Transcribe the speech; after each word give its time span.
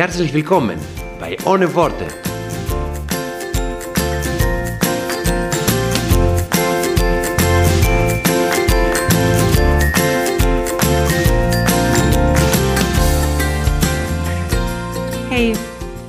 Herzlich 0.00 0.32
willkommen 0.32 0.78
bei 1.18 1.36
Ohne 1.44 1.74
Worte. 1.74 2.06
Hey, 15.28 15.52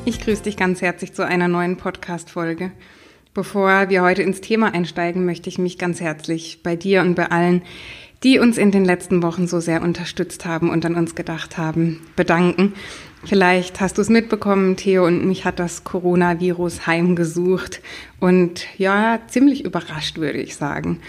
ich 0.05 0.21
grüße 0.21 0.43
dich 0.43 0.55
ganz 0.55 0.81
herzlich 0.81 1.11
zu 1.11 1.25
einer 1.25 1.49
neuen 1.49 1.75
Podcast-Folge. 1.75 2.71
Bevor 3.33 3.89
wir 3.89 4.03
heute 4.03 4.21
ins 4.21 4.39
Thema 4.39 4.73
einsteigen, 4.73 5.25
möchte 5.25 5.49
ich 5.49 5.57
mich 5.57 5.77
ganz 5.77 5.99
herzlich 5.99 6.63
bei 6.63 6.77
dir 6.77 7.01
und 7.01 7.15
bei 7.15 7.29
allen, 7.29 7.61
die 8.23 8.39
uns 8.39 8.57
in 8.57 8.71
den 8.71 8.85
letzten 8.85 9.21
Wochen 9.21 9.47
so 9.47 9.59
sehr 9.59 9.81
unterstützt 9.81 10.45
haben 10.45 10.69
und 10.69 10.85
an 10.85 10.95
uns 10.95 11.13
gedacht 11.13 11.57
haben, 11.57 12.07
bedanken. 12.15 12.73
Vielleicht 13.23 13.79
hast 13.79 13.97
du 13.97 14.01
es 14.01 14.09
mitbekommen, 14.09 14.77
Theo 14.77 15.05
und 15.05 15.25
mich 15.25 15.45
hat 15.45 15.59
das 15.59 15.83
Coronavirus 15.83 16.87
heimgesucht 16.87 17.81
und 18.19 18.65
ja, 18.77 19.19
ziemlich 19.27 19.63
überrascht, 19.63 20.17
würde 20.17 20.39
ich 20.39 20.55
sagen. 20.55 20.99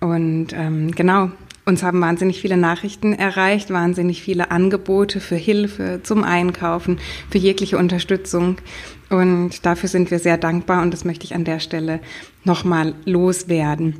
Und 0.00 0.48
ähm, 0.52 0.90
genau, 0.90 1.30
uns 1.64 1.82
haben 1.82 2.00
wahnsinnig 2.02 2.40
viele 2.42 2.58
Nachrichten 2.58 3.14
erreicht, 3.14 3.70
wahnsinnig 3.70 4.22
viele 4.22 4.50
Angebote 4.50 5.18
für 5.20 5.36
Hilfe 5.36 6.00
zum 6.02 6.22
Einkaufen, 6.22 6.98
für 7.30 7.38
jegliche 7.38 7.78
Unterstützung. 7.78 8.58
Und 9.08 9.64
dafür 9.64 9.88
sind 9.88 10.10
wir 10.10 10.18
sehr 10.18 10.36
dankbar 10.36 10.82
und 10.82 10.92
das 10.92 11.06
möchte 11.06 11.24
ich 11.24 11.34
an 11.34 11.44
der 11.44 11.60
Stelle 11.60 12.00
nochmal 12.44 12.94
loswerden. 13.06 13.96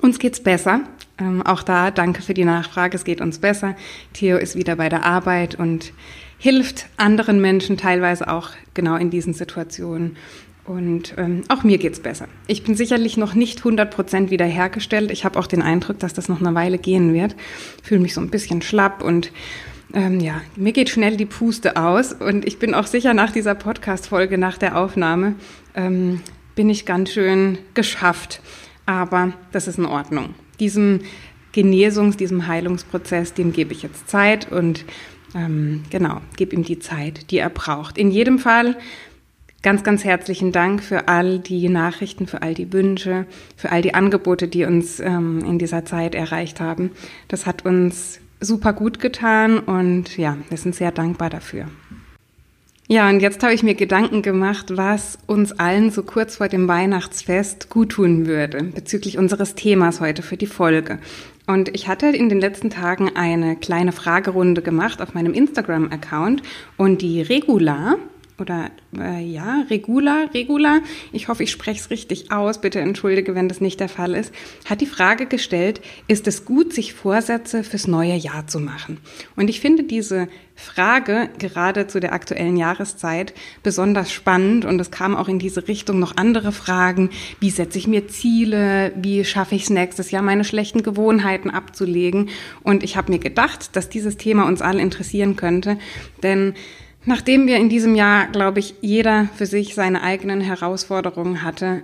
Uns 0.00 0.18
geht's 0.18 0.42
besser. 0.42 0.80
Ähm, 1.20 1.42
auch 1.42 1.62
da 1.62 1.90
danke 1.90 2.22
für 2.22 2.34
die 2.34 2.44
Nachfrage. 2.44 2.96
Es 2.96 3.04
geht 3.04 3.20
uns 3.20 3.38
besser. 3.38 3.76
Theo 4.12 4.36
ist 4.36 4.56
wieder 4.56 4.76
bei 4.76 4.88
der 4.88 5.04
Arbeit 5.04 5.56
und 5.56 5.92
hilft 6.38 6.86
anderen 6.96 7.40
Menschen 7.40 7.76
teilweise 7.76 8.28
auch 8.28 8.50
genau 8.74 8.96
in 8.96 9.10
diesen 9.10 9.34
Situationen. 9.34 10.16
Und 10.64 11.14
ähm, 11.16 11.44
auch 11.48 11.64
mir 11.64 11.78
geht's 11.78 12.00
besser. 12.00 12.28
Ich 12.46 12.62
bin 12.62 12.74
sicherlich 12.74 13.16
noch 13.16 13.34
nicht 13.34 13.60
100% 13.60 14.30
wiederhergestellt. 14.30 15.10
Ich 15.10 15.24
habe 15.24 15.38
auch 15.38 15.46
den 15.46 15.62
Eindruck, 15.62 15.98
dass 15.98 16.12
das 16.12 16.28
noch 16.28 16.40
eine 16.40 16.54
Weile 16.54 16.76
gehen 16.76 17.14
wird. 17.14 17.34
Fühle 17.82 18.00
mich 18.00 18.12
so 18.12 18.20
ein 18.20 18.28
bisschen 18.28 18.60
schlapp 18.60 19.02
und 19.02 19.32
ähm, 19.94 20.20
ja, 20.20 20.42
mir 20.56 20.72
geht 20.72 20.90
schnell 20.90 21.16
die 21.16 21.26
Puste 21.26 21.76
aus. 21.76 22.12
Und 22.12 22.46
ich 22.46 22.58
bin 22.58 22.74
auch 22.74 22.86
sicher 22.86 23.14
nach 23.14 23.32
dieser 23.32 23.54
Podcast-Folge, 23.54 24.36
nach 24.36 24.58
der 24.58 24.76
Aufnahme, 24.76 25.36
ähm, 25.74 26.20
bin 26.54 26.68
ich 26.68 26.84
ganz 26.84 27.12
schön 27.12 27.58
geschafft. 27.72 28.42
Aber 28.84 29.32
das 29.52 29.68
ist 29.68 29.78
in 29.78 29.86
Ordnung. 29.86 30.34
Diesem 30.60 31.00
Genesungs-, 31.54 32.16
diesem 32.16 32.46
Heilungsprozess, 32.46 33.34
dem 33.34 33.52
gebe 33.52 33.72
ich 33.72 33.82
jetzt 33.82 34.08
Zeit 34.08 34.50
und 34.50 34.84
ähm, 35.34 35.84
genau, 35.90 36.20
gebe 36.36 36.54
ihm 36.54 36.62
die 36.62 36.78
Zeit, 36.78 37.30
die 37.30 37.38
er 37.38 37.50
braucht. 37.50 37.98
In 37.98 38.10
jedem 38.10 38.38
Fall 38.38 38.76
Ganz, 39.60 39.82
ganz 39.82 40.04
herzlichen 40.04 40.52
Dank 40.52 40.84
für 40.84 41.08
all 41.08 41.40
die 41.40 41.68
Nachrichten, 41.68 42.28
für 42.28 42.42
all 42.42 42.54
die 42.54 42.72
Wünsche, 42.72 43.26
für 43.56 43.72
all 43.72 43.82
die 43.82 43.92
Angebote, 43.92 44.46
die 44.46 44.64
uns 44.64 45.00
ähm, 45.00 45.40
in 45.44 45.58
dieser 45.58 45.84
Zeit 45.84 46.14
erreicht 46.14 46.60
haben. 46.60 46.92
Das 47.26 47.44
hat 47.44 47.64
uns 47.64 48.20
super 48.40 48.72
gut 48.72 49.00
getan 49.00 49.58
und 49.58 50.16
ja, 50.16 50.36
wir 50.48 50.58
sind 50.58 50.76
sehr 50.76 50.92
dankbar 50.92 51.28
dafür. 51.28 51.66
Ja, 52.90 53.06
und 53.10 53.20
jetzt 53.20 53.42
habe 53.42 53.52
ich 53.52 53.62
mir 53.62 53.74
Gedanken 53.74 54.22
gemacht, 54.22 54.78
was 54.78 55.18
uns 55.26 55.52
allen 55.52 55.90
so 55.90 56.02
kurz 56.02 56.36
vor 56.36 56.48
dem 56.48 56.68
Weihnachtsfest 56.68 57.68
gut 57.68 57.90
tun 57.90 58.26
würde, 58.26 58.64
bezüglich 58.64 59.18
unseres 59.18 59.54
Themas 59.54 60.00
heute 60.00 60.22
für 60.22 60.38
die 60.38 60.46
Folge. 60.46 60.98
Und 61.46 61.68
ich 61.74 61.86
hatte 61.86 62.06
in 62.06 62.30
den 62.30 62.40
letzten 62.40 62.70
Tagen 62.70 63.14
eine 63.14 63.56
kleine 63.56 63.92
Fragerunde 63.92 64.62
gemacht 64.62 65.02
auf 65.02 65.12
meinem 65.12 65.34
Instagram-Account 65.34 66.42
und 66.78 67.02
die 67.02 67.20
Regula, 67.20 67.96
oder 68.40 68.70
äh, 68.96 69.24
ja, 69.24 69.64
Regula, 69.68 70.28
Regula, 70.34 70.80
ich 71.12 71.28
hoffe, 71.28 71.42
ich 71.42 71.50
spreche 71.50 71.80
es 71.80 71.90
richtig 71.90 72.30
aus, 72.30 72.60
bitte 72.60 72.80
entschuldige, 72.80 73.34
wenn 73.34 73.48
das 73.48 73.60
nicht 73.60 73.80
der 73.80 73.88
Fall 73.88 74.14
ist, 74.14 74.32
hat 74.64 74.80
die 74.80 74.86
Frage 74.86 75.26
gestellt, 75.26 75.80
ist 76.06 76.26
es 76.26 76.44
gut, 76.44 76.72
sich 76.72 76.94
Vorsätze 76.94 77.64
fürs 77.64 77.86
neue 77.86 78.14
Jahr 78.14 78.46
zu 78.46 78.60
machen? 78.60 78.98
Und 79.36 79.48
ich 79.50 79.60
finde 79.60 79.84
diese 79.84 80.28
Frage 80.58 81.30
gerade 81.38 81.86
zu 81.86 82.00
der 82.00 82.12
aktuellen 82.12 82.56
Jahreszeit 82.56 83.32
besonders 83.62 84.12
spannend. 84.12 84.64
Und 84.64 84.80
es 84.80 84.90
kam 84.90 85.16
auch 85.16 85.28
in 85.28 85.38
diese 85.38 85.68
Richtung 85.68 86.00
noch 86.00 86.16
andere 86.16 86.50
Fragen, 86.50 87.10
wie 87.38 87.50
setze 87.50 87.78
ich 87.78 87.86
mir 87.86 88.08
Ziele, 88.08 88.92
wie 88.96 89.24
schaffe 89.24 89.54
ich 89.54 89.64
es 89.64 89.70
nächstes 89.70 90.10
Jahr, 90.10 90.22
meine 90.22 90.44
schlechten 90.44 90.82
Gewohnheiten 90.82 91.50
abzulegen? 91.50 92.28
Und 92.64 92.82
ich 92.82 92.96
habe 92.96 93.12
mir 93.12 93.20
gedacht, 93.20 93.76
dass 93.76 93.88
dieses 93.88 94.16
Thema 94.16 94.46
uns 94.46 94.60
alle 94.60 94.82
interessieren 94.82 95.36
könnte, 95.36 95.78
denn 96.24 96.54
Nachdem 97.08 97.46
wir 97.46 97.56
in 97.56 97.70
diesem 97.70 97.94
Jahr, 97.94 98.26
glaube 98.26 98.58
ich, 98.58 98.74
jeder 98.82 99.30
für 99.34 99.46
sich 99.46 99.74
seine 99.74 100.02
eigenen 100.02 100.42
Herausforderungen 100.42 101.42
hatte, 101.42 101.82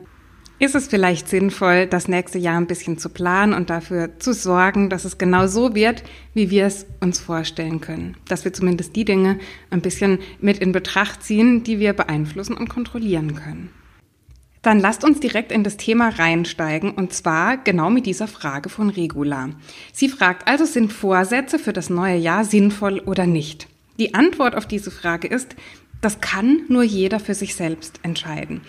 ist 0.59 0.75
es 0.75 0.87
vielleicht 0.87 1.31
sinnvoll, 1.31 1.87
das 1.87 2.09
nächste 2.09 2.39
Jahr 2.39 2.59
ein 2.59 2.67
bisschen 2.67 2.99
zu 2.99 3.09
planen 3.09 3.55
und 3.55 3.71
dafür 3.71 4.19
zu 4.19 4.35
sorgen, 4.35 4.91
dass 4.91 5.07
es 5.07 5.17
genau 5.17 5.47
so 5.47 5.75
wird, 5.75 6.03
wie 6.35 6.51
wir 6.51 6.67
es 6.67 6.85
uns 7.01 7.21
vorstellen 7.21 7.81
können. 7.81 8.19
Dass 8.29 8.45
wir 8.45 8.53
zumindest 8.53 8.97
die 8.97 9.07
Dinge 9.07 9.39
ein 9.71 9.81
bisschen 9.81 10.19
mit 10.41 10.59
in 10.59 10.73
Betracht 10.73 11.23
ziehen, 11.23 11.65
die 11.65 11.79
wir 11.79 11.95
beeinflussen 11.95 12.55
und 12.55 12.69
kontrollieren 12.69 13.35
können. 13.35 13.71
Dann 14.61 14.79
lasst 14.79 15.05
uns 15.05 15.21
direkt 15.21 15.53
in 15.53 15.65
das 15.65 15.79
Thema 15.79 16.11
reinsteigen 16.11 16.91
und 16.91 17.15
zwar 17.15 17.56
genau 17.56 17.89
mit 17.89 18.05
dieser 18.05 18.29
Frage 18.29 18.69
von 18.69 18.91
Regula. 18.91 19.49
Sie 19.95 20.11
fragt 20.11 20.47
also, 20.47 20.67
sind 20.67 20.93
Vorsätze 20.93 21.59
für 21.59 21.73
das 21.73 21.89
neue 21.89 22.19
Jahr 22.19 22.45
sinnvoll 22.45 22.99
oder 23.01 23.25
nicht? 23.25 23.69
Die 23.99 24.15
Antwort 24.15 24.55
auf 24.55 24.66
diese 24.66 24.91
Frage 24.91 25.28
ist, 25.28 25.55
das 26.05 26.21
kann 26.21 26.65
nur 26.69 26.82
jeder 26.82 27.19
für 27.19 27.34
sich 27.34 27.55
selbst 27.55 28.00
entscheiden. 28.03 28.60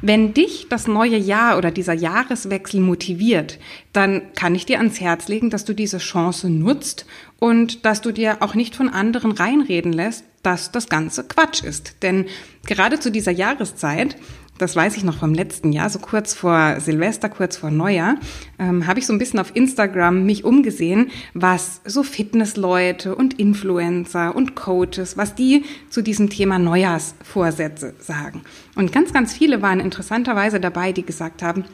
Wenn 0.00 0.32
dich 0.32 0.68
das 0.68 0.86
neue 0.86 1.16
Jahr 1.16 1.58
oder 1.58 1.72
dieser 1.72 1.92
Jahreswechsel 1.92 2.80
motiviert, 2.80 3.58
dann 3.92 4.32
kann 4.34 4.54
ich 4.54 4.64
dir 4.64 4.78
ans 4.78 5.00
Herz 5.00 5.26
legen, 5.26 5.50
dass 5.50 5.64
du 5.64 5.72
diese 5.72 5.98
Chance 5.98 6.48
nutzt 6.48 7.04
und 7.40 7.84
dass 7.84 8.00
du 8.00 8.12
dir 8.12 8.42
auch 8.42 8.54
nicht 8.54 8.76
von 8.76 8.88
anderen 8.88 9.32
reinreden 9.32 9.92
lässt, 9.92 10.24
dass 10.44 10.70
das 10.70 10.88
Ganze 10.88 11.24
Quatsch 11.24 11.64
ist. 11.64 11.96
Denn 12.02 12.26
gerade 12.64 13.00
zu 13.00 13.10
dieser 13.10 13.32
Jahreszeit 13.32 14.16
das 14.58 14.76
weiß 14.76 14.96
ich 14.96 15.04
noch 15.04 15.18
vom 15.18 15.34
letzten 15.34 15.72
Jahr, 15.72 15.90
so 15.90 15.98
kurz 15.98 16.34
vor 16.34 16.80
Silvester, 16.80 17.28
kurz 17.28 17.56
vor 17.56 17.70
Neujahr, 17.70 18.16
ähm, 18.58 18.86
habe 18.86 18.98
ich 18.98 19.06
so 19.06 19.12
ein 19.12 19.18
bisschen 19.18 19.40
auf 19.40 19.54
Instagram 19.54 20.24
mich 20.24 20.44
umgesehen, 20.44 21.10
was 21.34 21.80
so 21.84 22.02
Fitnessleute 22.02 23.14
und 23.16 23.38
Influencer 23.38 24.34
und 24.34 24.54
Coaches, 24.54 25.16
was 25.16 25.34
die 25.34 25.64
zu 25.90 26.02
diesem 26.02 26.30
Thema 26.30 26.58
Neujahrsvorsätze 26.58 27.94
sagen. 27.98 28.42
Und 28.76 28.92
ganz, 28.92 29.12
ganz 29.12 29.32
viele 29.32 29.62
waren 29.62 29.80
interessanterweise 29.80 30.60
dabei, 30.60 30.92
die 30.92 31.04
gesagt 31.04 31.42
haben, 31.42 31.64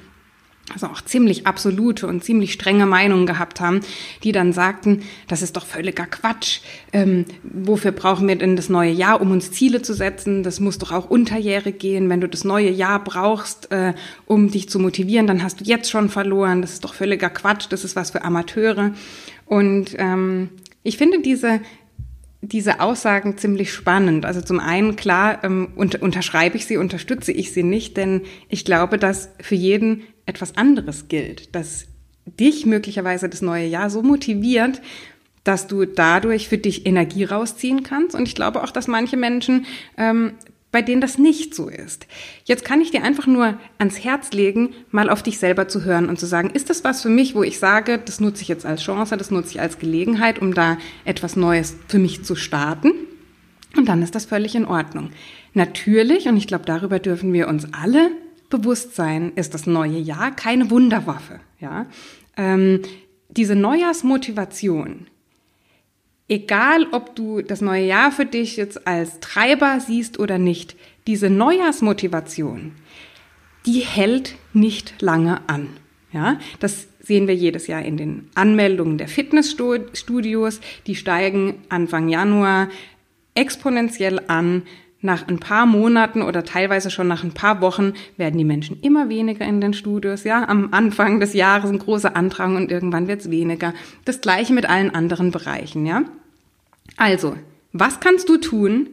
also 0.73 0.87
auch 0.87 1.03
ziemlich 1.03 1.47
absolute 1.47 2.07
und 2.07 2.23
ziemlich 2.23 2.53
strenge 2.53 2.87
Meinungen 2.87 3.27
gehabt 3.27 3.61
haben, 3.61 3.81
die 4.23 4.33
dann 4.33 4.53
sagten, 4.53 5.03
das 5.29 5.43
ist 5.43 5.57
doch 5.57 5.67
völliger 5.67 6.07
Quatsch. 6.07 6.61
Ähm, 6.93 7.25
wofür 7.43 7.93
brauchen 7.93 8.29
wir 8.29 8.37
denn 8.37 8.57
das 8.57 8.69
neue 8.69 8.93
Jahr, 8.93 9.21
um 9.21 9.31
uns 9.31 9.51
Ziele 9.51 9.83
zu 9.83 9.95
setzen? 9.95 10.43
Das 10.43 10.61
muss 10.61 10.79
doch 10.79 10.93
auch 10.93 11.11
unterjährig 11.11 11.79
gehen. 11.79 12.09
Wenn 12.09 12.21
du 12.21 12.29
das 12.29 12.45
neue 12.45 12.71
Jahr 12.71 13.03
brauchst, 13.03 13.71
äh, 13.73 13.95
um 14.27 14.51
dich 14.51 14.69
zu 14.69 14.79
motivieren, 14.79 15.27
dann 15.27 15.43
hast 15.43 15.61
du 15.61 15.65
jetzt 15.65 15.91
schon 15.91 16.09
verloren. 16.09 16.63
Das 16.63 16.73
ist 16.73 16.85
doch 16.85 16.95
völliger 16.95 17.31
Quatsch. 17.31 17.67
Das 17.71 17.85
ist 17.85 17.97
was 17.97 18.11
für 18.11 18.23
Amateure. 18.23 18.93
Und 19.47 19.97
ähm, 19.99 20.51
ich 20.83 20.97
finde 20.97 21.21
diese 21.21 21.61
diese 22.43 22.81
Aussagen 22.81 23.37
ziemlich 23.37 23.73
spannend. 23.73 24.25
Also 24.25 24.41
zum 24.41 24.61
einen, 24.61 24.97
klar, 24.97 25.45
ähm, 25.45 25.69
unter, 25.77 26.03
unterschreibe 26.03 26.57
ich 26.57 26.67
sie, 26.67 26.79
unterstütze 26.79 27.33
ich 27.33 27.53
sie 27.53 27.63
nicht, 27.63 27.97
denn 27.97 28.23
ich 28.49 28.65
glaube, 28.65 28.99
dass 28.99 29.31
für 29.41 29.55
jeden 29.55 30.03
etwas 30.31 30.57
anderes 30.57 31.09
gilt, 31.09 31.55
dass 31.55 31.87
dich 32.25 32.65
möglicherweise 32.65 33.29
das 33.29 33.43
neue 33.43 33.67
Jahr 33.67 33.91
so 33.91 34.03
motiviert, 34.03 34.81
dass 35.45 35.67
du 35.67 35.85
dadurch 35.85 36.49
für 36.49 36.59
dich 36.59 36.87
Energie 36.87 37.25
rausziehen 37.25 37.83
kannst. 37.83 38.15
Und 38.15 38.27
ich 38.27 38.35
glaube 38.35 38.63
auch, 38.63 38.71
dass 38.71 38.87
manche 38.89 39.17
Menschen 39.17 39.67
ähm, 39.97 40.33
bei 40.73 40.83
denen 40.83 41.01
das 41.01 41.19
nicht 41.19 41.55
so 41.55 41.69
ist. 41.69 42.07
Jetzt 42.45 42.65
kann 42.65 42.81
ich 42.81 42.93
dir 42.93 43.03
einfach 43.03 43.27
nur 43.27 43.59
ans 43.79 44.05
Herz 44.05 44.31
legen, 44.33 44.75
mal 44.91 45.11
auf 45.11 45.23
dich 45.23 45.39
selber 45.39 45.67
zu 45.67 45.85
hören 45.85 46.09
und 46.09 46.21
zu 46.21 46.27
sagen, 46.27 46.51
ist 46.51 46.71
das 46.71 46.85
was 46.85 47.03
für 47.03 47.09
mich, 47.09 47.35
wo 47.35 47.43
ich 47.43 47.59
sage, 47.59 47.99
das 47.99 48.21
nutze 48.21 48.43
ich 48.43 48.49
jetzt 48.49 48.65
als 48.65 48.83
Chance, 48.83 49.17
das 49.17 49.33
nutze 49.33 49.51
ich 49.51 49.61
als 49.61 49.79
Gelegenheit, 49.79 50.39
um 50.39 50.55
da 50.55 50.79
etwas 51.05 51.35
Neues 51.35 51.77
für 51.89 51.99
mich 51.99 52.23
zu 52.23 52.37
starten? 52.37 52.93
Und 53.77 53.89
dann 53.89 54.03
ist 54.03 54.15
das 54.15 54.27
völlig 54.27 54.55
in 54.55 54.65
Ordnung. 54.65 55.11
Natürlich, 55.55 56.29
und 56.29 56.37
ich 56.37 56.47
glaube, 56.47 56.65
darüber 56.67 56.99
dürfen 57.01 57.33
wir 57.33 57.49
uns 57.49 57.67
alle 57.73 58.11
bewusst 58.51 58.95
sein, 58.95 59.33
ist 59.37 59.55
das 59.55 59.67
neue 59.67 59.99
Jahr 59.99 60.35
keine 60.35 60.71
Wunderwaffe. 60.71 61.41
Ja? 61.61 61.87
Ähm, 62.37 62.83
diese 63.29 63.55
Neujahrsmotivation, 63.55 65.07
egal 66.29 66.87
ob 66.93 67.15
du 67.15 67.43
das 67.43 67.61
neue 67.61 67.87
Jahr 67.87 68.13
für 68.13 68.27
dich 68.27 68.57
jetzt 68.57 68.87
als 68.87 69.21
Treiber 69.21 69.81
siehst 69.81 70.19
oder 70.19 70.39
nicht, 70.39 70.77
diese 71.07 71.31
Neujahrsmotivation, 71.31 72.73
die 73.67 73.81
hält 73.81 74.35
nicht 74.53 75.01
lange 75.01 75.49
an. 75.49 75.69
Ja, 76.13 76.41
das 76.59 76.89
sehen 77.01 77.29
wir 77.29 77.37
jedes 77.37 77.69
Jahr 77.69 77.83
in 77.83 77.97
den 77.97 78.29
Anmeldungen 78.35 78.99
der 78.99 79.07
Fitnessstudios. 79.07 80.61
Die 80.87 80.97
steigen 80.97 81.63
Anfang 81.69 82.09
Januar 82.09 82.69
exponentiell 83.35 84.21
an. 84.27 84.63
Nach 85.03 85.27
ein 85.29 85.39
paar 85.39 85.65
Monaten 85.65 86.21
oder 86.21 86.45
teilweise 86.45 86.91
schon 86.91 87.09
nach 87.09 87.25
ein 87.25 87.33
paar 87.33 87.63
Wochen 87.63 87.95
werden 88.19 88.37
die 88.37 88.45
Menschen 88.45 88.79
immer 88.83 89.09
weniger 89.09 89.47
in 89.47 89.61
den 89.61 89.73
Studios. 89.73 90.25
Ja, 90.25 90.47
am 90.47 90.69
Anfang 90.73 91.21
des 91.21 91.33
Jahres 91.33 91.71
ein 91.71 91.79
großer 91.79 92.15
Andrang 92.15 92.57
und 92.57 92.71
irgendwann 92.71 93.09
wird 93.09 93.23
es 93.23 93.31
weniger. 93.31 93.73
Das 94.05 94.21
gleiche 94.21 94.53
mit 94.53 94.69
allen 94.69 94.95
anderen 94.95 95.31
Bereichen. 95.31 95.87
Ja, 95.87 96.03
also 96.97 97.37
was 97.73 98.01
kannst 98.01 98.29
du 98.29 98.37
tun, 98.37 98.89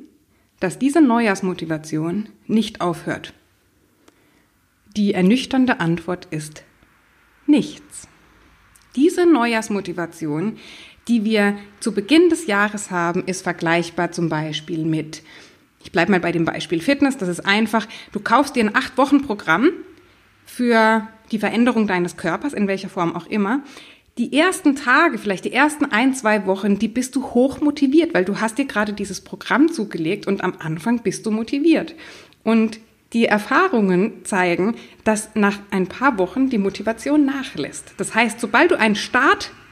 dass 0.59 0.79
diese 0.79 1.01
Neujahrsmotivation 1.01 2.29
nicht 2.47 2.79
aufhört? 2.79 3.33
Die 4.95 5.13
ernüchternde 5.13 5.79
Antwort 5.79 6.27
ist 6.31 6.63
nichts. 7.47 8.07
Diese 8.95 9.25
Neujahrsmotivation, 9.25 10.57
die 11.07 11.23
wir 11.23 11.57
zu 11.79 11.93
Beginn 11.93 12.29
des 12.29 12.47
Jahres 12.47 12.91
haben, 12.91 13.23
ist 13.25 13.43
vergleichbar 13.43 14.11
zum 14.11 14.29
Beispiel 14.29 14.85
mit, 14.85 15.21
ich 15.83 15.91
bleibe 15.91 16.11
mal 16.11 16.19
bei 16.19 16.31
dem 16.31 16.45
Beispiel 16.45 16.81
Fitness, 16.81 17.17
das 17.17 17.29
ist 17.29 17.45
einfach, 17.45 17.87
du 18.11 18.19
kaufst 18.19 18.55
dir 18.55 18.63
ein 18.63 18.75
acht 18.75 18.97
Wochen 18.97 19.21
Programm 19.21 19.69
für 20.45 21.07
die 21.31 21.39
Veränderung 21.39 21.87
deines 21.87 22.17
Körpers, 22.17 22.53
in 22.53 22.67
welcher 22.67 22.89
Form 22.89 23.15
auch 23.15 23.27
immer. 23.27 23.61
Die 24.17 24.35
ersten 24.35 24.75
Tage, 24.75 25.19
vielleicht 25.19 25.45
die 25.45 25.53
ersten 25.53 25.85
ein, 25.85 26.15
zwei 26.15 26.47
Wochen, 26.47 26.79
die 26.79 26.87
bist 26.87 27.15
du 27.15 27.23
hoch 27.23 27.61
motiviert, 27.61 28.15
weil 28.15 28.25
du 28.25 28.39
hast 28.39 28.57
dir 28.57 28.65
gerade 28.65 28.93
dieses 28.93 29.21
Programm 29.21 29.71
zugelegt 29.71 30.25
und 30.25 30.43
am 30.43 30.55
Anfang 30.57 31.03
bist 31.03 31.25
du 31.25 31.31
motiviert. 31.31 31.93
Und 32.43 32.79
die 33.13 33.25
Erfahrungen 33.25 34.25
zeigen, 34.25 34.75
dass 35.03 35.29
nach 35.35 35.59
ein 35.69 35.87
paar 35.87 36.17
Wochen 36.17 36.49
die 36.49 36.57
Motivation 36.57 37.25
nachlässt. 37.25 37.93
Das 37.97 38.15
heißt, 38.15 38.39
sobald 38.39 38.71
du 38.71 38.79
einen 38.79 38.95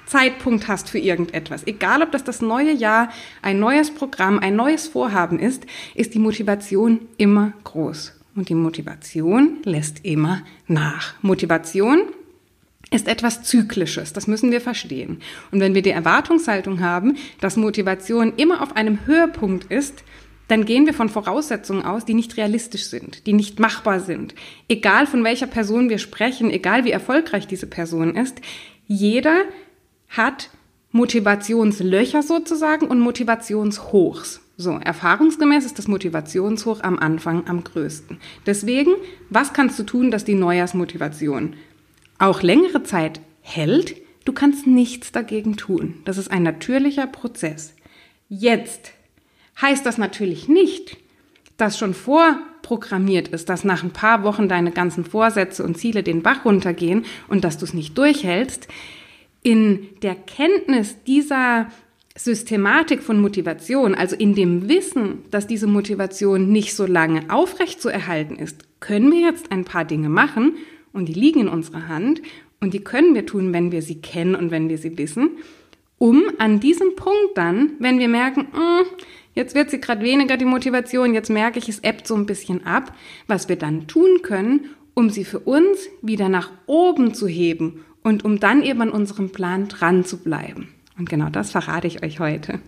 Startzeitpunkt 0.06 0.68
hast 0.68 0.90
für 0.90 1.00
irgendetwas, 1.00 1.66
egal 1.66 2.02
ob 2.02 2.12
das 2.12 2.24
das 2.24 2.42
neue 2.42 2.72
Jahr, 2.72 3.10
ein 3.42 3.60
neues 3.60 3.92
Programm, 3.92 4.40
ein 4.40 4.56
neues 4.56 4.88
Vorhaben 4.88 5.40
ist, 5.40 5.66
ist 5.96 6.14
die 6.14 6.20
Motivation 6.20 7.02
immer 7.18 7.54
groß. 7.64 8.14
Und 8.36 8.50
die 8.50 8.56
Motivation 8.56 9.58
lässt 9.64 10.06
immer 10.06 10.44
nach. 10.68 11.16
Motivation 11.22 12.04
ist 12.92 13.08
etwas 13.08 13.44
Zyklisches, 13.44 14.14
das 14.14 14.28
müssen 14.28 14.52
wir 14.52 14.62
verstehen. 14.62 15.22
Und 15.52 15.60
wenn 15.60 15.74
wir 15.74 15.82
die 15.82 15.90
Erwartungshaltung 15.90 16.82
haben, 16.82 17.18
dass 17.42 17.58
Motivation 17.58 18.34
immer 18.38 18.62
auf 18.62 18.76
einem 18.76 19.06
Höhepunkt 19.06 19.72
ist, 19.72 20.04
dann 20.48 20.66
gehen 20.66 20.86
wir 20.86 20.94
von 20.94 21.10
Voraussetzungen 21.10 21.84
aus, 21.84 22.06
die 22.06 22.14
nicht 22.14 22.38
realistisch 22.38 22.86
sind, 22.86 23.26
die 23.26 23.34
nicht 23.34 23.60
machbar 23.60 24.00
sind. 24.00 24.36
Egal 24.68 25.08
von 25.08 25.24
welcher 25.24 25.48
Person 25.48 25.90
wir 25.90 25.98
sprechen, 25.98 26.52
egal 26.52 26.86
wie 26.86 26.92
erfolgreich 26.92 27.48
diese 27.48 27.66
Person 27.66 28.16
ist, 28.16 28.42
jeder 28.88 29.46
hat 30.18 30.50
Motivationslöcher 30.92 32.24
sozusagen 32.24 32.88
und 32.88 33.00
Motivationshochs. 33.00 34.42
So, 34.58 34.72
erfahrungsgemäß 34.72 35.66
ist 35.66 35.78
das 35.78 35.90
Motivationshoch 35.90 36.82
am 36.82 36.98
Anfang 36.98 37.48
am 37.48 37.64
größten. 37.66 38.20
Deswegen, 38.46 38.92
was 39.30 39.52
kannst 39.52 39.78
du 39.78 39.84
tun, 39.84 40.12
dass 40.12 40.24
die 40.24 40.36
Neujahrsmotivation 40.36 41.56
auch 42.20 42.42
längere 42.42 42.84
Zeit 42.84 43.20
hält? 43.42 43.98
Du 44.24 44.32
kannst 44.32 44.66
nichts 44.66 45.12
dagegen 45.12 45.58
tun. 45.58 45.96
Das 46.06 46.18
ist 46.18 46.32
ein 46.32 46.44
natürlicher 46.44 47.08
Prozess. 47.08 47.74
Jetzt 48.30 48.94
heißt 49.62 49.86
das 49.86 49.98
natürlich 49.98 50.48
nicht, 50.48 50.98
dass 51.58 51.78
schon 51.78 51.94
vorprogrammiert 51.94 53.28
ist, 53.28 53.50
dass 53.50 53.66
nach 53.66 53.84
ein 53.84 53.92
paar 53.92 54.24
Wochen 54.24 54.48
deine 54.48 54.72
ganzen 54.72 55.04
Vorsätze 55.04 55.64
und 55.64 55.78
Ziele 55.78 56.04
den 56.04 56.24
Bach 56.24 56.46
runtergehen 56.46 57.06
und 57.28 57.44
dass 57.44 57.58
du 57.58 57.66
es 57.66 57.74
nicht 57.74 57.98
durchhältst. 57.98 58.68
In 59.46 59.90
der 60.02 60.16
Kenntnis 60.16 61.04
dieser 61.04 61.68
Systematik 62.18 63.04
von 63.04 63.22
Motivation, 63.22 63.94
also 63.94 64.16
in 64.16 64.34
dem 64.34 64.68
Wissen, 64.68 65.20
dass 65.30 65.46
diese 65.46 65.68
Motivation 65.68 66.52
nicht 66.52 66.74
so 66.74 66.88
lange 66.88 67.30
aufrecht 67.30 67.80
zu 67.80 67.90
erhalten 67.90 68.38
ist, 68.38 68.64
können 68.80 69.12
wir 69.12 69.20
jetzt 69.20 69.52
ein 69.52 69.64
paar 69.64 69.86
Dinge 69.86 70.10
machen 70.10 70.56
und 70.94 71.10
die 71.10 71.14
liegen 71.14 71.42
in 71.42 71.48
unserer 71.48 71.88
Hand 71.88 72.24
und 72.60 72.74
die 72.74 72.84
können 72.84 73.14
wir 73.14 73.28
tun, 73.28 73.54
wenn 73.54 73.72
wir 73.72 73.84
sie 73.84 74.02
kennen 74.02 74.34
und 74.34 74.50
wenn 74.50 74.68
wir 74.68 74.80
sie 74.80 74.98
wissen, 74.98 75.38
um 76.00 76.24
an 76.40 76.60
diesem 76.60 76.96
Punkt 76.96 77.36
dann, 77.36 77.74
wenn 77.78 78.00
wir 78.00 78.10
merken, 78.10 78.48
mm, 78.52 78.86
Jetzt 79.36 79.54
wird 79.54 79.70
sie 79.70 79.82
gerade 79.82 80.02
weniger 80.02 80.38
die 80.38 80.46
Motivation, 80.46 81.14
jetzt 81.14 81.30
merke 81.30 81.60
ich, 81.60 81.68
es 81.68 81.84
ebbt 81.84 82.08
so 82.08 82.16
ein 82.16 82.26
bisschen 82.26 82.66
ab, 82.66 82.96
was 83.28 83.50
wir 83.50 83.58
dann 83.58 83.86
tun 83.86 84.22
können, 84.24 84.70
um 84.94 85.10
sie 85.10 85.26
für 85.26 85.40
uns 85.40 85.90
wieder 86.02 86.30
nach 86.30 86.52
oben 86.68 87.14
zu 87.14 87.28
heben 87.28 87.84
und 88.06 88.24
um 88.24 88.40
dann 88.40 88.62
eben 88.62 88.82
an 88.82 88.92
unserem 88.92 89.32
Plan 89.32 89.68
dran 89.68 90.06
zu 90.06 90.20
bleiben. 90.20 90.70
Und 90.98 91.10
genau 91.10 91.30
das 91.30 91.50
verrate 91.52 91.88
ich 91.88 92.04
euch 92.04 92.20
heute. 92.20 92.60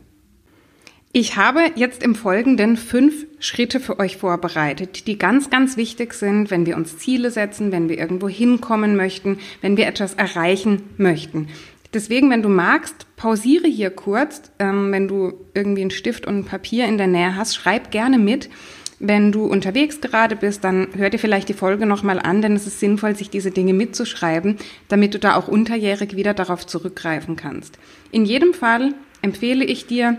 Ich 1.13 1.37
habe 1.37 1.61
jetzt 1.75 2.01
im 2.01 2.15
Folgenden 2.15 2.75
fünf 2.75 3.27
Schritte 3.39 3.79
für 3.79 3.99
euch 3.99 4.17
vorbereitet, 4.17 5.05
die 5.05 5.17
ganz, 5.17 5.51
ganz 5.51 5.77
wichtig 5.77 6.15
sind, 6.15 6.49
wenn 6.49 6.65
wir 6.65 6.75
uns 6.75 6.97
Ziele 6.97 7.29
setzen, 7.29 7.71
wenn 7.71 7.87
wir 7.87 7.99
irgendwo 7.99 8.27
hinkommen 8.27 8.95
möchten, 8.95 9.37
wenn 9.61 9.77
wir 9.77 9.85
etwas 9.85 10.15
erreichen 10.15 10.81
möchten. 10.97 11.47
Deswegen, 11.93 12.31
wenn 12.31 12.41
du 12.41 12.49
magst, 12.49 13.05
pausiere 13.15 13.67
hier 13.67 13.91
kurz. 13.91 14.41
Ähm, 14.57 14.91
wenn 14.91 15.07
du 15.07 15.33
irgendwie 15.53 15.81
einen 15.81 15.91
Stift 15.91 16.25
und 16.25 16.39
ein 16.39 16.45
Papier 16.45 16.85
in 16.85 16.97
der 16.97 17.07
Nähe 17.07 17.35
hast, 17.35 17.55
schreib 17.55 17.91
gerne 17.91 18.17
mit. 18.17 18.49
Wenn 18.99 19.31
du 19.31 19.45
unterwegs 19.45 20.01
gerade 20.01 20.35
bist, 20.35 20.63
dann 20.63 20.87
hör 20.95 21.11
dir 21.11 21.19
vielleicht 21.19 21.49
die 21.49 21.53
Folge 21.53 21.85
nochmal 21.85 22.19
an, 22.19 22.41
denn 22.41 22.55
es 22.55 22.65
ist 22.65 22.79
sinnvoll, 22.79 23.15
sich 23.15 23.29
diese 23.29 23.51
Dinge 23.51 23.73
mitzuschreiben, 23.73 24.57
damit 24.87 25.13
du 25.13 25.19
da 25.19 25.35
auch 25.35 25.47
unterjährig 25.47 26.15
wieder 26.15 26.33
darauf 26.33 26.65
zurückgreifen 26.65 27.35
kannst. 27.35 27.77
In 28.11 28.25
jedem 28.25 28.53
Fall 28.53 28.93
empfehle 29.21 29.65
ich 29.65 29.85
dir, 29.85 30.17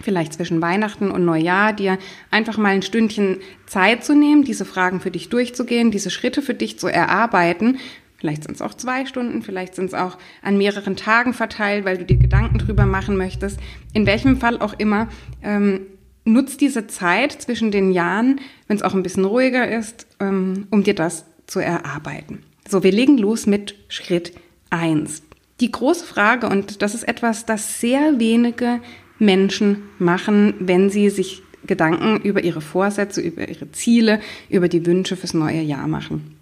vielleicht 0.00 0.32
zwischen 0.32 0.60
Weihnachten 0.60 1.10
und 1.10 1.24
Neujahr, 1.24 1.72
dir 1.72 1.98
einfach 2.30 2.56
mal 2.56 2.70
ein 2.70 2.82
Stündchen 2.82 3.38
Zeit 3.66 4.04
zu 4.04 4.14
nehmen, 4.14 4.42
diese 4.42 4.64
Fragen 4.64 5.00
für 5.00 5.10
dich 5.12 5.28
durchzugehen, 5.28 5.90
diese 5.90 6.10
Schritte 6.10 6.42
für 6.42 6.54
dich 6.54 6.78
zu 6.78 6.88
erarbeiten, 6.88 7.78
Vielleicht 8.18 8.42
sind 8.42 8.56
es 8.56 8.62
auch 8.62 8.74
zwei 8.74 9.06
Stunden, 9.06 9.42
vielleicht 9.42 9.76
sind 9.76 9.86
es 9.86 9.94
auch 9.94 10.18
an 10.42 10.58
mehreren 10.58 10.96
Tagen 10.96 11.32
verteilt, 11.34 11.84
weil 11.84 11.98
du 11.98 12.04
dir 12.04 12.16
Gedanken 12.16 12.58
drüber 12.58 12.84
machen 12.84 13.16
möchtest. 13.16 13.60
In 13.92 14.06
welchem 14.06 14.38
Fall 14.38 14.58
auch 14.58 14.74
immer, 14.76 15.06
ähm, 15.40 15.86
nutz 16.28 16.56
diese 16.56 16.86
Zeit 16.86 17.32
zwischen 17.32 17.70
den 17.70 17.92
Jahren, 17.92 18.40
wenn 18.66 18.76
es 18.76 18.82
auch 18.82 18.94
ein 18.94 19.02
bisschen 19.02 19.24
ruhiger 19.24 19.68
ist, 19.70 20.06
ähm, 20.20 20.66
um 20.70 20.82
dir 20.82 20.94
das 20.94 21.24
zu 21.46 21.60
erarbeiten. 21.60 22.40
So, 22.68 22.82
wir 22.82 22.92
legen 22.92 23.18
los 23.18 23.46
mit 23.46 23.74
Schritt 23.88 24.32
eins. 24.70 25.22
Die 25.60 25.72
große 25.72 26.04
Frage, 26.04 26.48
und 26.48 26.82
das 26.82 26.94
ist 26.94 27.04
etwas, 27.04 27.46
das 27.46 27.80
sehr 27.80 28.20
wenige 28.20 28.80
Menschen 29.18 29.82
machen, 29.98 30.54
wenn 30.60 30.90
sie 30.90 31.10
sich 31.10 31.42
Gedanken 31.66 32.20
über 32.22 32.44
ihre 32.44 32.60
Vorsätze, 32.60 33.20
über 33.20 33.48
ihre 33.48 33.70
Ziele, 33.72 34.20
über 34.48 34.68
die 34.68 34.86
Wünsche 34.86 35.16
fürs 35.16 35.34
neue 35.34 35.60
Jahr 35.60 35.88
machen. 35.88 36.36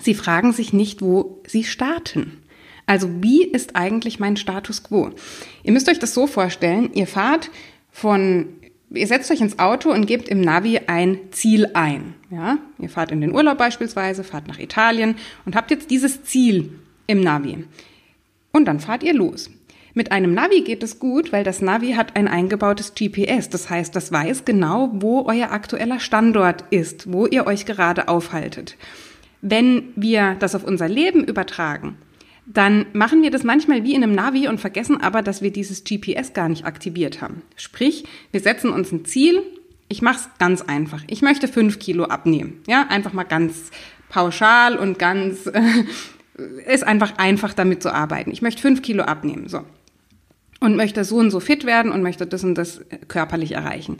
Sie 0.00 0.14
fragen 0.14 0.52
sich 0.52 0.72
nicht, 0.72 1.02
wo 1.02 1.42
Sie 1.46 1.64
starten. 1.64 2.38
Also 2.86 3.08
wie 3.20 3.44
ist 3.44 3.76
eigentlich 3.76 4.18
mein 4.18 4.36
Status 4.36 4.82
quo? 4.82 5.10
Ihr 5.62 5.72
müsst 5.72 5.88
euch 5.88 5.98
das 5.98 6.14
so 6.14 6.26
vorstellen, 6.26 6.90
ihr 6.94 7.06
fahrt 7.06 7.50
von, 7.90 8.46
ihr 8.90 9.06
setzt 9.06 9.30
euch 9.30 9.40
ins 9.40 9.58
Auto 9.58 9.92
und 9.92 10.06
gebt 10.06 10.28
im 10.28 10.40
Navi 10.40 10.80
ein 10.86 11.18
Ziel 11.30 11.70
ein. 11.74 12.14
Ja? 12.30 12.58
Ihr 12.78 12.88
fahrt 12.88 13.12
in 13.12 13.20
den 13.20 13.34
Urlaub 13.34 13.58
beispielsweise, 13.58 14.24
fahrt 14.24 14.48
nach 14.48 14.58
Italien 14.58 15.16
und 15.44 15.56
habt 15.56 15.70
jetzt 15.70 15.90
dieses 15.90 16.22
Ziel 16.24 16.70
im 17.06 17.20
Navi. 17.20 17.64
Und 18.52 18.66
dann 18.66 18.80
fahrt 18.80 19.02
ihr 19.02 19.14
los. 19.14 19.50
Mit 19.94 20.12
einem 20.12 20.32
Navi 20.32 20.60
geht 20.60 20.82
es 20.82 21.00
gut, 21.00 21.32
weil 21.32 21.44
das 21.44 21.60
Navi 21.60 21.92
hat 21.92 22.14
ein 22.14 22.28
eingebautes 22.28 22.94
GPS. 22.94 23.48
Das 23.48 23.68
heißt, 23.68 23.96
das 23.96 24.12
weiß 24.12 24.44
genau, 24.44 24.90
wo 24.92 25.24
euer 25.26 25.50
aktueller 25.50 25.98
Standort 25.98 26.64
ist, 26.70 27.12
wo 27.12 27.26
ihr 27.26 27.46
euch 27.46 27.66
gerade 27.66 28.08
aufhaltet. 28.08 28.76
Wenn 29.40 29.92
wir 29.96 30.36
das 30.38 30.54
auf 30.54 30.64
unser 30.64 30.88
Leben 30.88 31.24
übertragen, 31.24 31.96
dann 32.50 32.86
machen 32.94 33.22
wir 33.22 33.30
das 33.30 33.44
manchmal 33.44 33.84
wie 33.84 33.94
in 33.94 34.02
einem 34.02 34.14
Navi 34.14 34.48
und 34.48 34.58
vergessen 34.58 35.00
aber, 35.00 35.20
dass 35.20 35.42
wir 35.42 35.50
dieses 35.52 35.84
GPS 35.84 36.32
gar 36.32 36.48
nicht 36.48 36.64
aktiviert 36.64 37.20
haben. 37.20 37.42
Sprich, 37.56 38.04
wir 38.30 38.40
setzen 38.40 38.70
uns 38.70 38.90
ein 38.90 39.04
Ziel. 39.04 39.42
Ich 39.88 40.00
mache 40.00 40.16
es 40.16 40.28
ganz 40.38 40.62
einfach. 40.62 41.02
Ich 41.08 41.20
möchte 41.20 41.46
fünf 41.46 41.78
Kilo 41.78 42.04
abnehmen. 42.04 42.62
Ja, 42.66 42.86
einfach 42.88 43.12
mal 43.12 43.24
ganz 43.24 43.70
pauschal 44.08 44.76
und 44.76 44.98
ganz 44.98 45.46
äh, 45.46 45.84
ist 46.72 46.84
einfach 46.84 47.18
einfach 47.18 47.52
damit 47.52 47.82
zu 47.82 47.92
arbeiten. 47.92 48.30
Ich 48.30 48.40
möchte 48.40 48.62
fünf 48.62 48.80
Kilo 48.80 49.04
abnehmen. 49.04 49.48
So. 49.48 49.64
und 50.60 50.76
möchte 50.76 51.04
so 51.04 51.16
und 51.16 51.30
so 51.30 51.40
fit 51.40 51.66
werden 51.66 51.92
und 51.92 52.02
möchte 52.02 52.26
das 52.26 52.44
und 52.44 52.54
das 52.54 52.80
körperlich 53.08 53.52
erreichen. 53.52 53.98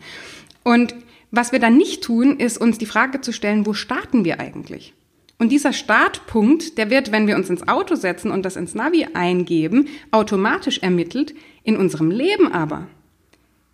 Und 0.64 0.94
was 1.30 1.52
wir 1.52 1.58
dann 1.58 1.76
nicht 1.76 2.02
tun, 2.02 2.38
ist 2.38 2.58
uns 2.58 2.78
die 2.78 2.86
Frage 2.86 3.20
zu 3.20 3.32
stellen, 3.32 3.66
wo 3.66 3.74
starten 3.74 4.24
wir 4.24 4.40
eigentlich? 4.40 4.94
Und 5.38 5.50
dieser 5.50 5.72
Startpunkt, 5.72 6.78
der 6.78 6.90
wird, 6.90 7.12
wenn 7.12 7.28
wir 7.28 7.36
uns 7.36 7.48
ins 7.48 7.68
Auto 7.68 7.94
setzen 7.94 8.32
und 8.32 8.44
das 8.44 8.56
ins 8.56 8.74
Navi 8.74 9.06
eingeben, 9.14 9.88
automatisch 10.10 10.78
ermittelt. 10.80 11.34
In 11.62 11.76
unserem 11.76 12.10
Leben 12.10 12.52
aber 12.52 12.88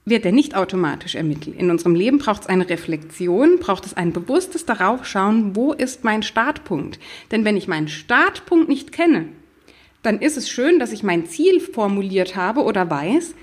wird 0.04 0.26
er 0.26 0.32
nicht 0.32 0.54
automatisch 0.54 1.14
ermittelt. 1.14 1.56
In 1.58 1.70
unserem 1.70 1.94
Leben 1.94 2.18
braucht 2.18 2.42
es 2.42 2.48
eine 2.48 2.68
Reflexion, 2.68 3.58
braucht 3.58 3.86
es 3.86 3.94
ein 3.94 4.12
bewusstes 4.12 4.66
darauf 4.66 5.06
schauen, 5.06 5.56
wo 5.56 5.72
ist 5.72 6.04
mein 6.04 6.22
Startpunkt? 6.22 6.98
Denn 7.30 7.46
wenn 7.46 7.56
ich 7.56 7.68
meinen 7.68 7.88
Startpunkt 7.88 8.68
nicht 8.68 8.92
kenne, 8.92 9.28
dann 10.02 10.20
ist 10.20 10.36
es 10.36 10.50
schön, 10.50 10.78
dass 10.78 10.92
ich 10.92 11.02
mein 11.02 11.24
Ziel 11.24 11.60
formuliert 11.60 12.36
habe 12.36 12.62
oder 12.62 12.90
weiß, 12.90 13.34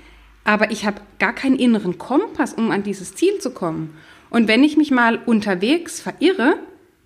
aber 0.44 0.70
ich 0.70 0.86
habe 0.86 1.00
gar 1.18 1.32
keinen 1.32 1.56
inneren 1.56 1.98
Kompass, 1.98 2.54
um 2.54 2.70
an 2.70 2.84
dieses 2.84 3.16
Ziel 3.16 3.38
zu 3.38 3.50
kommen. 3.50 3.96
Und 4.30 4.46
wenn 4.46 4.62
ich 4.62 4.76
mich 4.76 4.92
mal 4.92 5.18
unterwegs 5.26 6.00
verirre, 6.00 6.54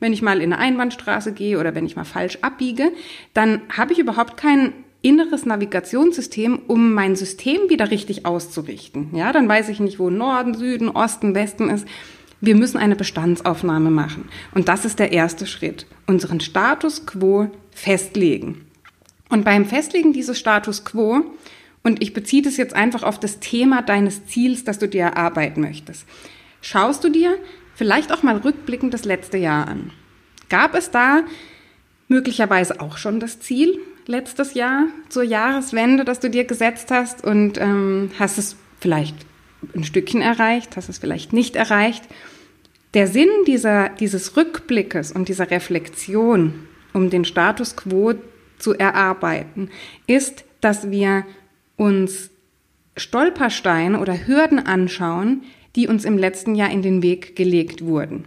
wenn 0.01 0.13
ich 0.13 0.23
mal 0.23 0.41
in 0.41 0.53
eine 0.53 0.59
Einbahnstraße 0.59 1.33
gehe 1.33 1.59
oder 1.59 1.75
wenn 1.75 1.87
ich 1.87 1.97
mal 1.97 2.05
falsch 2.05 2.39
abbiege, 2.43 2.93
dann 3.35 3.63
habe 3.75 3.93
ich 3.93 3.99
überhaupt 3.99 4.37
kein 4.37 4.73
inneres 5.03 5.47
Navigationssystem, 5.47 6.61
um 6.67 6.93
mein 6.93 7.17
System 7.17 7.69
wieder 7.69 7.91
richtig 7.91 8.27
auszurichten. 8.27 9.11
Ja, 9.15 9.33
dann 9.33 9.49
weiß 9.49 9.69
ich 9.69 9.81
nicht, 9.81 9.99
wo 9.99 10.11
Norden, 10.11 10.55
Süden, 10.55 10.89
Osten, 10.89 11.35
Westen 11.35 11.71
ist. 11.71 11.87
Wir 12.41 12.55
müssen 12.55 12.77
eine 12.77 12.97
Bestandsaufnahme 12.97 13.91
machen. 13.91 14.29
Und 14.55 14.69
das 14.69 14.85
ist 14.85 14.99
der 14.99 15.13
erste 15.13 15.47
Schritt. 15.47 15.87
Unseren 16.07 16.41
Status 16.41 17.07
quo 17.07 17.51
festlegen. 17.71 18.67
Und 19.29 19.45
beim 19.45 19.65
Festlegen 19.65 20.13
dieses 20.13 20.39
Status 20.39 20.85
quo, 20.85 21.23
und 21.83 22.03
ich 22.03 22.13
beziehe 22.13 22.43
das 22.43 22.57
jetzt 22.57 22.75
einfach 22.75 23.05
auf 23.05 23.21
das 23.21 23.39
Thema 23.39 23.81
deines 23.81 24.27
Ziels, 24.27 24.65
das 24.65 24.79
du 24.81 24.89
dir 24.89 25.03
erarbeiten 25.03 25.61
möchtest, 25.61 26.05
schaust 26.61 27.05
du 27.05 27.11
dir 27.11 27.39
vielleicht 27.77 28.13
auch 28.13 28.25
mal 28.25 28.39
rückblickend 28.39 28.93
das 28.93 29.05
letzte 29.05 29.37
Jahr 29.37 29.69
an. 29.69 29.93
Gab 30.49 30.75
es 30.75 30.91
da 30.91 31.23
möglicherweise 32.09 32.81
auch 32.81 32.97
schon 32.97 33.21
das 33.21 33.39
Ziel 33.39 33.79
letztes 34.07 34.55
Jahr 34.55 34.87
zur 35.09 35.23
Jahreswende, 35.23 36.05
das 36.05 36.21
du 36.21 36.31
dir 36.31 36.45
gesetzt 36.45 36.91
hast 36.91 37.25
und 37.25 37.59
ähm, 37.59 38.11
hast 38.19 38.39
es 38.39 38.57
vielleicht 38.81 39.17
ein 39.75 39.85
Stückchen 39.85 40.23
erreicht, 40.23 40.77
hast 40.77 40.89
es 40.89 40.99
vielleicht 40.99 41.33
nicht 41.33 41.57
erreicht? 41.57 42.05
Der 42.95 43.09
Sinn 43.09 43.29
dieser, 43.47 43.89
dieses 43.91 44.37
Rückblickes 44.37 45.13
und 45.13 45.29
dieser 45.29 45.51
Reflexion, 45.51 46.67
um 46.93 47.11
den 47.11 47.25
Status 47.25 47.77
quo 47.77 48.15
zu 48.59 48.75
erarbeiten, 48.75 49.71
ist, 50.07 50.45
dass 50.61 50.91
wir 50.91 51.25
uns 51.77 52.31
Stolpersteine 52.97 54.01
oder 54.01 54.27
Hürden 54.27 54.59
anschauen, 54.59 55.43
die 55.77 55.89
uns 55.89 56.05
im 56.05 56.19
letzten 56.19 56.55
Jahr 56.55 56.71
in 56.71 56.83
den 56.83 57.03
Weg 57.03 57.37
gelegt 57.37 57.85
wurden. 57.85 58.25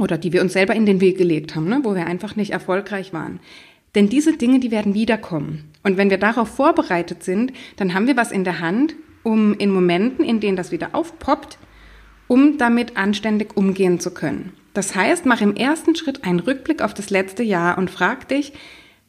Oder 0.00 0.18
die 0.18 0.32
wir 0.32 0.42
uns 0.42 0.54
selber 0.54 0.74
in 0.74 0.86
den 0.86 1.00
Weg 1.00 1.18
gelegt 1.18 1.54
haben, 1.54 1.68
ne? 1.68 1.80
wo 1.84 1.94
wir 1.94 2.06
einfach 2.06 2.34
nicht 2.34 2.50
erfolgreich 2.50 3.12
waren. 3.12 3.38
Denn 3.94 4.08
diese 4.08 4.36
Dinge, 4.36 4.58
die 4.58 4.72
werden 4.72 4.94
wiederkommen. 4.94 5.70
Und 5.84 5.96
wenn 5.96 6.10
wir 6.10 6.18
darauf 6.18 6.48
vorbereitet 6.48 7.22
sind, 7.22 7.52
dann 7.76 7.94
haben 7.94 8.08
wir 8.08 8.16
was 8.16 8.32
in 8.32 8.42
der 8.42 8.58
Hand, 8.58 8.96
um 9.22 9.54
in 9.54 9.70
Momenten, 9.70 10.24
in 10.24 10.40
denen 10.40 10.56
das 10.56 10.72
wieder 10.72 10.94
aufpoppt, 10.94 11.58
um 12.26 12.58
damit 12.58 12.96
anständig 12.96 13.56
umgehen 13.56 14.00
zu 14.00 14.12
können. 14.12 14.52
Das 14.72 14.96
heißt, 14.96 15.26
mach 15.26 15.40
im 15.40 15.54
ersten 15.54 15.94
Schritt 15.94 16.24
einen 16.24 16.40
Rückblick 16.40 16.82
auf 16.82 16.94
das 16.94 17.10
letzte 17.10 17.44
Jahr 17.44 17.78
und 17.78 17.90
frag 17.90 18.28
dich, 18.28 18.52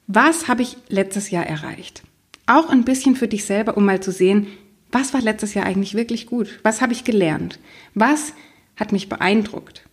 was 0.06 0.48
habe 0.48 0.62
ich 0.62 0.78
letztes 0.90 1.32
Jahr 1.32 1.48
erreicht? 1.48 2.04
Auch 2.46 2.70
ein 2.70 2.86
bisschen 2.86 3.16
für 3.16 3.28
dich 3.28 3.46
selber, 3.46 3.76
um 3.76 3.86
mal 3.86 4.02
zu 4.02 4.12
sehen, 4.12 4.46
was 4.96 5.14
war 5.14 5.22
letztes 5.22 5.54
Jahr 5.54 5.66
eigentlich 5.66 5.94
wirklich 5.96 6.26
gut? 6.26 6.62
Was 6.64 6.82
habe 6.82 6.94
ich 6.94 7.04
gelernt? 7.04 7.60
Was 7.96 8.32
hat 8.78 8.94
mich 8.94 9.10
beeindruckt? 9.10 9.84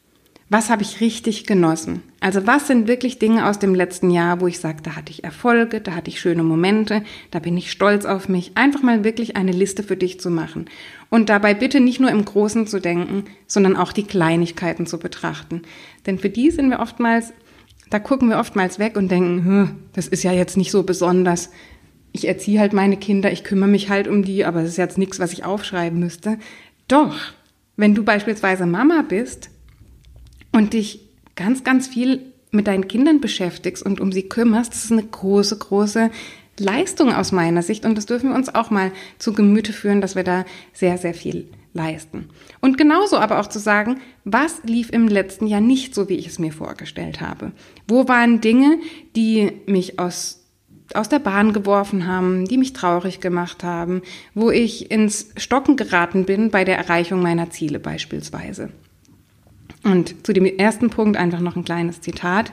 Was 0.49 0.71
habe 0.71 0.83
ich 0.83 1.01
richtig 1.01 1.45
genossen? 1.45 2.05
Also 2.21 2.47
was 2.47 2.69
sind 2.69 2.87
wirklich 2.87 3.19
Dinge 3.19 3.49
aus 3.49 3.59
dem 3.59 3.75
letzten 3.75 4.11
Jahr, 4.11 4.41
wo 4.41 4.47
ich 4.47 4.61
sage, 4.61 4.79
da 4.81 4.95
hatte 4.95 5.11
ich 5.11 5.25
Erfolge, 5.25 5.81
da 5.81 5.97
hatte 5.97 6.09
ich 6.09 6.21
schöne 6.21 6.45
Momente, 6.45 7.03
da 7.33 7.41
bin 7.41 7.57
ich 7.57 7.73
stolz 7.73 8.05
auf 8.05 8.29
mich. 8.29 8.53
Einfach 8.55 8.83
mal 8.83 9.03
wirklich 9.03 9.35
eine 9.35 9.51
Liste 9.51 9.83
für 9.83 9.97
dich 9.97 10.21
zu 10.21 10.31
machen. 10.31 10.67
Und 11.11 11.31
dabei 11.31 11.53
bitte 11.53 11.81
nicht 11.81 11.99
nur 11.99 12.11
im 12.11 12.25
Großen 12.25 12.69
zu 12.69 12.81
denken, 12.81 13.25
sondern 13.49 13.75
auch 13.75 13.93
die 13.93 14.05
Kleinigkeiten 14.05 14.87
zu 14.87 15.01
betrachten. 15.01 15.63
Denn 16.07 16.21
für 16.21 16.31
die 16.31 16.53
sind 16.53 16.71
wir 16.71 16.79
oftmals 16.79 17.33
da 17.93 17.99
gucken 17.99 18.31
wir 18.31 18.39
oftmals 18.39 18.79
weg 18.79 18.97
und 18.97 19.11
denken, 19.11 19.83
das 19.93 20.09
ist 20.09 20.23
ja 20.23 20.33
jetzt 20.33 20.57
nicht 20.57 20.71
so 20.71 20.83
besonders. 20.83 21.51
Ich 22.13 22.29
erziehe 22.29 22.61
halt 22.61 22.73
meine 22.73 22.97
Kinder, 22.97 23.33
ich 23.33 23.45
kümmere 23.45 23.69
mich 23.69 23.89
halt 23.89 24.07
um 24.07 24.23
die, 24.23 24.45
aber 24.45 24.61
das 24.61 24.71
ist 24.71 24.77
jetzt 24.77 24.99
nichts, 24.99 25.19
was 25.19 25.33
ich 25.33 25.45
aufschreiben 25.45 25.99
müsste. 25.99 26.39
Doch, 26.89 27.17
wenn 27.77 27.95
du 27.95 28.05
beispielsweise 28.05 28.67
Mama 28.67 29.03
bist 29.09 29.51
und 30.53 30.75
dich 30.75 31.09
ganz, 31.35 31.65
ganz 31.65 31.87
viel 31.87 32.21
mit 32.51 32.67
deinen 32.67 32.87
Kindern 32.87 33.21
beschäftigst 33.21 33.83
und 33.83 34.01
um 34.01 34.13
sie 34.13 34.29
kümmerst, 34.29 34.73
das 34.73 34.85
ist 34.85 34.93
eine 34.93 35.05
große, 35.05 35.57
große 35.57 36.11
Leistung 36.59 37.13
aus 37.13 37.33
meiner 37.33 37.63
Sicht 37.63 37.85
und 37.87 37.97
das 37.97 38.07
dürfen 38.07 38.31
wir 38.31 38.37
uns 38.37 38.55
auch 38.55 38.71
mal 38.71 38.93
zu 39.19 39.33
Gemüte 39.33 39.73
führen, 39.73 40.03
dass 40.03 40.15
wir 40.15 40.25
da 40.25 40.45
sehr, 40.75 40.99
sehr 40.99 41.15
viel 41.15 41.49
leisten. 41.73 42.29
Und 42.61 42.77
genauso 42.77 43.17
aber 43.17 43.41
auch 43.41 43.47
zu 43.47 43.59
sagen, 43.59 44.01
was 44.25 44.63
lief 44.65 44.91
im 44.91 45.09
letzten 45.09 45.47
Jahr 45.47 45.63
nicht 45.63 45.95
so, 45.95 46.11
wie 46.11 46.17
ich 46.17 46.27
es 46.27 46.39
mir 46.39 46.53
vorgestellt 46.53 47.23
habe? 47.23 47.53
Wo 47.89 48.09
waren 48.09 48.43
Dinge, 48.43 48.79
die 49.17 49.53
mich 49.67 49.99
aus 49.99 50.42
aus 50.97 51.09
der 51.09 51.19
Bahn 51.19 51.53
geworfen 51.53 52.07
haben, 52.07 52.47
die 52.47 52.59
mich 52.59 52.73
traurig 52.73 53.21
gemacht 53.21 53.65
haben, 53.65 54.03
wo 54.35 54.51
ich 54.51 54.91
ins 54.91 55.31
Stocken 55.37 55.77
geraten 55.77 56.25
bin 56.25 56.51
bei 56.51 56.65
der 56.65 56.79
Erreichung 56.79 57.23
meiner 57.23 57.51
Ziele 57.51 57.79
beispielsweise. 57.79 58.71
Und 59.85 60.27
zu 60.27 60.33
dem 60.33 60.45
ersten 60.45 60.91
Punkt 60.91 61.17
einfach 61.17 61.41
noch 61.41 61.57
ein 61.57 61.65
kleines 61.65 62.01
Zitat. 62.01 62.53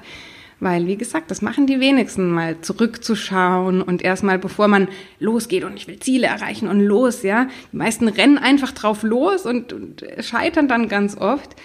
Weil, 0.61 0.87
wie 0.87 0.97
gesagt, 0.97 1.31
das 1.31 1.41
machen 1.41 1.67
die 1.67 1.79
wenigsten, 1.79 2.31
mal 2.31 2.59
zurückzuschauen 2.59 3.81
und 3.81 4.01
erstmal, 4.01 4.37
bevor 4.37 4.67
man 4.67 4.89
losgeht 5.19 5.63
und 5.63 5.77
ich 5.77 5.87
will 5.87 5.99
Ziele 5.99 6.27
erreichen 6.27 6.67
und 6.67 6.81
los, 6.81 7.23
ja. 7.23 7.47
Die 7.71 7.77
meisten 7.77 8.09
rennen 8.09 8.37
einfach 8.37 8.73
drauf 8.73 9.03
los 9.03 9.45
und, 9.45 9.71
und 9.71 10.05
scheitern 10.19 10.67
dann 10.67 10.89
ganz 10.89 11.15
oft. 11.15 11.55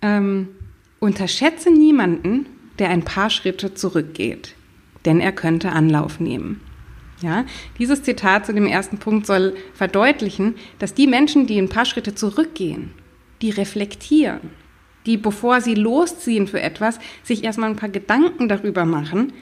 Ähm, 0.00 0.48
unterschätze 1.00 1.70
niemanden, 1.70 2.46
der 2.78 2.88
ein 2.88 3.04
paar 3.04 3.28
Schritte 3.28 3.74
zurückgeht, 3.74 4.54
denn 5.04 5.20
er 5.20 5.32
könnte 5.32 5.72
Anlauf 5.72 6.20
nehmen. 6.20 6.60
Ja, 7.22 7.44
dieses 7.78 8.02
Zitat 8.02 8.46
zu 8.46 8.54
dem 8.54 8.66
ersten 8.66 8.96
Punkt 8.96 9.26
soll 9.26 9.54
verdeutlichen, 9.74 10.54
dass 10.78 10.94
die 10.94 11.06
Menschen, 11.06 11.46
die 11.46 11.58
ein 11.58 11.68
paar 11.68 11.84
Schritte 11.84 12.14
zurückgehen, 12.14 12.92
die 13.42 13.50
reflektieren, 13.50 14.40
die, 15.04 15.18
bevor 15.18 15.60
sie 15.60 15.74
losziehen 15.74 16.46
für 16.46 16.62
etwas, 16.62 16.98
sich 17.22 17.44
erstmal 17.44 17.70
ein 17.70 17.76
paar 17.76 17.90
Gedanken 17.90 18.48
darüber 18.48 18.86
machen, 18.86 19.34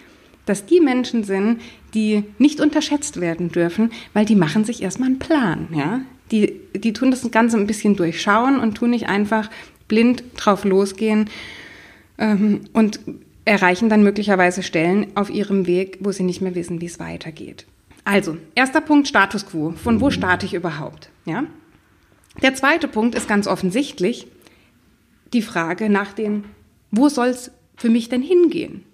dass 0.44 0.66
die 0.66 0.80
Menschen 0.80 1.24
sind, 1.24 1.60
die 1.94 2.24
nicht 2.38 2.60
unterschätzt 2.60 3.20
werden 3.20 3.50
dürfen, 3.50 3.92
weil 4.12 4.24
die 4.24 4.36
machen 4.36 4.64
sich 4.64 4.82
erstmal 4.82 5.10
einen 5.10 5.18
Plan, 5.18 5.68
ja. 5.72 6.00
Die, 6.30 6.60
die 6.74 6.92
tun 6.92 7.10
das 7.10 7.30
Ganze 7.30 7.56
ein 7.56 7.66
bisschen 7.66 7.96
durchschauen 7.96 8.60
und 8.60 8.74
tun 8.74 8.90
nicht 8.90 9.08
einfach 9.08 9.48
blind 9.88 10.22
drauf 10.36 10.64
losgehen 10.64 11.30
ähm, 12.18 12.62
und 12.74 13.00
erreichen 13.48 13.88
dann 13.88 14.02
möglicherweise 14.02 14.62
Stellen 14.62 15.08
auf 15.14 15.30
ihrem 15.30 15.66
Weg, 15.66 15.98
wo 16.00 16.12
sie 16.12 16.22
nicht 16.22 16.42
mehr 16.42 16.54
wissen, 16.54 16.80
wie 16.80 16.86
es 16.86 17.00
weitergeht. 17.00 17.66
Also, 18.04 18.36
erster 18.54 18.80
Punkt, 18.80 19.08
Status 19.08 19.46
quo. 19.46 19.72
Von 19.72 20.00
wo 20.00 20.10
starte 20.10 20.46
ich 20.46 20.54
überhaupt? 20.54 21.10
Ja? 21.24 21.44
Der 22.42 22.54
zweite 22.54 22.88
Punkt 22.88 23.14
ist 23.14 23.26
ganz 23.26 23.46
offensichtlich, 23.46 24.26
die 25.32 25.42
Frage 25.42 25.88
nach 25.88 26.12
dem, 26.12 26.44
wo 26.90 27.08
soll 27.08 27.28
es 27.28 27.50
für 27.76 27.88
mich 27.88 28.08
denn 28.08 28.22
hingehen? 28.22 28.84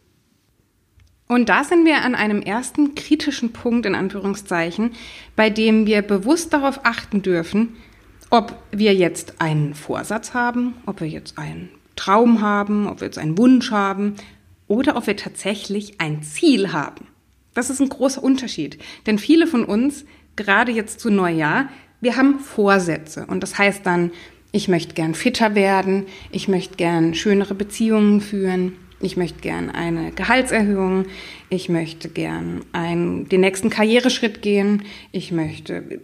Und 1.26 1.48
da 1.48 1.64
sind 1.64 1.84
wir 1.84 2.02
an 2.02 2.14
einem 2.14 2.40
ersten 2.40 2.94
kritischen 2.94 3.52
Punkt 3.52 3.86
in 3.86 3.94
Anführungszeichen, 3.94 4.92
bei 5.36 5.50
dem 5.50 5.86
wir 5.86 6.02
bewusst 6.02 6.52
darauf 6.52 6.80
achten 6.84 7.22
dürfen, 7.22 7.76
ob 8.30 8.56
wir 8.72 8.94
jetzt 8.94 9.40
einen 9.40 9.74
Vorsatz 9.74 10.34
haben, 10.34 10.74
ob 10.86 11.00
wir 11.00 11.08
jetzt 11.08 11.38
einen 11.38 11.70
Traum 11.96 12.40
haben, 12.40 12.86
ob 12.88 13.00
wir 13.00 13.06
jetzt 13.06 13.18
einen 13.18 13.38
Wunsch 13.38 13.70
haben 13.70 14.16
oder 14.68 14.96
ob 14.96 15.06
wir 15.06 15.16
tatsächlich 15.16 16.00
ein 16.00 16.22
Ziel 16.22 16.72
haben. 16.72 17.06
Das 17.54 17.70
ist 17.70 17.80
ein 17.80 17.88
großer 17.88 18.22
Unterschied, 18.22 18.78
denn 19.06 19.18
viele 19.18 19.46
von 19.46 19.64
uns, 19.64 20.04
gerade 20.36 20.72
jetzt 20.72 21.00
zu 21.00 21.10
Neujahr, 21.10 21.68
wir 22.00 22.16
haben 22.16 22.40
Vorsätze 22.40 23.26
und 23.26 23.42
das 23.42 23.58
heißt 23.58 23.86
dann, 23.86 24.10
ich 24.52 24.68
möchte 24.68 24.94
gern 24.94 25.14
fitter 25.14 25.54
werden, 25.54 26.06
ich 26.30 26.48
möchte 26.48 26.76
gern 26.76 27.14
schönere 27.14 27.54
Beziehungen 27.54 28.20
führen, 28.20 28.76
ich 29.00 29.16
möchte 29.16 29.40
gern 29.40 29.70
eine 29.70 30.12
Gehaltserhöhung, 30.12 31.06
ich 31.48 31.68
möchte 31.68 32.08
gern 32.08 32.64
einen, 32.72 33.28
den 33.28 33.40
nächsten 33.40 33.70
Karriereschritt 33.70 34.42
gehen, 34.42 34.82
ich 35.12 35.32
möchte 35.32 36.00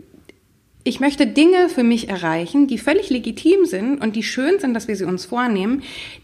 ich 0.82 0.98
möchte 0.98 1.26
Dinge 1.26 1.68
für 1.68 1.82
mich 1.82 2.08
erreichen, 2.08 2.66
die 2.66 2.78
völlig 2.78 3.10
legitim 3.10 3.66
sind 3.66 4.00
und 4.00 4.16
die 4.16 4.22
schön 4.22 4.58
sind, 4.58 4.72
dass 4.72 4.88
wir 4.88 4.96
sie 4.96 5.04
uns 5.04 5.26
vornehmen, 5.26 5.82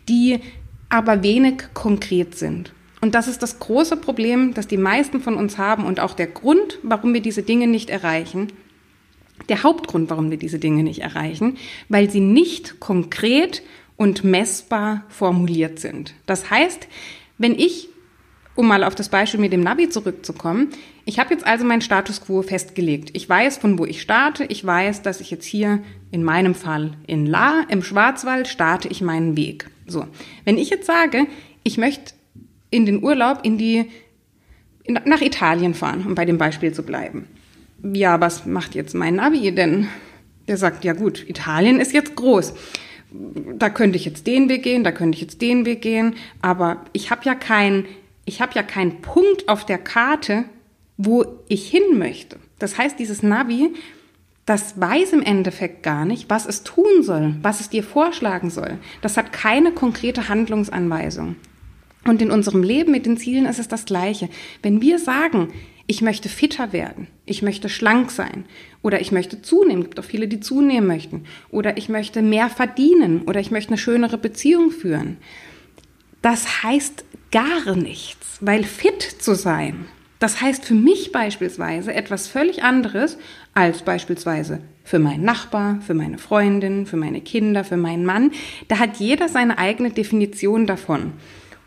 die 0.09 0.41
aber 0.89 1.23
wenig 1.23 1.63
konkret 1.75 2.37
sind. 2.37 2.73
Und 3.01 3.15
das 3.15 3.29
ist 3.29 3.43
das 3.43 3.59
große 3.59 3.97
Problem, 3.97 4.55
das 4.55 4.67
die 4.67 4.77
meisten 4.77 5.21
von 5.21 5.35
uns 5.35 5.59
haben 5.59 5.85
und 5.85 6.01
auch 6.01 6.15
der 6.15 6.27
Grund, 6.27 6.79
warum 6.83 7.15
wir 7.15 7.21
diese 7.21 7.43
Dinge 7.43 7.67
nicht 7.67 7.91
erreichen, 7.91 8.53
der 9.49 9.63
Hauptgrund, 9.63 10.11
warum 10.11 10.31
wir 10.31 10.39
diese 10.39 10.59
Dinge 10.59 10.83
nicht 10.83 11.01
erreichen, 11.01 11.59
weil 11.89 12.11
sie 12.11 12.21
nicht 12.21 12.81
konkret 12.81 13.63
und 13.97 14.25
messbar 14.25 15.05
formuliert 15.09 15.79
sind. 15.79 16.15
Das 16.27 16.51
heißt, 16.51 16.89
wenn 17.39 17.59
ich, 17.59 17.89
um 18.55 18.67
mal 18.67 18.83
auf 18.83 18.95
das 18.95 19.11
Beispiel 19.11 19.41
mit 19.41 19.53
dem 19.53 19.61
Navi 19.61 19.89
zurückzukommen, 19.89 20.71
ich 21.05 21.19
habe 21.19 21.33
jetzt 21.33 21.47
also 21.47 21.65
meinen 21.65 21.83
Status 21.83 22.23
quo 22.23 22.43
festgelegt. 22.43 23.11
Ich 23.13 23.29
weiß, 23.29 23.59
von 23.59 23.79
wo 23.79 23.85
ich 23.85 24.03
starte. 24.03 24.45
Ich 24.45 24.65
weiß, 24.65 25.03
dass 25.03 25.21
ich 25.21 25.31
jetzt 25.31 25.45
hier 25.45 25.81
in 26.11 26.25
meinem 26.25 26.55
Fall 26.55 26.95
in 27.07 27.27
La, 27.27 27.65
im 27.69 27.83
Schwarzwald, 27.83 28.49
starte 28.49 28.89
ich 28.89 29.03
meinen 29.03 29.37
Weg. 29.37 29.71
So. 29.87 30.07
Wenn 30.45 30.59
ich 30.59 30.71
jetzt 30.71 30.87
sage, 30.87 31.27
ich 31.63 31.79
möchte 31.79 32.15
in 32.71 32.87
den 32.87 33.03
Urlaub 33.03 33.41
in 33.45 33.59
die, 33.59 33.87
in, 34.85 34.99
nach 35.05 35.21
Italien 35.21 35.75
fahren, 35.75 36.05
um 36.07 36.15
bei 36.15 36.25
dem 36.25 36.39
Beispiel 36.39 36.73
zu 36.73 36.83
bleiben. 36.83 37.27
Ja, 37.83 38.21
was 38.21 38.47
macht 38.47 38.75
jetzt 38.75 38.95
mein 38.95 39.17
Navi 39.17 39.53
denn? 39.53 39.89
Der 40.49 40.57
sagt, 40.57 40.85
ja 40.85 40.93
gut, 40.93 41.29
Italien 41.29 41.81
ist 41.81 41.93
jetzt 41.93 42.17
groß 42.17 42.55
da 43.11 43.71
könnte 43.71 43.97
ich 43.97 44.05
jetzt 44.05 44.27
den 44.27 44.49
Weg 44.49 44.63
gehen, 44.63 44.85
da 44.85 44.93
könnte 44.93 45.17
ich 45.17 45.23
jetzt 45.23 45.41
den 45.41 45.65
Weg 45.65 45.83
gehen, 45.83 46.15
aber 46.43 46.85
ich 46.93 47.11
habe 47.11 47.23
ja 47.25 47.35
keinen, 47.35 47.87
ich 48.25 48.41
habe 48.41 48.53
ja 48.55 48.63
keinen 48.63 49.01
Punkt 49.01 49.49
auf 49.49 49.65
der 49.65 49.79
Karte, 49.79 50.45
wo 50.97 51.25
ich 51.49 51.69
hin 51.69 51.99
möchte. 51.99 52.39
Das 52.59 52.79
heißt, 52.79 52.99
dieses 52.99 53.23
Navi, 53.23 53.75
das 54.47 54.81
weiß 54.81 55.13
im 55.13 55.23
Endeffekt 55.23 55.83
gar 55.83 56.05
nicht, 56.05 56.31
was 56.31 56.47
es 56.47 56.63
tun 56.63 57.03
soll, 57.03 57.35
was 57.43 57.61
es 57.61 57.69
dir 57.69 57.83
vorschlagen 57.83 58.49
soll. 58.49 58.79
Das 59.03 59.17
hat 59.17 59.33
keine 59.33 59.73
konkrete 59.73 60.29
Handlungsanweisung. 60.29 61.35
Und 62.07 62.23
in 62.23 62.31
unserem 62.31 62.63
Leben 62.63 62.93
mit 62.93 63.07
den 63.07 63.17
Zielen 63.17 63.47
ist 63.47 63.59
es 63.59 63.67
das 63.67 63.85
Gleiche. 63.85 64.29
Wenn 64.63 64.81
wir 64.81 65.01
sagen, 65.01 65.49
ich 65.89 66.01
möchte 66.01 66.29
fitter 66.29 66.73
werden, 66.73 67.09
ich 67.27 67.43
möchte 67.43 67.69
schlank 67.69 68.13
sein 68.13 68.45
oder 68.83 69.01
ich 69.01 69.11
möchte 69.11 69.43
zunehmen, 69.43 69.83
gibt 69.83 69.99
auch 69.99 70.05
viele, 70.05 70.29
die 70.29 70.39
zunehmen 70.39 70.87
möchten 70.87 71.25
oder 71.51 71.77
ich 71.77 71.89
möchte 71.89 72.23
mehr 72.23 72.49
verdienen 72.49 73.23
oder 73.23 73.41
ich 73.41 73.51
möchte 73.51 73.71
eine 73.71 73.79
schönere 73.79 74.19
Beziehung 74.19 74.71
führen. 74.71 75.17
Das 76.23 76.63
heißt 76.63 77.05
gar 77.33 77.75
nichts, 77.75 78.39
weil 78.41 78.63
fit 78.63 79.03
zu 79.03 79.35
sein, 79.35 79.87
das 80.19 80.41
heißt 80.41 80.65
für 80.65 80.75
mich 80.75 81.13
beispielsweise 81.13 81.93
etwas 81.93 82.27
völlig 82.27 82.63
anderes 82.63 83.19
als 83.55 83.83
beispielsweise 83.83 84.61
für 84.83 84.99
meinen 84.99 85.25
Nachbar, 85.25 85.81
für 85.87 85.95
meine 85.95 86.19
Freundin, 86.19 86.87
für 86.87 86.97
meine 86.97 87.21
Kinder, 87.21 87.65
für 87.65 87.77
meinen 87.77 88.07
Mann. 88.07 88.31
Da 88.69 88.79
hat 88.79 88.97
jeder 88.97 89.29
seine 89.29 89.59
eigene 89.59 89.91
Definition 89.91 90.67
davon. 90.67 91.13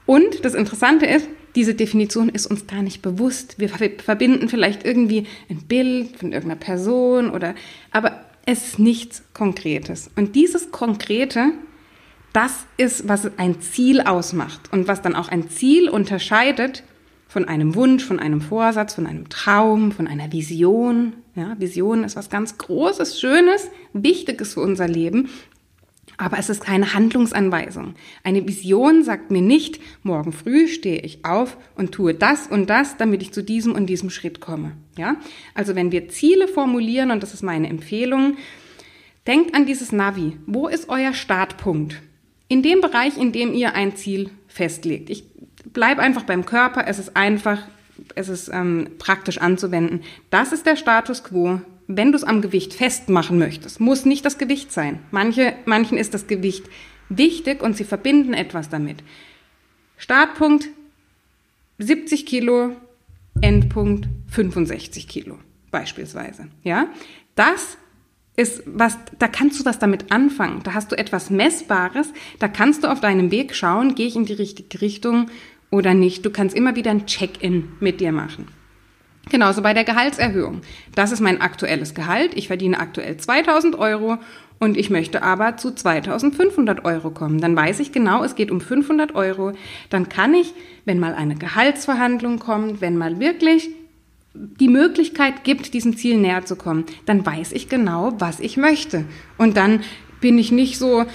Und 0.06 0.44
das 0.44 0.56
Interessante 0.56 1.06
ist, 1.06 1.28
diese 1.56 1.76
Definition 1.76 2.30
ist 2.30 2.48
uns 2.48 2.68
gar 2.68 2.82
nicht 2.82 3.02
bewusst. 3.02 3.60
Wir 3.60 3.70
verbinden 3.70 4.50
vielleicht 4.50 4.86
irgendwie 4.86 5.26
ein 5.50 5.64
Bild 5.68 6.18
von 6.18 6.32
irgendeiner 6.32 6.60
Person 6.60 7.30
oder, 7.30 7.56
aber 7.92 8.26
es 8.46 8.66
ist 8.66 8.80
nichts 8.80 9.24
Konkretes. 9.34 10.10
Und 10.16 10.36
dieses 10.36 10.72
Konkrete, 10.72 11.52
das 12.34 12.66
ist, 12.78 13.08
was 13.08 13.38
ein 13.38 13.62
Ziel 13.62 14.02
ausmacht 14.02 14.72
und 14.72 14.88
was 14.88 15.02
dann 15.02 15.16
auch 15.16 15.30
ein 15.30 15.50
Ziel 15.50 15.90
unterscheidet 15.90 16.84
von 17.30 17.46
einem 17.46 17.76
Wunsch, 17.76 18.04
von 18.04 18.20
einem 18.20 18.42
Vorsatz, 18.42 18.96
von 18.96 19.06
einem 19.06 19.30
Traum, 19.30 19.92
von 19.92 20.08
einer 20.08 20.32
Vision. 20.32 21.14
Ja, 21.36 21.56
Vision 21.60 22.04
ist 22.04 22.16
was 22.16 22.32
ganz 22.32 22.58
Großes, 22.58 23.22
Schönes, 23.22 23.70
Wichtiges 23.94 24.56
für 24.56 24.62
unser 24.62 24.88
Leben. 24.88 25.30
Aber 26.18 26.40
es 26.40 26.50
ist 26.50 26.62
keine 26.62 26.96
Handlungsanweisung. 26.96 27.94
Eine 28.24 28.48
Vision 28.48 29.04
sagt 29.04 29.30
mir 29.30 29.44
nicht, 29.44 29.80
morgen 30.02 30.34
früh 30.34 30.68
stehe 30.68 31.02
ich 31.02 31.24
auf 31.24 31.56
und 31.76 31.92
tue 31.92 32.16
das 32.16 32.48
und 32.48 32.68
das, 32.68 32.98
damit 32.98 33.22
ich 33.22 33.32
zu 33.32 33.44
diesem 33.44 33.74
und 33.74 33.86
diesem 33.86 34.10
Schritt 34.10 34.42
komme. 34.42 34.72
Ja? 34.98 35.16
Also 35.54 35.76
wenn 35.76 35.92
wir 35.92 36.10
Ziele 36.10 36.48
formulieren, 36.48 37.12
und 37.12 37.22
das 37.22 37.36
ist 37.36 37.44
meine 37.44 37.70
Empfehlung, 37.70 38.38
denkt 39.28 39.54
an 39.54 39.68
dieses 39.68 39.92
Navi. 39.92 40.36
Wo 40.48 40.68
ist 40.68 40.90
euer 40.90 41.14
Startpunkt? 41.14 42.02
In 42.48 42.64
dem 42.64 42.82
Bereich, 42.82 43.18
in 43.18 43.32
dem 43.32 43.54
ihr 43.54 43.76
ein 43.76 43.96
Ziel 43.96 44.32
festlegt. 44.48 45.12
Ich 45.12 45.26
bleibe 45.66 46.02
einfach 46.02 46.24
beim 46.24 46.46
Körper. 46.46 46.86
Es 46.88 47.00
ist 47.00 47.16
einfach, 47.16 47.60
es 48.16 48.30
ist 48.30 48.50
ähm, 48.54 48.92
praktisch 48.98 49.40
anzuwenden. 49.40 50.04
Das 50.30 50.52
ist 50.52 50.66
der 50.66 50.76
Status 50.76 51.24
quo 51.24 51.62
wenn 51.92 52.12
du 52.12 52.18
es 52.18 52.24
am 52.24 52.42
Gewicht 52.42 52.76
festmachen 52.76 53.40
möchtest, 53.40 53.80
muss 53.80 54.06
nicht 54.06 54.24
das 54.24 54.38
Gewicht 54.38 54.72
sein. 54.72 55.00
Manche, 55.10 55.56
manchen 55.66 55.98
ist 55.98 56.14
das 56.14 56.28
Gewicht 56.28 56.66
wichtig 57.10 57.64
und 57.64 57.76
sie 57.76 57.84
verbinden 57.84 58.36
etwas 58.36 58.70
damit. 58.70 59.04
Startpunkt 59.98 60.70
70 61.80 62.28
Kilo, 62.28 62.76
Endpunkt 63.42 64.08
65 64.28 65.08
Kilo 65.08 65.40
beispielsweise. 65.72 66.48
Ja, 66.64 66.90
das 67.34 67.80
ist 68.40 68.64
was, 68.66 68.98
da 69.20 69.28
kannst 69.28 69.60
du 69.60 69.66
was 69.66 69.80
damit 69.80 70.12
anfangen. 70.12 70.62
Da 70.64 70.74
hast 70.74 70.92
du 70.92 70.98
etwas 70.98 71.30
Messbares. 71.30 72.14
Da 72.40 72.48
kannst 72.48 72.84
du 72.84 72.88
auf 72.88 73.02
deinem 73.02 73.32
Weg 73.32 73.54
schauen, 73.54 73.96
gehe 73.96 74.08
ich 74.08 74.16
in 74.16 74.26
die 74.26 74.34
richtige 74.34 74.82
Richtung 74.82 75.30
oder 75.70 75.94
nicht. 75.94 76.26
Du 76.26 76.30
kannst 76.30 76.56
immer 76.56 76.76
wieder 76.76 76.92
ein 76.92 77.06
Check-in 77.06 77.74
mit 77.82 78.00
dir 78.00 78.14
machen. 78.14 78.48
Genauso 79.30 79.62
bei 79.62 79.74
der 79.74 79.84
Gehaltserhöhung. 79.84 80.62
Das 80.96 81.12
ist 81.12 81.20
mein 81.20 81.42
aktuelles 81.42 81.94
Gehalt. 81.94 82.32
Ich 82.36 82.48
verdiene 82.48 82.80
aktuell 82.80 83.18
2000 83.18 83.78
Euro 83.78 84.18
und 84.58 84.78
ich 84.78 84.90
möchte 84.90 85.22
aber 85.22 85.58
zu 85.58 85.76
2500 85.76 86.86
Euro 86.86 87.12
kommen. 87.12 87.42
Dann 87.42 87.58
weiß 87.58 87.82
ich 87.82 87.92
genau, 87.92 88.24
es 88.24 88.36
geht 88.36 88.52
um 88.52 88.62
500 88.62 89.16
Euro. 89.16 89.52
Dann 89.90 90.08
kann 90.08 90.34
ich, 90.34 90.54
wenn 90.86 91.00
mal 91.00 91.14
eine 91.14 91.36
Gehaltsverhandlung 91.36 92.40
kommt, 92.40 92.80
wenn 92.80 92.98
mal 92.98 93.20
wirklich 93.20 93.70
die 94.34 94.68
Möglichkeit 94.68 95.44
gibt, 95.44 95.74
diesem 95.74 95.98
Ziel 95.98 96.18
näher 96.18 96.46
zu 96.46 96.56
kommen, 96.56 96.86
dann 97.06 97.26
weiß 97.26 97.52
ich 97.52 97.68
genau, 97.68 98.14
was 98.20 98.40
ich 98.40 98.58
möchte. 98.58 99.06
Und 99.38 99.58
dann 99.58 99.82
bin 100.22 100.38
ich 100.38 100.52
nicht 100.52 100.78
so, 100.78 101.06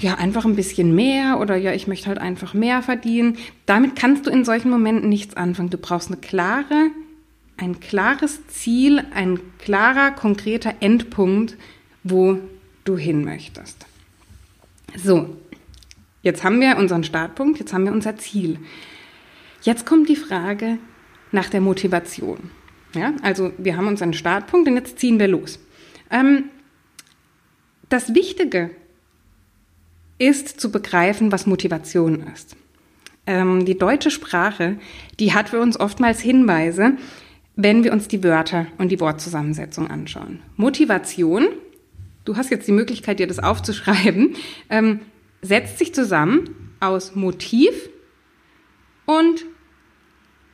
ja, 0.00 0.14
einfach 0.14 0.44
ein 0.44 0.56
bisschen 0.56 0.94
mehr 0.94 1.40
oder 1.40 1.56
ja, 1.56 1.72
ich 1.72 1.86
möchte 1.86 2.08
halt 2.08 2.18
einfach 2.18 2.54
mehr 2.54 2.82
verdienen. 2.82 3.36
Damit 3.66 3.96
kannst 3.96 4.26
du 4.26 4.30
in 4.30 4.44
solchen 4.44 4.70
Momenten 4.70 5.08
nichts 5.08 5.36
anfangen. 5.36 5.70
Du 5.70 5.78
brauchst 5.78 6.08
eine 6.08 6.18
klare 6.18 6.90
ein 7.58 7.80
klares 7.80 8.46
Ziel, 8.46 9.04
ein 9.12 9.40
klarer, 9.58 10.12
konkreter 10.12 10.74
Endpunkt, 10.80 11.56
wo 12.04 12.38
du 12.84 12.96
hin 12.96 13.24
möchtest. 13.24 13.84
So, 14.96 15.36
jetzt 16.22 16.44
haben 16.44 16.60
wir 16.60 16.78
unseren 16.78 17.04
Startpunkt, 17.04 17.58
jetzt 17.58 17.72
haben 17.72 17.84
wir 17.84 17.92
unser 17.92 18.16
Ziel. 18.16 18.58
Jetzt 19.62 19.84
kommt 19.84 20.08
die 20.08 20.16
Frage 20.16 20.78
nach 21.32 21.48
der 21.48 21.60
Motivation. 21.60 22.50
Ja, 22.94 23.12
also 23.22 23.52
wir 23.58 23.76
haben 23.76 23.86
unseren 23.86 24.14
Startpunkt 24.14 24.68
und 24.68 24.76
jetzt 24.76 24.98
ziehen 24.98 25.18
wir 25.18 25.28
los. 25.28 25.58
Ähm, 26.10 26.44
das 27.88 28.14
Wichtige 28.14 28.70
ist 30.18 30.60
zu 30.60 30.70
begreifen, 30.70 31.30
was 31.30 31.46
Motivation 31.46 32.26
ist. 32.34 32.56
Ähm, 33.26 33.64
die 33.64 33.78
deutsche 33.78 34.10
Sprache, 34.10 34.78
die 35.20 35.34
hat 35.34 35.50
für 35.50 35.60
uns 35.60 35.78
oftmals 35.78 36.20
Hinweise, 36.20 36.96
wenn 37.56 37.84
wir 37.84 37.92
uns 37.92 38.08
die 38.08 38.22
Wörter 38.22 38.66
und 38.78 38.90
die 38.90 39.00
Wortzusammensetzung 39.00 39.90
anschauen. 39.90 40.40
Motivation, 40.56 41.48
du 42.24 42.36
hast 42.36 42.50
jetzt 42.50 42.68
die 42.68 42.72
Möglichkeit, 42.72 43.18
dir 43.18 43.26
das 43.26 43.38
aufzuschreiben, 43.38 44.34
ähm, 44.70 45.00
setzt 45.42 45.78
sich 45.78 45.94
zusammen 45.94 46.72
aus 46.80 47.14
Motiv 47.14 47.90
und 49.06 49.44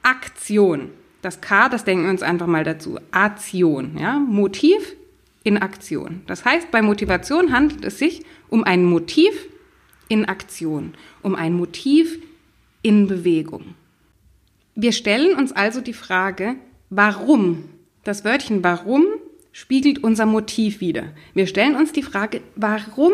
Aktion. 0.05 0.91
Das 1.23 1.41
K, 1.41 1.69
das 1.69 1.85
denken 1.85 2.05
wir 2.05 2.11
uns 2.11 2.23
einfach 2.23 2.47
mal 2.47 2.65
dazu. 2.65 2.99
Aktion, 3.11 3.97
ja? 3.99 4.19
Motiv 4.19 4.95
in 5.43 5.59
Aktion. 5.59 6.23
Das 6.27 6.45
heißt, 6.45 6.71
bei 6.71 6.83
Motivation 6.83 7.53
handelt 7.53 7.85
es 7.85 7.99
sich 7.99 8.23
um 8.49 8.65
ein 8.65 8.85
Motiv 8.85 9.49
in 10.09 10.27
Aktion, 10.27 10.95
um 11.23 11.35
ein 11.35 11.55
Motiv 11.55 12.19
in 12.83 13.07
Bewegung. 13.07 13.75
Wir 14.75 14.93
stellen 14.93 15.37
uns 15.37 15.53
also 15.53 15.81
die 15.81 15.93
Frage, 15.93 16.57
Warum? 16.97 17.65
Das 18.05 18.25
Wörtchen 18.25 18.63
warum 18.63 19.05
spiegelt 19.51 20.05
unser 20.05 20.27
Motiv 20.27 20.81
wider. 20.81 21.13
Wir 21.33 21.49
stellen 21.49 21.75
uns 21.75 21.91
die 21.91 22.05
Frage, 22.05 22.41
warum 22.55 23.13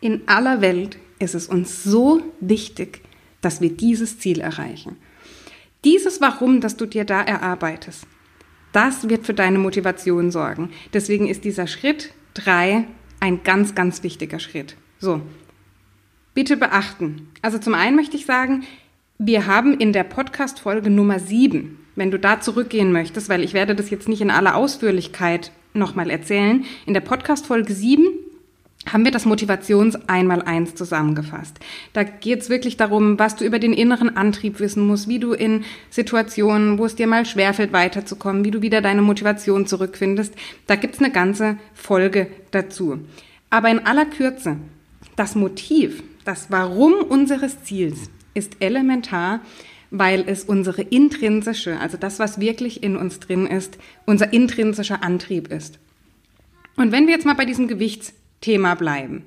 in 0.00 0.26
aller 0.26 0.60
Welt 0.60 0.98
ist 1.20 1.36
es 1.36 1.46
uns 1.46 1.84
so 1.84 2.22
wichtig, 2.40 3.02
dass 3.40 3.60
wir 3.60 3.70
dieses 3.70 4.18
Ziel 4.18 4.40
erreichen? 4.40 4.96
Dieses 5.88 6.20
Warum, 6.20 6.60
das 6.60 6.76
du 6.76 6.84
dir 6.84 7.06
da 7.06 7.22
erarbeitest, 7.22 8.06
das 8.72 9.08
wird 9.08 9.24
für 9.24 9.32
deine 9.32 9.58
Motivation 9.58 10.30
sorgen. 10.30 10.68
Deswegen 10.92 11.26
ist 11.26 11.44
dieser 11.44 11.66
Schritt 11.66 12.12
drei 12.34 12.84
ein 13.20 13.42
ganz, 13.42 13.74
ganz 13.74 14.02
wichtiger 14.02 14.38
Schritt. 14.38 14.76
So, 14.98 15.22
bitte 16.34 16.58
beachten. 16.58 17.30
Also 17.40 17.56
zum 17.56 17.72
einen 17.72 17.96
möchte 17.96 18.18
ich 18.18 18.26
sagen, 18.26 18.64
wir 19.16 19.46
haben 19.46 19.78
in 19.78 19.94
der 19.94 20.04
Podcast-Folge 20.04 20.90
Nummer 20.90 21.20
sieben 21.20 21.78
wenn 21.98 22.12
du 22.12 22.18
da 22.18 22.40
zurückgehen 22.40 22.92
möchtest, 22.92 23.28
weil 23.28 23.42
ich 23.42 23.54
werde 23.54 23.74
das 23.74 23.90
jetzt 23.90 24.08
nicht 24.08 24.20
in 24.20 24.30
aller 24.30 24.54
Ausführlichkeit 24.54 25.50
nochmal 25.74 26.10
erzählen. 26.10 26.64
In 26.86 26.94
der 26.94 27.00
Podcast-Folge 27.00 27.72
7 27.72 28.06
haben 28.92 29.04
wir 29.04 29.12
das 29.12 29.24
Motivations-Einmal-Eins 29.24 30.74
zusammengefasst. 30.74 31.58
Da 31.92 32.02
geht 32.02 32.40
es 32.40 32.50
wirklich 32.50 32.76
darum, 32.76 33.18
was 33.18 33.36
du 33.36 33.44
über 33.44 33.58
den 33.58 33.72
inneren 33.72 34.16
Antrieb 34.16 34.60
wissen 34.60 34.86
musst, 34.86 35.08
wie 35.08 35.18
du 35.18 35.32
in 35.32 35.64
Situationen, 35.90 36.78
wo 36.78 36.84
es 36.84 36.94
dir 36.94 37.06
mal 37.06 37.26
schwerfällt, 37.26 37.72
weiterzukommen, 37.72 38.44
wie 38.44 38.50
du 38.50 38.62
wieder 38.62 38.80
deine 38.80 39.02
Motivation 39.02 39.66
zurückfindest. 39.66 40.34
Da 40.66 40.76
gibt's 40.76 41.00
eine 41.00 41.10
ganze 41.10 41.58
Folge 41.74 42.28
dazu. 42.50 42.98
Aber 43.50 43.70
in 43.70 43.86
aller 43.86 44.06
Kürze, 44.06 44.56
das 45.16 45.34
Motiv, 45.34 46.02
das 46.24 46.50
Warum 46.50 46.94
unseres 46.94 47.64
Ziels 47.64 48.10
ist 48.34 48.56
elementar, 48.60 49.40
weil 49.90 50.24
es 50.26 50.44
unsere 50.44 50.82
intrinsische, 50.82 51.80
also 51.80 51.96
das, 51.96 52.18
was 52.18 52.40
wirklich 52.40 52.82
in 52.82 52.96
uns 52.96 53.20
drin 53.20 53.46
ist, 53.46 53.78
unser 54.04 54.32
intrinsischer 54.32 55.02
Antrieb 55.02 55.50
ist. 55.50 55.78
Und 56.76 56.92
wenn 56.92 57.06
wir 57.06 57.14
jetzt 57.14 57.26
mal 57.26 57.34
bei 57.34 57.44
diesem 57.44 57.66
Gewichtsthema 58.40 58.74
bleiben 58.74 59.24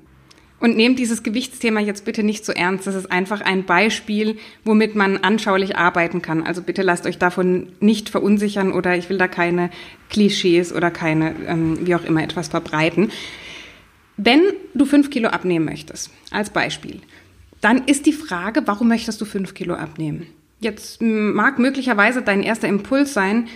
und 0.58 0.76
nehmt 0.76 0.98
dieses 0.98 1.22
Gewichtsthema 1.22 1.80
jetzt 1.80 2.04
bitte 2.04 2.22
nicht 2.22 2.44
so 2.44 2.52
ernst, 2.52 2.86
das 2.86 2.94
ist 2.94 3.10
einfach 3.10 3.40
ein 3.40 3.64
Beispiel, 3.64 4.38
womit 4.64 4.94
man 4.94 5.18
anschaulich 5.18 5.76
arbeiten 5.76 6.22
kann. 6.22 6.44
Also 6.44 6.62
bitte 6.62 6.82
lasst 6.82 7.04
euch 7.04 7.18
davon 7.18 7.72
nicht 7.80 8.08
verunsichern 8.08 8.72
oder 8.72 8.96
ich 8.96 9.10
will 9.10 9.18
da 9.18 9.26
keine 9.26 9.70
Klischees 10.08 10.72
oder 10.72 10.90
keine, 10.90 11.34
ähm, 11.46 11.86
wie 11.86 11.94
auch 11.94 12.04
immer, 12.04 12.22
etwas 12.22 12.48
verbreiten. 12.48 13.10
Wenn 14.16 14.40
du 14.74 14.84
fünf 14.84 15.10
Kilo 15.10 15.30
abnehmen 15.30 15.64
möchtest, 15.64 16.10
als 16.30 16.50
Beispiel, 16.50 17.00
dann 17.60 17.84
ist 17.86 18.06
die 18.06 18.12
Frage, 18.12 18.62
warum 18.66 18.88
möchtest 18.88 19.20
du 19.20 19.24
fünf 19.24 19.54
Kilo 19.54 19.74
abnehmen? 19.74 20.26
Jetzt 20.60 21.02
mag 21.02 21.58
möglicherweise 21.58 22.22
dein 22.22 22.42
erster 22.42 22.68
Impuls 22.68 23.14
sein, 23.14 23.48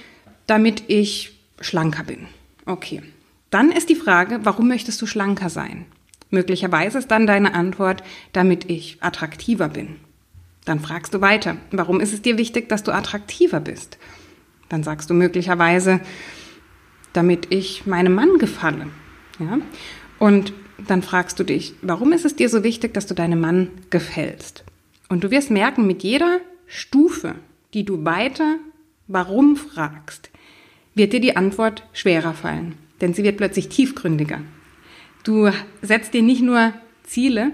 damit 0.48 0.82
ich 0.88 1.38
schlanker 1.60 2.02
bin. 2.02 2.26
Okay. 2.66 3.02
Dann 3.50 3.70
ist 3.70 3.88
die 3.88 3.94
Frage, 3.94 4.40
warum 4.42 4.68
möchtest 4.68 5.00
du 5.00 5.06
schlanker 5.06 5.50
sein? 5.50 5.86
Möglicherweise 6.30 6.98
ist 6.98 7.10
dann 7.10 7.26
deine 7.26 7.54
Antwort, 7.54 8.02
damit 8.32 8.68
ich 8.68 8.98
attraktiver 9.00 9.68
bin. 9.68 9.96
Dann 10.64 10.80
fragst 10.80 11.14
du 11.14 11.20
weiter, 11.20 11.56
warum 11.70 12.00
ist 12.00 12.12
es 12.12 12.22
dir 12.22 12.38
wichtig, 12.38 12.68
dass 12.68 12.82
du 12.82 12.92
attraktiver 12.92 13.60
bist? 13.60 13.98
Dann 14.68 14.82
sagst 14.82 15.08
du 15.08 15.14
möglicherweise, 15.14 16.00
damit 17.12 17.46
ich 17.50 17.86
meinem 17.86 18.14
Mann 18.14 18.38
gefalle. 18.38 18.88
Ja? 19.38 19.58
Und 20.18 20.52
dann 20.86 21.02
fragst 21.02 21.38
du 21.38 21.44
dich, 21.44 21.74
warum 21.82 22.12
ist 22.12 22.24
es 22.24 22.34
dir 22.34 22.48
so 22.48 22.64
wichtig, 22.64 22.92
dass 22.94 23.06
du 23.06 23.14
deinem 23.14 23.40
Mann 23.40 23.70
gefällst? 23.90 24.64
Und 25.08 25.22
du 25.22 25.30
wirst 25.30 25.52
merken, 25.52 25.86
mit 25.86 26.02
jeder 26.02 26.40
Stufe, 26.66 27.36
die 27.72 27.84
du 27.84 28.04
weiter 28.04 28.56
warum 29.08 29.56
fragst, 29.56 30.30
wird 30.94 31.12
dir 31.12 31.20
die 31.20 31.36
Antwort 31.36 31.84
schwerer 31.92 32.34
fallen, 32.34 32.76
denn 33.00 33.14
sie 33.14 33.24
wird 33.24 33.36
plötzlich 33.36 33.68
tiefgründiger. 33.68 34.40
Du 35.24 35.50
setzt 35.82 36.14
dir 36.14 36.22
nicht 36.22 36.42
nur 36.42 36.72
Ziele, 37.02 37.52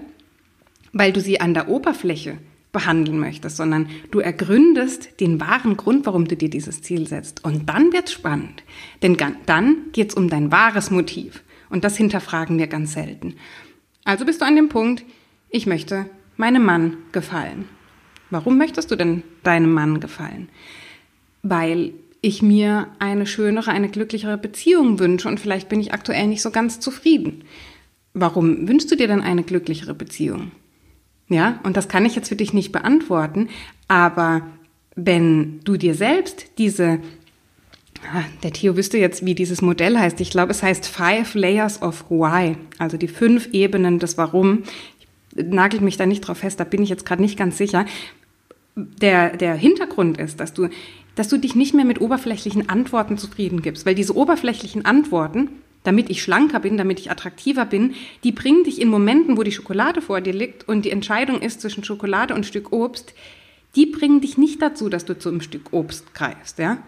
weil 0.92 1.12
du 1.12 1.20
sie 1.20 1.40
an 1.40 1.54
der 1.54 1.68
Oberfläche 1.68 2.38
behandeln 2.72 3.18
möchtest, 3.18 3.58
sondern 3.58 3.88
du 4.10 4.20
ergründest 4.20 5.20
den 5.20 5.40
wahren 5.40 5.76
Grund, 5.76 6.06
warum 6.06 6.26
du 6.26 6.36
dir 6.36 6.48
dieses 6.48 6.82
Ziel 6.82 7.06
setzt. 7.06 7.44
Und 7.44 7.68
dann 7.68 7.92
wird's 7.92 8.12
spannend, 8.12 8.62
denn 9.02 9.16
dann 9.46 9.76
geht's 9.92 10.14
um 10.14 10.28
dein 10.28 10.50
wahres 10.50 10.90
Motiv. 10.90 11.42
Und 11.68 11.84
das 11.84 11.96
hinterfragen 11.96 12.58
wir 12.58 12.66
ganz 12.66 12.94
selten. 12.94 13.34
Also 14.04 14.24
bist 14.24 14.40
du 14.40 14.46
an 14.46 14.56
dem 14.56 14.68
Punkt, 14.68 15.04
ich 15.50 15.66
möchte 15.66 16.06
meinem 16.36 16.64
Mann 16.64 16.96
gefallen. 17.12 17.66
Warum 18.30 18.56
möchtest 18.56 18.90
du 18.90 18.96
denn 18.96 19.22
deinem 19.42 19.72
Mann 19.72 20.00
gefallen? 20.00 20.48
Weil 21.42 21.92
ich 22.22 22.40
mir 22.40 22.86
eine 22.98 23.26
schönere, 23.26 23.70
eine 23.70 23.90
glücklichere 23.90 24.38
Beziehung 24.38 24.98
wünsche 24.98 25.28
und 25.28 25.38
vielleicht 25.38 25.68
bin 25.68 25.80
ich 25.80 25.92
aktuell 25.92 26.26
nicht 26.28 26.40
so 26.40 26.50
ganz 26.50 26.80
zufrieden. 26.80 27.44
Warum 28.14 28.68
wünschst 28.68 28.90
du 28.90 28.96
dir 28.96 29.08
denn 29.08 29.20
eine 29.20 29.42
glücklichere 29.42 29.94
Beziehung? 29.94 30.52
Ja, 31.28 31.60
und 31.64 31.76
das 31.76 31.88
kann 31.88 32.06
ich 32.06 32.14
jetzt 32.14 32.28
für 32.28 32.36
dich 32.36 32.52
nicht 32.52 32.72
beantworten, 32.72 33.48
aber 33.88 34.46
wenn 34.94 35.60
du 35.64 35.76
dir 35.76 35.94
selbst 35.94 36.46
diese 36.58 37.00
Ah, 38.12 38.24
der 38.42 38.52
Theo 38.52 38.76
wüsste 38.76 38.98
jetzt, 38.98 39.24
wie 39.24 39.34
dieses 39.34 39.62
Modell 39.62 39.96
heißt. 39.96 40.20
Ich 40.20 40.30
glaube, 40.30 40.50
es 40.50 40.62
heißt 40.62 40.88
Five 40.88 41.34
Layers 41.34 41.82
of 41.82 42.10
Why, 42.10 42.56
also 42.78 42.96
die 42.96 43.08
fünf 43.08 43.48
Ebenen 43.52 44.00
des 44.00 44.18
Warum. 44.18 44.64
Ich 45.36 45.44
nagelt 45.44 45.82
mich 45.82 45.96
da 45.98 46.06
nicht 46.06 46.22
drauf 46.22 46.38
fest, 46.38 46.58
da 46.58 46.64
bin 46.64 46.82
ich 46.82 46.88
jetzt 46.88 47.06
gerade 47.06 47.22
nicht 47.22 47.38
ganz 47.38 47.58
sicher. 47.58 47.86
Der, 48.74 49.36
der 49.36 49.54
Hintergrund 49.54 50.18
ist, 50.18 50.40
dass 50.40 50.52
du, 50.52 50.68
dass 51.14 51.28
du 51.28 51.36
dich 51.36 51.54
nicht 51.54 51.74
mehr 51.74 51.84
mit 51.84 52.00
oberflächlichen 52.00 52.68
Antworten 52.68 53.18
zufrieden 53.18 53.62
gibst, 53.62 53.86
weil 53.86 53.94
diese 53.94 54.16
oberflächlichen 54.16 54.84
Antworten, 54.84 55.48
damit 55.84 56.10
ich 56.10 56.22
schlanker 56.22 56.60
bin, 56.60 56.76
damit 56.76 57.00
ich 57.00 57.10
attraktiver 57.10 57.64
bin, 57.64 57.94
die 58.24 58.32
bringen 58.32 58.64
dich 58.64 58.80
in 58.80 58.88
Momenten, 58.88 59.36
wo 59.36 59.42
die 59.42 59.52
Schokolade 59.52 60.00
vor 60.00 60.20
dir 60.20 60.32
liegt 60.32 60.68
und 60.68 60.84
die 60.84 60.90
Entscheidung 60.90 61.40
ist 61.40 61.60
zwischen 61.60 61.84
Schokolade 61.84 62.34
und 62.34 62.46
Stück 62.46 62.72
Obst, 62.72 63.14
die 63.74 63.86
bringen 63.86 64.20
dich 64.20 64.38
nicht 64.38 64.60
dazu, 64.60 64.88
dass 64.88 65.04
du 65.04 65.18
zum 65.18 65.40
Stück 65.40 65.72
Obst 65.72 66.14
greifst, 66.14 66.58
ja? 66.58 66.78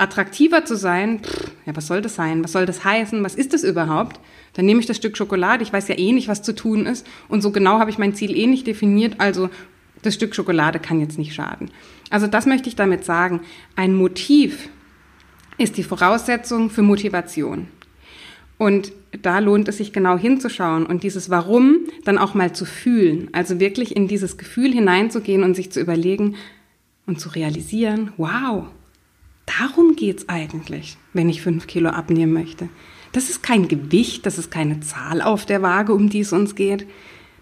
attraktiver 0.00 0.64
zu 0.64 0.76
sein, 0.76 1.20
pff, 1.20 1.52
ja, 1.66 1.76
was 1.76 1.86
soll 1.86 2.00
das 2.00 2.14
sein? 2.14 2.42
Was 2.42 2.52
soll 2.52 2.64
das 2.64 2.84
heißen? 2.84 3.22
Was 3.22 3.34
ist 3.34 3.52
das 3.52 3.62
überhaupt? 3.62 4.18
Dann 4.54 4.64
nehme 4.64 4.80
ich 4.80 4.86
das 4.86 4.96
Stück 4.96 5.16
Schokolade, 5.16 5.62
ich 5.62 5.72
weiß 5.72 5.88
ja 5.88 5.98
eh 5.98 6.12
nicht, 6.12 6.26
was 6.26 6.42
zu 6.42 6.54
tun 6.54 6.86
ist. 6.86 7.06
Und 7.28 7.42
so 7.42 7.50
genau 7.50 7.78
habe 7.78 7.90
ich 7.90 7.98
mein 7.98 8.14
Ziel 8.14 8.34
eh 8.34 8.46
nicht 8.46 8.66
definiert, 8.66 9.16
also 9.18 9.50
das 10.02 10.14
Stück 10.14 10.34
Schokolade 10.34 10.78
kann 10.78 11.00
jetzt 11.00 11.18
nicht 11.18 11.34
schaden. 11.34 11.70
Also 12.10 12.26
das 12.26 12.46
möchte 12.46 12.68
ich 12.68 12.76
damit 12.76 13.04
sagen. 13.04 13.40
Ein 13.76 13.94
Motiv 13.94 14.68
ist 15.58 15.76
die 15.76 15.82
Voraussetzung 15.82 16.70
für 16.70 16.82
Motivation. 16.82 17.68
Und 18.58 18.92
da 19.22 19.38
lohnt 19.38 19.68
es 19.68 19.78
sich 19.78 19.92
genau 19.92 20.18
hinzuschauen 20.18 20.86
und 20.86 21.02
dieses 21.02 21.30
Warum 21.30 21.80
dann 22.04 22.18
auch 22.18 22.34
mal 22.34 22.52
zu 22.52 22.64
fühlen. 22.64 23.28
Also 23.32 23.58
wirklich 23.58 23.96
in 23.96 24.08
dieses 24.08 24.36
Gefühl 24.36 24.72
hineinzugehen 24.72 25.42
und 25.42 25.54
sich 25.54 25.72
zu 25.72 25.80
überlegen 25.80 26.36
und 27.06 27.20
zu 27.20 27.30
realisieren, 27.30 28.12
wow, 28.16 28.66
Darum 29.58 29.96
geht's 29.96 30.28
eigentlich, 30.28 30.96
wenn 31.12 31.28
ich 31.28 31.42
fünf 31.42 31.66
Kilo 31.66 31.90
abnehmen 31.90 32.32
möchte. 32.32 32.68
Das 33.12 33.28
ist 33.28 33.42
kein 33.42 33.66
Gewicht, 33.66 34.24
das 34.24 34.38
ist 34.38 34.50
keine 34.50 34.80
Zahl 34.80 35.20
auf 35.22 35.44
der 35.44 35.60
Waage, 35.60 35.92
um 35.92 36.08
die 36.08 36.20
es 36.20 36.32
uns 36.32 36.54
geht. 36.54 36.86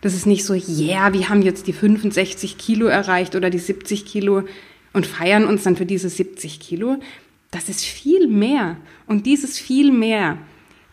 Das 0.01 0.15
ist 0.15 0.27
nicht 0.27 0.45
so, 0.45 0.55
yeah, 0.55 1.13
wir 1.13 1.29
haben 1.29 1.43
jetzt 1.43 1.67
die 1.67 1.73
65 1.73 2.57
Kilo 2.59 2.87
erreicht 2.87 3.35
oder 3.35 3.51
die 3.51 3.59
70 3.59 4.07
Kilo 4.07 4.45
und 4.93 5.07
feiern 5.07 5.45
uns 5.45 5.65
dann 5.65 5.77
für 5.77 5.87
diese 5.87 6.09
70 6.09 6.61
Kilo. 6.61 6.99
Das 7.51 7.69
ist 7.69 7.85
viel 7.85 8.29
mehr. 8.29 8.77
Und 9.07 9.27
dieses 9.27 9.59
viel 9.59 9.91
mehr, 9.91 10.39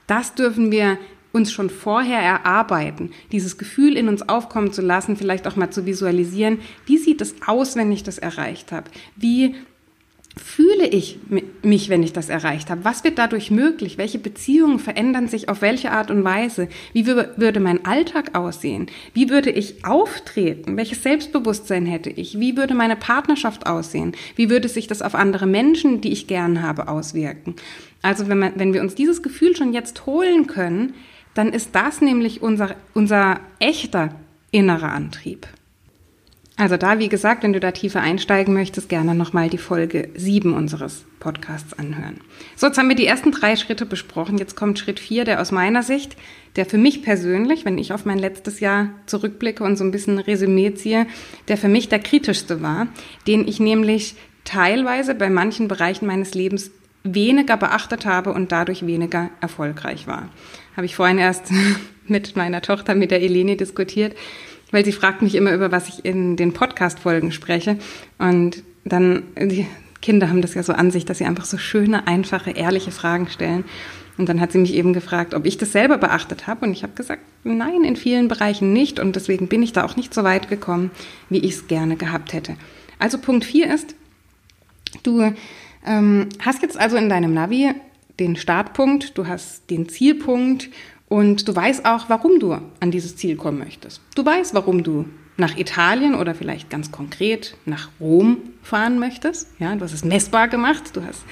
das 0.07 0.33
dürfen 0.35 0.71
wir 0.71 0.97
uns 1.33 1.51
schon 1.51 1.69
vorher 1.69 2.19
erarbeiten, 2.19 3.11
dieses 3.31 3.57
Gefühl 3.57 3.97
in 3.97 4.07
uns 4.07 4.27
aufkommen 4.27 4.71
zu 4.71 4.81
lassen, 4.81 5.17
vielleicht 5.17 5.47
auch 5.47 5.57
mal 5.57 5.69
zu 5.69 5.85
visualisieren, 5.85 6.59
wie 6.85 6.97
sieht 6.97 7.19
es 7.19 7.35
aus, 7.45 7.75
wenn 7.75 7.91
ich 7.91 8.03
das 8.03 8.17
erreicht 8.17 8.71
habe? 8.71 8.89
Wie 9.17 9.55
fühle 10.37 10.87
ich 10.87 11.19
mich, 11.63 11.89
wenn 11.89 12.03
ich 12.03 12.11
das 12.11 12.29
erreicht 12.29 12.69
habe? 12.69 12.83
Was 12.83 13.03
wird 13.03 13.17
dadurch 13.17 13.51
möglich? 13.51 13.97
Welche 13.97 14.19
Beziehungen 14.19 14.79
verändern 14.79 15.27
sich 15.27 15.47
auf 15.47 15.61
welche 15.61 15.91
Art 15.91 16.11
und 16.11 16.23
Weise? 16.23 16.67
Wie 16.93 17.07
würde 17.07 17.59
mein 17.59 17.85
Alltag 17.85 18.35
aussehen? 18.37 18.87
Wie 19.13 19.29
würde 19.29 19.49
ich 19.49 19.85
auftreten? 19.85 20.75
Welches 20.75 21.03
Selbstbewusstsein 21.03 21.85
hätte 21.85 22.09
ich? 22.09 22.39
Wie 22.39 22.57
würde 22.57 22.73
meine 22.73 22.97
Partnerschaft 22.97 23.65
aussehen? 23.65 24.13
Wie 24.35 24.49
würde 24.49 24.67
sich 24.67 24.87
das 24.87 25.01
auf 25.01 25.15
andere 25.15 25.47
Menschen, 25.47 26.01
die 26.01 26.11
ich 26.11 26.27
gern 26.27 26.61
habe, 26.61 26.89
auswirken? 26.89 27.55
Also 28.01 28.27
wenn, 28.27 28.39
man, 28.39 28.53
wenn 28.55 28.73
wir 28.73 28.81
uns 28.81 28.95
dieses 28.95 29.23
Gefühl 29.23 29.55
schon 29.55 29.73
jetzt 29.73 30.05
holen 30.05 30.47
können, 30.47 30.93
dann 31.33 31.53
ist 31.53 31.75
das 31.75 32.01
nämlich 32.01 32.41
unser, 32.41 32.75
unser 32.93 33.39
echter 33.59 34.09
innerer 34.51 34.91
Antrieb. 34.91 35.47
Also 36.57 36.77
da, 36.77 36.99
wie 36.99 37.09
gesagt, 37.09 37.43
wenn 37.43 37.51
du 37.51 37.59
da 37.59 37.71
tiefer 37.71 37.99
einsteigen 37.99 38.53
möchtest, 38.53 38.87
gerne 38.87 39.13
nochmal 39.13 39.49
die 39.49 39.57
Folge 39.57 40.09
7 40.15 40.53
unseres 40.53 41.03
Podcasts 41.19 41.77
anhören. 41.77 42.21
So, 42.55 42.67
jetzt 42.67 42.77
haben 42.77 42.87
wir 42.87 42.95
die 42.95 43.05
ersten 43.05 43.31
drei 43.31 43.57
Schritte 43.57 43.85
besprochen. 43.85 44.37
Jetzt 44.37 44.55
kommt 44.55 44.79
Schritt 44.79 45.01
4, 45.01 45.25
der 45.25 45.41
aus 45.41 45.51
meiner 45.51 45.83
Sicht, 45.83 46.15
der 46.55 46.65
für 46.65 46.77
mich 46.77 47.03
persönlich, 47.03 47.65
wenn 47.65 47.77
ich 47.77 47.91
auf 47.91 48.05
mein 48.05 48.19
letztes 48.19 48.61
Jahr 48.61 48.91
zurückblicke 49.05 49.65
und 49.65 49.75
so 49.75 49.83
ein 49.83 49.91
bisschen 49.91 50.17
Resümee 50.17 50.73
ziehe, 50.73 51.07
der 51.49 51.57
für 51.57 51.67
mich 51.67 51.89
der 51.89 51.99
kritischste 51.99 52.61
war, 52.61 52.87
den 53.27 53.45
ich 53.45 53.59
nämlich 53.59 54.15
teilweise 54.45 55.13
bei 55.13 55.29
manchen 55.29 55.67
Bereichen 55.67 56.05
meines 56.05 56.35
Lebens 56.35 56.71
weniger 57.03 57.57
beachtet 57.57 58.05
habe 58.05 58.31
und 58.31 58.53
dadurch 58.53 58.87
weniger 58.87 59.29
erfolgreich 59.41 60.07
war. 60.07 60.29
Habe 60.77 60.85
ich 60.85 60.95
vorhin 60.95 61.17
erst 61.17 61.51
mit 62.07 62.37
meiner 62.37 62.61
Tochter, 62.61 62.95
mit 62.95 63.11
der 63.11 63.21
Eleni 63.21 63.57
diskutiert 63.57 64.15
weil 64.75 64.83
sie 64.83 64.91
fragt 64.91 65.21
mich 65.21 65.35
immer, 65.35 65.53
über 65.53 65.71
was 65.71 65.87
ich 65.87 66.03
in 66.03 66.35
den 66.35 66.51
Podcast-Folgen 66.51 67.31
spreche. 67.31 67.77
Und 68.17 68.61
dann, 68.83 69.23
die 69.39 69.65
Kinder 70.01 70.27
haben 70.27 70.41
das 70.41 70.53
ja 70.53 70.63
so 70.63 70.73
an 70.73 70.91
sich, 70.91 71.05
dass 71.05 71.19
sie 71.19 71.23
einfach 71.23 71.45
so 71.45 71.57
schöne, 71.57 72.07
einfache, 72.07 72.51
ehrliche 72.51 72.91
Fragen 72.91 73.29
stellen. 73.29 73.63
Und 74.17 74.27
dann 74.27 74.41
hat 74.41 74.51
sie 74.51 74.57
mich 74.57 74.73
eben 74.73 74.91
gefragt, 74.91 75.33
ob 75.33 75.45
ich 75.45 75.57
das 75.57 75.71
selber 75.71 75.97
beachtet 75.97 76.45
habe. 76.45 76.65
Und 76.65 76.73
ich 76.73 76.83
habe 76.83 76.91
gesagt, 76.91 77.21
nein, 77.45 77.85
in 77.85 77.95
vielen 77.95 78.27
Bereichen 78.27 78.73
nicht. 78.73 78.99
Und 78.99 79.15
deswegen 79.15 79.47
bin 79.47 79.63
ich 79.63 79.71
da 79.71 79.85
auch 79.85 79.95
nicht 79.95 80.13
so 80.13 80.25
weit 80.25 80.49
gekommen, 80.49 80.91
wie 81.29 81.39
ich 81.39 81.53
es 81.53 81.67
gerne 81.67 81.95
gehabt 81.95 82.33
hätte. 82.33 82.57
Also 82.99 83.17
Punkt 83.17 83.45
4 83.45 83.73
ist, 83.73 83.95
du 85.03 85.33
ähm, 85.85 86.27
hast 86.39 86.63
jetzt 86.63 86.77
also 86.77 86.97
in 86.97 87.07
deinem 87.07 87.33
Navi 87.33 87.71
den 88.19 88.35
Startpunkt, 88.35 89.17
du 89.17 89.25
hast 89.25 89.69
den 89.69 89.87
Zielpunkt 89.87 90.69
Und 91.07 91.47
du 91.47 91.55
weißt 91.55 91.85
auch, 91.85 92.09
warum 92.09 92.39
du 92.39 92.53
an 92.79 92.91
dieses 92.91 93.15
Ziel 93.15 93.35
kommen 93.35 93.59
möchtest. 93.59 94.01
Du 94.15 94.25
weißt, 94.25 94.53
warum 94.53 94.83
du 94.83 95.05
nach 95.37 95.57
Italien 95.57 96.15
oder 96.15 96.33
vielleicht 96.33 96.69
ganz 96.69 96.91
konkret 96.91 97.57
nach 97.65 97.89
Rom 97.99 98.37
fahren 98.63 98.99
möchtest. 98.99 99.49
Ja, 99.59 99.75
du 99.75 99.81
hast 99.81 99.93
es 99.93 100.05
messbar 100.05 100.47
gemacht. 100.47 100.95
Du 100.95 101.03
hast 101.05 101.23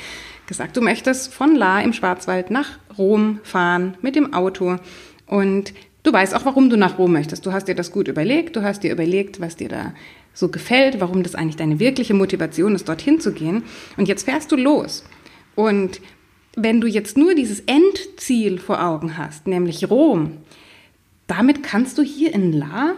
gesagt, 0.46 0.76
du 0.78 0.82
möchtest 0.82 1.34
von 1.34 1.56
La 1.56 1.82
im 1.82 1.94
Schwarzwald 1.94 2.52
nach 2.52 2.80
Rom 2.98 3.40
fahren 3.44 3.98
mit 4.02 4.16
dem 4.16 4.34
Auto. 4.34 4.78
Und 5.26 5.74
du 6.04 6.14
weißt 6.14 6.36
auch, 6.36 6.46
warum 6.46 6.70
du 6.70 6.78
nach 6.78 6.98
Rom 6.98 7.14
möchtest. 7.14 7.46
Du 7.46 7.54
hast 7.54 7.68
dir 7.68 7.76
das 7.76 7.92
gut 7.92 8.08
überlegt. 8.08 8.56
Du 8.56 8.62
hast 8.62 8.84
dir 8.84 8.92
überlegt, 8.92 9.40
was 9.40 9.56
dir 9.56 9.70
da 9.70 9.94
so 10.34 10.50
gefällt, 10.50 11.00
warum 11.00 11.24
das 11.24 11.36
eigentlich 11.36 11.56
deine 11.56 11.80
wirkliche 11.80 12.14
Motivation 12.14 12.76
ist, 12.76 12.90
dorthin 12.90 13.20
zu 13.20 13.32
gehen. 13.32 13.64
Und 13.98 14.08
jetzt 14.08 14.26
fährst 14.26 14.52
du 14.52 14.56
los. 14.56 15.06
Und 15.56 16.02
wenn 16.56 16.82
du 16.82 16.88
jetzt 16.88 17.18
nur 17.18 17.36
dieses 17.36 17.62
Endziel 17.62 18.60
vor 18.60 18.84
Augen 18.84 19.18
hast, 19.18 19.48
nämlich 19.48 19.90
Rom, 19.90 20.38
damit 21.28 21.64
kannst 21.64 21.98
du 21.98 22.04
hier 22.04 22.34
in 22.34 22.54
La, 22.54 22.94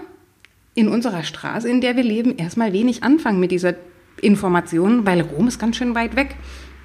in 0.73 0.89
unserer 0.89 1.23
Straße, 1.23 1.69
in 1.69 1.79
der 1.79 1.95
wir 1.95 2.03
leben, 2.03 2.37
erstmal 2.37 2.73
wenig 2.73 3.03
anfangen 3.03 3.39
mit 3.39 3.51
dieser 3.51 3.75
Information, 4.21 5.05
weil 5.05 5.21
Rom 5.21 5.47
ist 5.47 5.59
ganz 5.59 5.77
schön 5.77 5.95
weit 5.95 6.15
weg. 6.15 6.35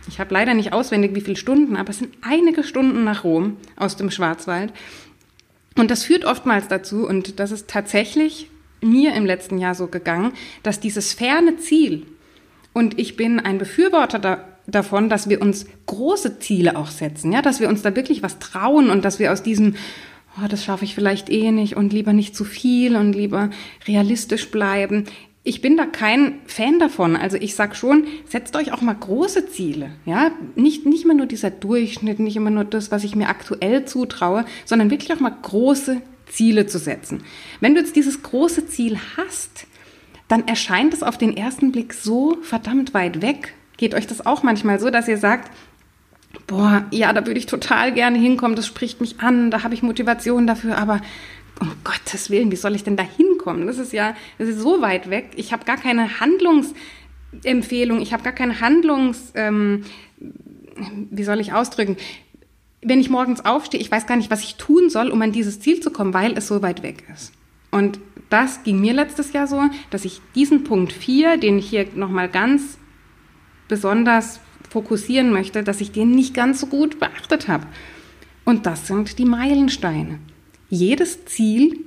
Ich 0.09 0.21
habe 0.21 0.33
leider 0.33 0.55
nicht 0.55 0.73
auswendig, 0.73 1.15
wie 1.15 1.21
viele 1.21 1.37
Stunden, 1.37 1.77
aber 1.77 1.91
es 1.91 1.99
sind 1.99 2.17
einige 2.23 2.63
Stunden 2.63 3.05
nach 3.05 3.25
Rom 3.25 3.57
aus 3.77 3.97
dem 3.97 4.11
Schwarzwald. 4.11 4.73
Und 5.77 5.91
das 5.91 6.05
führt 6.05 6.25
oftmals 6.25 6.69
dazu, 6.69 7.07
und 7.07 7.39
das 7.41 7.51
ist 7.51 7.69
tatsächlich 7.69 8.49
mir 8.81 9.15
im 9.15 9.27
letzten 9.27 9.59
Jahr 9.59 9.75
so 9.75 9.89
gegangen, 9.89 10.33
dass 10.63 10.81
dieses 10.81 11.13
ferne 11.13 11.57
Ziel, 11.57 12.07
und 12.73 12.99
ich 12.99 13.17
bin 13.17 13.41
ein 13.41 13.59
Befürworter 13.59 14.19
davon, 14.71 15.09
dass 15.09 15.29
wir 15.29 15.41
uns 15.43 15.67
große 15.87 16.39
Ziele 16.39 16.77
auch 16.77 16.89
setzen, 16.89 17.33
ja, 17.33 17.43
dass 17.43 17.61
wir 17.61 17.69
uns 17.69 17.83
da 17.83 17.95
wirklich 17.97 18.23
was 18.23 18.39
trauen 18.39 18.91
und 18.91 19.05
dass 19.05 19.19
wir 19.19 19.33
aus 19.33 19.43
diesem, 19.43 19.75
oh, 20.39 20.47
das 20.49 20.65
schaffe 20.65 20.85
ich 20.85 20.95
vielleicht 20.95 21.31
eh 21.31 21.51
nicht 21.51 21.77
und 21.77 21.93
lieber 21.93 22.13
nicht 22.13 22.37
zu 22.37 22.45
viel 22.45 22.97
und 22.97 23.13
lieber 23.13 23.51
realistisch 23.87 24.51
bleiben. 24.51 25.05
Ich 25.43 25.63
bin 25.63 25.77
da 25.77 25.87
kein 25.87 26.35
Fan 26.47 26.79
davon. 26.79 27.17
Also 27.17 27.39
ich 27.39 27.55
sag 27.55 27.75
schon, 27.75 28.07
setzt 28.29 28.57
euch 28.57 28.73
auch 28.73 28.83
mal 28.83 28.95
große 28.95 29.49
Ziele, 29.49 29.91
ja, 30.05 30.33
nicht 30.55 30.85
nicht 30.85 31.05
immer 31.05 31.15
nur 31.15 31.27
dieser 31.27 31.51
Durchschnitt, 31.51 32.21
nicht 32.21 32.37
immer 32.37 32.51
nur 32.51 32.65
das, 32.65 32.91
was 32.91 33.05
ich 33.05 33.17
mir 33.17 33.29
aktuell 33.29 33.87
zutraue, 33.87 34.45
sondern 34.67 34.91
wirklich 34.91 35.13
auch 35.13 35.21
mal 35.21 35.35
große 35.43 36.03
Ziele 36.27 36.67
zu 36.67 36.79
setzen. 36.79 37.23
Wenn 37.61 37.75
du 37.75 37.81
jetzt 37.81 37.97
dieses 37.97 38.23
große 38.23 38.67
Ziel 38.69 38.99
hast, 39.17 39.67
dann 40.29 40.47
erscheint 40.47 40.95
es 40.95 41.03
auf 41.03 41.19
den 41.19 41.37
ersten 41.37 41.73
Blick 41.73 41.93
so 41.93 42.39
verdammt 42.43 42.95
weit 42.95 43.21
weg 43.21 43.55
Geht 43.81 43.95
euch 43.95 44.07
das 44.07 44.27
auch 44.27 44.43
manchmal 44.43 44.79
so, 44.79 44.91
dass 44.91 45.09
ihr 45.09 45.17
sagt, 45.17 45.51
boah, 46.47 46.85
ja, 46.91 47.15
da 47.15 47.27
würde 47.27 47.39
ich 47.39 47.47
total 47.47 47.93
gerne 47.93 48.19
hinkommen, 48.19 48.55
das 48.55 48.67
spricht 48.67 49.01
mich 49.01 49.21
an, 49.21 49.51
da 49.51 49.63
habe 49.63 49.73
ich 49.73 49.83
Motivation 49.83 50.47
dafür, 50.47 50.77
aber 50.77 51.01
um 51.61 51.73
Gottes 51.83 52.29
Willen, 52.29 52.53
wie 52.53 52.57
soll 52.57 52.75
ich 52.75 52.85
denn 52.85 52.99
da 52.99 53.05
hinkommen? 53.05 53.67
Das 53.67 53.79
ist 53.79 53.95
ja, 53.95 54.15
das 54.37 54.51
ist 54.51 54.61
so 54.61 54.83
weit 54.83 55.09
weg. 55.09 55.31
Ich 55.37 55.55
habe 55.55 55.65
gar 55.65 55.79
keine 55.79 56.21
Handlungsempfehlung, 56.21 58.03
ich 58.03 58.13
habe 58.13 58.23
gar 58.23 58.35
keine 58.35 58.61
Handlungs, 58.61 59.33
ähm, 59.35 59.87
wie 61.11 61.25
soll 61.25 61.41
ich 61.41 61.55
ausdrücken? 61.55 61.97
Wenn 62.83 63.01
ich 63.01 63.09
morgens 63.09 63.47
aufstehe, 63.47 63.81
ich 63.81 63.91
weiß 63.91 64.07
gar 64.07 64.17
nicht, 64.19 64.31
was 64.31 64.43
ich 64.43 64.57
tun 64.57 64.91
soll, 64.91 65.09
um 65.09 65.23
an 65.23 65.33
dieses 65.33 65.59
Ziel 65.59 65.81
zu 65.81 65.91
kommen, 65.91 66.13
weil 66.13 66.37
es 66.37 66.49
so 66.49 66.61
weit 66.61 66.83
weg 66.83 67.05
ist. 67.15 67.33
Und 67.71 67.99
das 68.29 68.63
ging 68.63 68.79
mir 68.79 68.93
letztes 68.93 69.33
Jahr 69.33 69.47
so, 69.47 69.63
dass 69.89 70.05
ich 70.05 70.21
diesen 70.35 70.65
Punkt 70.65 70.93
4, 70.93 71.39
den 71.39 71.59
ich 71.59 71.71
hier 71.71 71.87
nochmal 71.95 72.29
ganz 72.29 72.77
besonders 73.71 74.41
fokussieren 74.69 75.33
möchte, 75.33 75.63
dass 75.63 75.81
ich 75.81 75.93
den 75.93 76.11
nicht 76.11 76.35
ganz 76.35 76.61
so 76.61 76.67
gut 76.67 77.01
beachtet 77.01 77.49
habe. 77.49 77.67
Und 78.45 78.67
das 78.67 78.87
sind 78.87 79.19
die 79.19 79.25
Meilensteine. 79.25 80.19
Jedes 80.69 81.25
Ziel, 81.25 81.85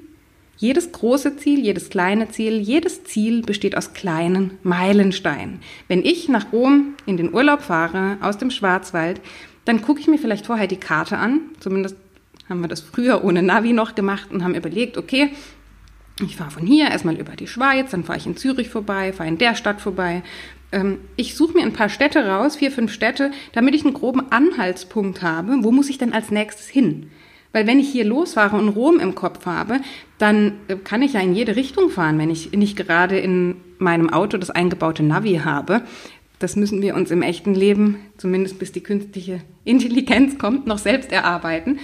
jedes 0.57 0.91
große 0.91 1.37
Ziel, 1.37 1.59
jedes 1.59 1.89
kleine 1.89 2.29
Ziel, 2.29 2.59
jedes 2.59 3.03
Ziel 3.03 3.41
besteht 3.41 3.77
aus 3.77 3.93
kleinen 3.93 4.57
Meilensteinen. 4.63 5.59
Wenn 5.87 6.03
ich 6.03 6.29
nach 6.29 6.51
Rom 6.51 6.95
in 7.05 7.17
den 7.17 7.33
Urlaub 7.33 7.61
fahre, 7.61 8.17
aus 8.21 8.37
dem 8.37 8.49
Schwarzwald, 8.49 9.21
dann 9.65 9.81
gucke 9.81 9.99
ich 9.99 10.07
mir 10.07 10.17
vielleicht 10.17 10.45
vorher 10.45 10.67
die 10.67 10.77
Karte 10.77 11.17
an. 11.17 11.41
Zumindest 11.59 11.95
haben 12.49 12.61
wir 12.61 12.67
das 12.67 12.81
früher 12.81 13.23
ohne 13.23 13.41
Navi 13.41 13.73
noch 13.73 13.95
gemacht 13.95 14.31
und 14.31 14.43
haben 14.43 14.55
überlegt, 14.55 14.97
okay, 14.97 15.31
ich 16.21 16.35
fahre 16.35 16.51
von 16.51 16.65
hier 16.65 16.89
erstmal 16.89 17.15
über 17.15 17.35
die 17.35 17.47
Schweiz, 17.47 17.91
dann 17.91 18.03
fahre 18.03 18.19
ich 18.19 18.27
in 18.27 18.37
Zürich 18.37 18.69
vorbei, 18.69 19.13
fahre 19.13 19.29
in 19.29 19.37
der 19.37 19.55
Stadt 19.55 19.81
vorbei, 19.81 20.21
ich 21.15 21.35
suche 21.35 21.53
mir 21.53 21.63
ein 21.63 21.73
paar 21.73 21.89
Städte 21.89 22.25
raus, 22.25 22.55
vier, 22.55 22.71
fünf 22.71 22.91
Städte, 22.91 23.31
damit 23.53 23.75
ich 23.75 23.85
einen 23.85 23.93
groben 23.93 24.31
Anhaltspunkt 24.31 25.21
habe. 25.21 25.57
Wo 25.61 25.71
muss 25.71 25.89
ich 25.89 25.97
denn 25.97 26.13
als 26.13 26.31
nächstes 26.31 26.67
hin? 26.67 27.11
Weil 27.51 27.67
wenn 27.67 27.79
ich 27.79 27.89
hier 27.91 28.03
losfahre 28.03 28.57
und 28.57 28.69
Rom 28.69 28.99
im 28.99 29.13
Kopf 29.13 29.45
habe, 29.45 29.79
dann 30.17 30.53
äh, 30.67 30.75
kann 30.75 31.03
ich 31.03 31.13
ja 31.13 31.21
in 31.21 31.35
jede 31.35 31.55
Richtung 31.55 31.89
fahren, 31.89 32.17
wenn 32.17 32.31
ich 32.31 32.51
nicht 32.51 32.75
gerade 32.75 33.19
in 33.19 33.55
meinem 33.77 34.09
Auto 34.09 34.37
das 34.37 34.49
eingebaute 34.49 35.03
Navi 35.03 35.41
habe. 35.43 35.83
Das 36.39 36.55
müssen 36.55 36.81
wir 36.81 36.95
uns 36.95 37.11
im 37.11 37.21
echten 37.21 37.53
Leben, 37.53 37.97
zumindest 38.17 38.57
bis 38.57 38.71
die 38.71 38.81
künstliche 38.81 39.41
Intelligenz 39.63 40.39
kommt, 40.39 40.65
noch 40.65 40.79
selbst 40.79 41.11
erarbeiten. 41.11 41.79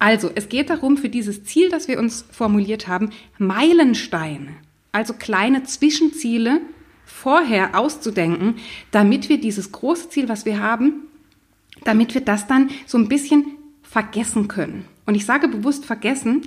Also, 0.00 0.30
es 0.34 0.48
geht 0.48 0.68
darum, 0.68 0.96
für 0.96 1.08
dieses 1.08 1.44
Ziel, 1.44 1.70
das 1.70 1.86
wir 1.86 2.00
uns 2.00 2.24
formuliert 2.32 2.88
haben, 2.88 3.10
Meilensteine, 3.38 4.48
also 4.90 5.14
kleine 5.14 5.62
Zwischenziele 5.62 6.60
vorher 7.12 7.78
auszudenken, 7.78 8.56
damit 8.90 9.28
wir 9.28 9.40
dieses 9.40 9.70
große 9.70 10.08
Ziel, 10.08 10.28
was 10.28 10.44
wir 10.44 10.60
haben, 10.60 11.08
damit 11.84 12.14
wir 12.14 12.20
das 12.22 12.46
dann 12.46 12.70
so 12.86 12.98
ein 12.98 13.08
bisschen 13.08 13.44
vergessen 13.82 14.48
können. 14.48 14.86
Und 15.06 15.14
ich 15.14 15.26
sage 15.26 15.48
bewusst 15.48 15.84
vergessen, 15.84 16.42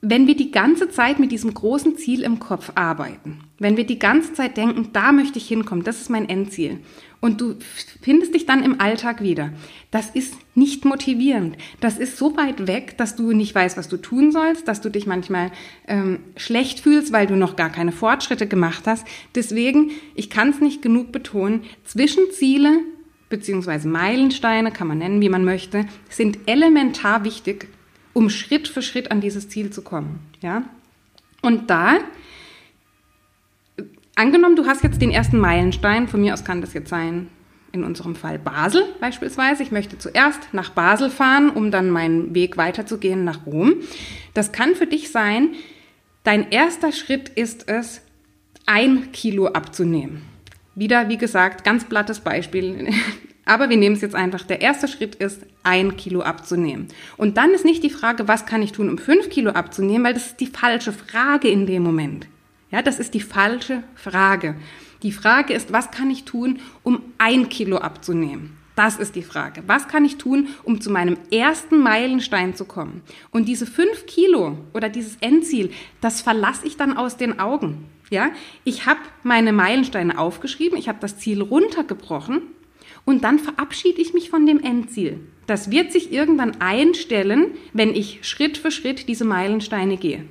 wenn 0.00 0.26
wir 0.26 0.36
die 0.36 0.50
ganze 0.50 0.88
Zeit 0.90 1.18
mit 1.18 1.32
diesem 1.32 1.52
großen 1.52 1.96
Ziel 1.96 2.22
im 2.22 2.38
Kopf 2.38 2.72
arbeiten, 2.74 3.40
wenn 3.58 3.76
wir 3.76 3.84
die 3.84 3.98
ganze 3.98 4.34
Zeit 4.34 4.56
denken, 4.56 4.90
da 4.92 5.12
möchte 5.12 5.38
ich 5.38 5.48
hinkommen, 5.48 5.84
das 5.84 6.00
ist 6.00 6.10
mein 6.10 6.28
Endziel, 6.28 6.80
und 7.20 7.40
du 7.40 7.56
findest 8.02 8.34
dich 8.34 8.46
dann 8.46 8.62
im 8.62 8.80
Alltag 8.80 9.22
wieder, 9.22 9.52
das 9.90 10.10
ist 10.10 10.34
nicht 10.54 10.84
motivierend. 10.84 11.56
Das 11.80 11.98
ist 11.98 12.18
so 12.18 12.36
weit 12.36 12.66
weg, 12.66 12.96
dass 12.98 13.16
du 13.16 13.32
nicht 13.32 13.54
weißt, 13.54 13.76
was 13.76 13.88
du 13.88 13.96
tun 13.96 14.32
sollst, 14.32 14.68
dass 14.68 14.80
du 14.80 14.90
dich 14.90 15.06
manchmal 15.06 15.50
ähm, 15.88 16.20
schlecht 16.36 16.80
fühlst, 16.80 17.12
weil 17.12 17.26
du 17.26 17.34
noch 17.34 17.56
gar 17.56 17.70
keine 17.70 17.92
Fortschritte 17.92 18.46
gemacht 18.46 18.86
hast. 18.86 19.06
Deswegen, 19.34 19.90
ich 20.14 20.30
kann 20.30 20.50
es 20.50 20.60
nicht 20.60 20.82
genug 20.82 21.10
betonen, 21.10 21.62
Zwischenziele 21.84 22.80
beziehungsweise 23.28 23.88
Meilensteine, 23.88 24.70
kann 24.70 24.86
man 24.86 24.98
nennen, 24.98 25.20
wie 25.20 25.28
man 25.28 25.44
möchte, 25.44 25.86
sind 26.08 26.38
elementar 26.46 27.24
wichtig 27.24 27.68
um 28.16 28.30
Schritt 28.30 28.66
für 28.66 28.80
Schritt 28.80 29.10
an 29.10 29.20
dieses 29.20 29.50
Ziel 29.50 29.70
zu 29.70 29.82
kommen. 29.82 30.20
Ja? 30.40 30.62
Und 31.42 31.68
da, 31.68 31.98
angenommen, 34.14 34.56
du 34.56 34.64
hast 34.64 34.82
jetzt 34.82 35.02
den 35.02 35.10
ersten 35.10 35.38
Meilenstein, 35.38 36.08
von 36.08 36.22
mir 36.22 36.32
aus 36.32 36.42
kann 36.42 36.62
das 36.62 36.72
jetzt 36.72 36.88
sein, 36.88 37.28
in 37.72 37.84
unserem 37.84 38.14
Fall 38.14 38.38
Basel 38.38 38.84
beispielsweise. 39.00 39.62
Ich 39.62 39.70
möchte 39.70 39.98
zuerst 39.98 40.54
nach 40.54 40.70
Basel 40.70 41.10
fahren, 41.10 41.50
um 41.50 41.70
dann 41.70 41.90
meinen 41.90 42.34
Weg 42.34 42.56
weiterzugehen 42.56 43.22
nach 43.22 43.44
Rom. 43.44 43.74
Das 44.32 44.50
kann 44.50 44.74
für 44.74 44.86
dich 44.86 45.10
sein, 45.10 45.50
dein 46.24 46.50
erster 46.50 46.92
Schritt 46.92 47.28
ist 47.28 47.68
es, 47.68 48.00
ein 48.64 49.12
Kilo 49.12 49.48
abzunehmen. 49.48 50.22
Wieder, 50.74 51.10
wie 51.10 51.18
gesagt, 51.18 51.64
ganz 51.64 51.84
plattes 51.84 52.20
Beispiel. 52.20 52.88
Aber 53.46 53.70
wir 53.70 53.76
nehmen 53.76 53.94
es 53.94 54.02
jetzt 54.02 54.16
einfach. 54.16 54.42
Der 54.42 54.60
erste 54.60 54.88
Schritt 54.88 55.14
ist, 55.14 55.42
ein 55.62 55.96
Kilo 55.96 56.20
abzunehmen. 56.20 56.88
Und 57.16 57.38
dann 57.38 57.52
ist 57.52 57.64
nicht 57.64 57.82
die 57.82 57.90
Frage, 57.90 58.28
was 58.28 58.44
kann 58.44 58.60
ich 58.60 58.72
tun, 58.72 58.90
um 58.90 58.98
fünf 58.98 59.30
Kilo 59.30 59.52
abzunehmen, 59.52 60.04
weil 60.04 60.14
das 60.14 60.26
ist 60.26 60.40
die 60.40 60.48
falsche 60.48 60.92
Frage 60.92 61.48
in 61.48 61.64
dem 61.64 61.82
Moment. 61.82 62.26
Ja, 62.70 62.82
das 62.82 62.98
ist 62.98 63.14
die 63.14 63.20
falsche 63.20 63.84
Frage. 63.94 64.56
Die 65.02 65.12
Frage 65.12 65.54
ist, 65.54 65.72
was 65.72 65.92
kann 65.92 66.10
ich 66.10 66.24
tun, 66.24 66.58
um 66.82 67.00
ein 67.18 67.48
Kilo 67.48 67.78
abzunehmen? 67.78 68.58
Das 68.74 68.98
ist 68.98 69.14
die 69.14 69.22
Frage. 69.22 69.62
Was 69.66 69.88
kann 69.88 70.04
ich 70.04 70.18
tun, 70.18 70.48
um 70.64 70.80
zu 70.80 70.90
meinem 70.90 71.16
ersten 71.30 71.78
Meilenstein 71.78 72.54
zu 72.54 72.64
kommen? 72.64 73.02
Und 73.30 73.46
diese 73.46 73.64
fünf 73.64 74.06
Kilo 74.06 74.58
oder 74.74 74.88
dieses 74.88 75.16
Endziel, 75.20 75.70
das 76.00 76.20
verlasse 76.20 76.66
ich 76.66 76.76
dann 76.76 76.96
aus 76.96 77.16
den 77.16 77.38
Augen. 77.38 77.86
Ja, 78.10 78.30
ich 78.64 78.86
habe 78.86 79.00
meine 79.22 79.52
Meilensteine 79.52 80.18
aufgeschrieben, 80.18 80.78
ich 80.78 80.88
habe 80.88 80.98
das 81.00 81.18
Ziel 81.18 81.42
runtergebrochen 81.42 82.42
und 83.06 83.24
dann 83.24 83.38
verabschiede 83.38 84.02
ich 84.02 84.12
mich 84.12 84.28
von 84.28 84.44
dem 84.44 84.60
Endziel. 84.60 85.20
Das 85.46 85.70
wird 85.70 85.92
sich 85.92 86.12
irgendwann 86.12 86.60
einstellen, 86.60 87.52
wenn 87.72 87.94
ich 87.94 88.18
Schritt 88.22 88.58
für 88.58 88.70
Schritt 88.70 89.08
diese 89.08 89.24
Meilensteine 89.24 89.96
gehe. 89.96 90.24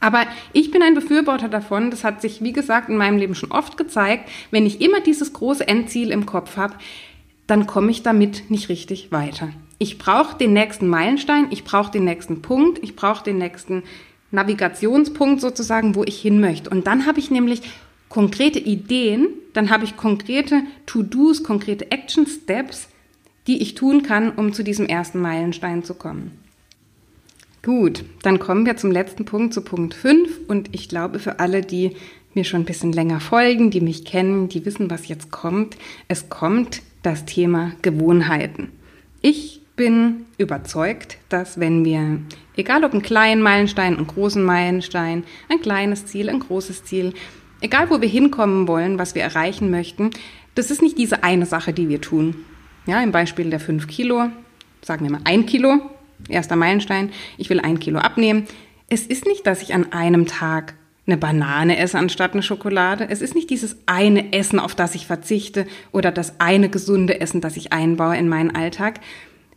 Aber 0.00 0.24
ich 0.54 0.70
bin 0.70 0.82
ein 0.82 0.94
Befürworter 0.94 1.50
davon, 1.50 1.90
das 1.90 2.02
hat 2.02 2.22
sich, 2.22 2.42
wie 2.42 2.54
gesagt, 2.54 2.88
in 2.88 2.96
meinem 2.96 3.18
Leben 3.18 3.34
schon 3.34 3.52
oft 3.52 3.76
gezeigt, 3.76 4.30
wenn 4.50 4.64
ich 4.64 4.80
immer 4.80 5.00
dieses 5.00 5.34
große 5.34 5.68
Endziel 5.68 6.10
im 6.10 6.24
Kopf 6.24 6.56
habe, 6.56 6.74
dann 7.46 7.66
komme 7.66 7.90
ich 7.90 8.02
damit 8.02 8.50
nicht 8.50 8.70
richtig 8.70 9.12
weiter. 9.12 9.50
Ich 9.78 9.98
brauche 9.98 10.38
den 10.38 10.54
nächsten 10.54 10.88
Meilenstein, 10.88 11.48
ich 11.50 11.64
brauche 11.64 11.90
den 11.90 12.04
nächsten 12.04 12.40
Punkt, 12.40 12.82
ich 12.82 12.96
brauche 12.96 13.24
den 13.24 13.36
nächsten 13.36 13.82
Navigationspunkt 14.30 15.42
sozusagen, 15.42 15.94
wo 15.94 16.04
ich 16.04 16.20
hin 16.20 16.40
möchte. 16.40 16.70
Und 16.70 16.86
dann 16.86 17.06
habe 17.06 17.18
ich 17.18 17.30
nämlich 17.30 17.62
konkrete 18.10 18.58
Ideen, 18.58 19.28
dann 19.54 19.70
habe 19.70 19.84
ich 19.84 19.96
konkrete 19.96 20.62
To-Dos, 20.84 21.42
konkrete 21.42 21.90
Action-Steps, 21.90 22.88
die 23.46 23.62
ich 23.62 23.74
tun 23.74 24.02
kann, 24.02 24.30
um 24.32 24.52
zu 24.52 24.62
diesem 24.62 24.84
ersten 24.84 25.20
Meilenstein 25.20 25.82
zu 25.82 25.94
kommen. 25.94 26.32
Gut, 27.62 28.04
dann 28.22 28.38
kommen 28.38 28.66
wir 28.66 28.76
zum 28.76 28.90
letzten 28.90 29.24
Punkt, 29.24 29.54
zu 29.54 29.62
Punkt 29.62 29.94
5. 29.94 30.48
Und 30.48 30.74
ich 30.74 30.88
glaube, 30.88 31.18
für 31.18 31.40
alle, 31.40 31.62
die 31.62 31.96
mir 32.34 32.44
schon 32.44 32.62
ein 32.62 32.66
bisschen 32.66 32.92
länger 32.92 33.20
folgen, 33.20 33.70
die 33.70 33.80
mich 33.80 34.04
kennen, 34.04 34.48
die 34.48 34.64
wissen, 34.64 34.90
was 34.90 35.08
jetzt 35.08 35.30
kommt. 35.30 35.76
Es 36.08 36.28
kommt 36.28 36.82
das 37.02 37.24
Thema 37.24 37.72
Gewohnheiten. 37.82 38.70
Ich 39.20 39.60
bin 39.76 40.26
überzeugt, 40.36 41.18
dass 41.28 41.60
wenn 41.60 41.84
wir, 41.84 42.20
egal 42.56 42.84
ob 42.84 42.92
einen 42.92 43.02
kleinen 43.02 43.42
Meilenstein, 43.42 43.96
einen 43.96 44.06
großen 44.06 44.42
Meilenstein, 44.42 45.24
ein 45.48 45.60
kleines 45.60 46.06
Ziel, 46.06 46.28
ein 46.28 46.40
großes 46.40 46.84
Ziel, 46.84 47.14
egal 47.60 47.90
wo 47.90 48.00
wir 48.00 48.08
hinkommen 48.08 48.68
wollen, 48.68 48.98
was 48.98 49.14
wir 49.14 49.22
erreichen 49.22 49.70
möchten, 49.70 50.10
das 50.54 50.70
ist 50.70 50.82
nicht 50.82 50.98
diese 50.98 51.22
eine 51.22 51.46
Sache, 51.46 51.72
die 51.72 51.88
wir 51.88 52.00
tun. 52.00 52.36
Ja, 52.86 53.02
im 53.02 53.12
Beispiel 53.12 53.50
der 53.50 53.60
5 53.60 53.86
Kilo, 53.86 54.30
sagen 54.82 55.04
wir 55.04 55.12
mal 55.12 55.20
ein 55.24 55.46
Kilo, 55.46 55.80
erster 56.28 56.56
Meilenstein, 56.56 57.10
ich 57.38 57.50
will 57.50 57.60
ein 57.60 57.78
Kilo 57.78 57.98
abnehmen. 57.98 58.46
Es 58.88 59.06
ist 59.06 59.26
nicht, 59.26 59.46
dass 59.46 59.62
ich 59.62 59.74
an 59.74 59.92
einem 59.92 60.26
Tag 60.26 60.74
eine 61.06 61.16
Banane 61.16 61.78
esse 61.78 61.98
anstatt 61.98 62.32
eine 62.32 62.42
Schokolade. 62.42 63.08
Es 63.08 63.20
ist 63.20 63.34
nicht 63.34 63.50
dieses 63.50 63.76
eine 63.86 64.32
Essen, 64.32 64.58
auf 64.58 64.74
das 64.74 64.94
ich 64.94 65.06
verzichte 65.06 65.66
oder 65.92 66.12
das 66.12 66.40
eine 66.40 66.68
gesunde 66.68 67.20
Essen, 67.20 67.40
das 67.40 67.56
ich 67.56 67.72
einbaue 67.72 68.16
in 68.16 68.28
meinen 68.28 68.54
Alltag. 68.54 69.00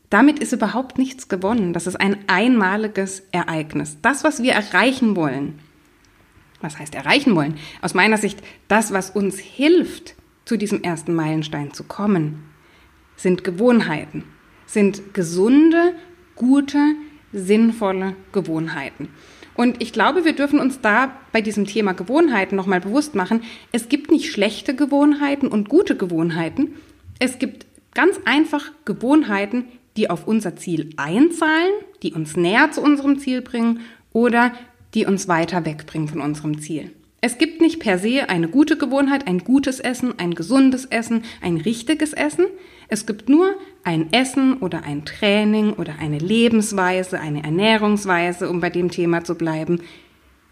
Damit 0.09 0.39
ist 0.39 0.53
überhaupt 0.53 0.97
nichts 0.97 1.27
gewonnen. 1.27 1.73
Das 1.73 1.87
ist 1.87 1.95
ein 1.95 2.17
einmaliges 2.27 3.23
Ereignis. 3.31 3.97
Das, 4.01 4.23
was 4.23 4.43
wir 4.43 4.53
erreichen 4.53 5.15
wollen, 5.15 5.59
was 6.63 6.79
heißt 6.79 6.95
erreichen 6.95 7.35
wollen? 7.35 7.55
Aus 7.81 7.93
meiner 7.93 8.17
Sicht, 8.17 8.41
das, 8.67 8.93
was 8.93 9.11
uns 9.11 9.37
hilft, 9.37 10.15
zu 10.45 10.57
diesem 10.57 10.81
ersten 10.81 11.13
Meilenstein 11.13 11.73
zu 11.73 11.83
kommen, 11.83 12.43
sind 13.15 13.43
Gewohnheiten, 13.43 14.23
sind 14.65 15.13
gesunde, 15.13 15.93
gute, 16.35 16.79
sinnvolle 17.31 18.15
Gewohnheiten. 18.31 19.09
Und 19.55 19.81
ich 19.81 19.93
glaube, 19.93 20.25
wir 20.25 20.33
dürfen 20.33 20.59
uns 20.59 20.81
da 20.81 21.11
bei 21.31 21.41
diesem 21.41 21.65
Thema 21.65 21.93
Gewohnheiten 21.93 22.55
nochmal 22.55 22.81
bewusst 22.81 23.13
machen, 23.13 23.43
es 23.71 23.87
gibt 23.87 24.11
nicht 24.11 24.31
schlechte 24.31 24.75
Gewohnheiten 24.75 25.47
und 25.47 25.69
gute 25.69 25.95
Gewohnheiten. 25.95 26.75
Es 27.19 27.37
gibt 27.37 27.67
ganz 27.93 28.19
einfach 28.25 28.71
Gewohnheiten, 28.85 29.65
die 29.95 30.09
auf 30.09 30.27
unser 30.27 30.55
Ziel 30.55 30.89
einzahlen, 30.97 31.71
die 32.01 32.13
uns 32.13 32.35
näher 32.35 32.71
zu 32.71 32.81
unserem 32.81 33.19
Ziel 33.19 33.41
bringen 33.41 33.81
oder 34.11 34.53
die 34.93 35.05
uns 35.05 35.27
weiter 35.27 35.65
wegbringen 35.65 36.07
von 36.07 36.21
unserem 36.21 36.59
Ziel. 36.59 36.91
Es 37.25 37.37
gibt 37.37 37.61
nicht 37.61 37.79
per 37.79 37.99
se 37.99 38.27
eine 38.27 38.49
gute 38.49 38.77
Gewohnheit, 38.77 39.27
ein 39.27 39.39
gutes 39.39 39.79
Essen, 39.79 40.19
ein 40.19 40.35
gesundes 40.35 40.83
Essen, 40.83 41.23
ein 41.41 41.55
richtiges 41.55 42.11
Essen. 42.11 42.47
Es 42.89 43.05
gibt 43.05 43.29
nur 43.29 43.55
ein 43.85 44.11
Essen 44.11 44.57
oder 44.57 44.83
ein 44.83 45.05
Training 45.05 45.71
oder 45.71 45.99
eine 45.99 46.17
Lebensweise, 46.17 47.21
eine 47.21 47.41
Ernährungsweise, 47.43 48.49
um 48.49 48.59
bei 48.59 48.69
dem 48.69 48.91
Thema 48.91 49.23
zu 49.23 49.35
bleiben, 49.35 49.79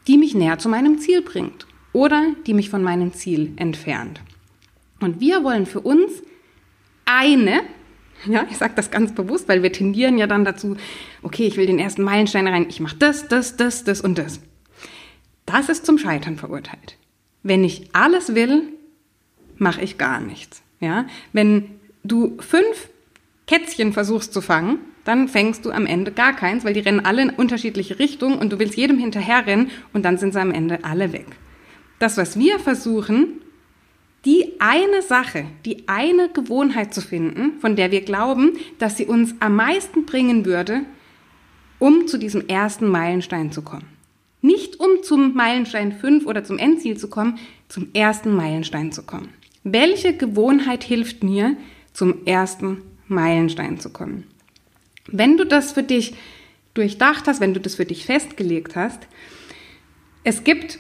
die 0.08 0.18
mich 0.18 0.34
näher 0.34 0.60
zu 0.60 0.70
meinem 0.70 1.00
Ziel 1.00 1.22
bringt 1.22 1.68
oder 1.92 2.24
die 2.48 2.54
mich 2.54 2.70
von 2.70 2.84
meinem 2.84 3.12
Ziel 3.12 3.52
entfernt. 3.58 4.22
Und 5.02 5.20
wir 5.20 5.44
wollen 5.44 5.66
für 5.66 5.82
uns 5.82 6.24
eine, 7.04 7.64
ja, 8.26 8.46
ich 8.50 8.58
sage 8.58 8.74
das 8.76 8.92
ganz 8.92 9.14
bewusst, 9.14 9.48
weil 9.48 9.64
wir 9.64 9.72
tendieren 9.72 10.18
ja 10.18 10.28
dann 10.28 10.46
dazu, 10.46 10.78
okay, 11.22 11.48
ich 11.48 11.58
will 11.58 11.66
den 11.66 11.80
ersten 11.80 12.04
Meilenstein 12.04 12.48
rein, 12.48 12.68
ich 12.70 12.80
mache 12.80 12.96
das, 12.98 13.28
das, 13.28 13.58
das, 13.58 13.84
das 13.84 14.02
und 14.02 14.18
das. 14.18 14.40
Das 15.46 15.70
ist 15.70 15.86
zum 15.86 15.98
Scheitern 15.98 16.38
verurteilt. 16.38 16.98
Wenn 17.44 17.64
ich 17.64 17.90
alles 17.94 18.36
will, 18.36 18.64
mache 19.58 19.82
ich 19.82 19.98
gar 19.98 20.20
nichts. 20.20 20.62
Ja? 20.80 21.06
Wenn 21.34 21.80
du 22.04 22.38
fünf 22.40 22.90
Kätzchen 23.48 23.94
versuchst 23.94 24.34
zu 24.34 24.42
fangen, 24.42 24.80
dann 25.04 25.28
fängst 25.28 25.66
du 25.66 25.72
am 25.72 25.88
Ende 25.88 26.12
gar 26.12 26.36
keins, 26.36 26.64
weil 26.64 26.74
die 26.74 26.80
rennen 26.80 27.06
alle 27.06 27.24
in 27.24 27.30
unterschiedliche 27.32 28.00
Richtungen 28.00 28.38
und 28.38 28.54
du 28.54 28.60
willst 28.60 28.78
jedem 28.78 29.00
hinterherrennen 29.00 29.72
und 29.94 30.04
dann 30.04 30.18
sind 30.18 30.34
sie 30.34 30.40
am 30.40 30.52
Ende 30.52 30.84
alle 30.84 31.12
weg. 31.12 31.26
Das, 32.00 32.18
was 32.18 32.38
wir 32.38 32.60
versuchen, 32.60 33.42
die 34.26 34.60
eine 34.60 35.02
Sache, 35.02 35.46
die 35.66 35.88
eine 35.88 36.30
Gewohnheit 36.30 36.94
zu 36.94 37.02
finden, 37.02 37.60
von 37.60 37.76
der 37.76 37.92
wir 37.92 38.02
glauben, 38.02 38.54
dass 38.78 38.98
sie 38.98 39.06
uns 39.06 39.34
am 39.40 39.56
meisten 39.56 40.06
bringen 40.06 40.46
würde, 40.46 40.82
um 41.80 42.08
zu 42.08 42.18
diesem 42.18 42.48
ersten 42.48 42.88
Meilenstein 42.88 43.52
zu 43.52 43.64
kommen. 43.64 43.88
Nicht 44.42 44.80
um 44.80 45.04
zum 45.04 45.34
Meilenstein 45.34 45.92
5 45.92 46.26
oder 46.26 46.44
zum 46.44 46.58
Endziel 46.58 46.98
zu 46.98 47.10
kommen, 47.10 47.40
zum 47.68 47.90
ersten 47.94 48.36
Meilenstein 48.36 48.92
zu 48.92 49.04
kommen. 49.04 49.30
Welche 49.64 50.16
Gewohnheit 50.16 50.84
hilft 50.84 51.24
mir, 51.24 51.56
zum 51.94 52.26
ersten 52.26 52.82
Meilenstein 53.08 53.80
zu 53.80 53.92
kommen? 53.92 54.26
Wenn 55.08 55.38
du 55.38 55.46
das 55.46 55.72
für 55.74 55.84
dich 55.84 56.14
durchdacht 56.74 57.28
hast, 57.28 57.42
wenn 57.42 57.54
du 57.54 57.60
das 57.60 57.76
für 57.76 57.86
dich 57.86 58.06
festgelegt 58.06 58.76
hast, 58.76 59.08
es 60.24 60.44
gibt 60.44 60.80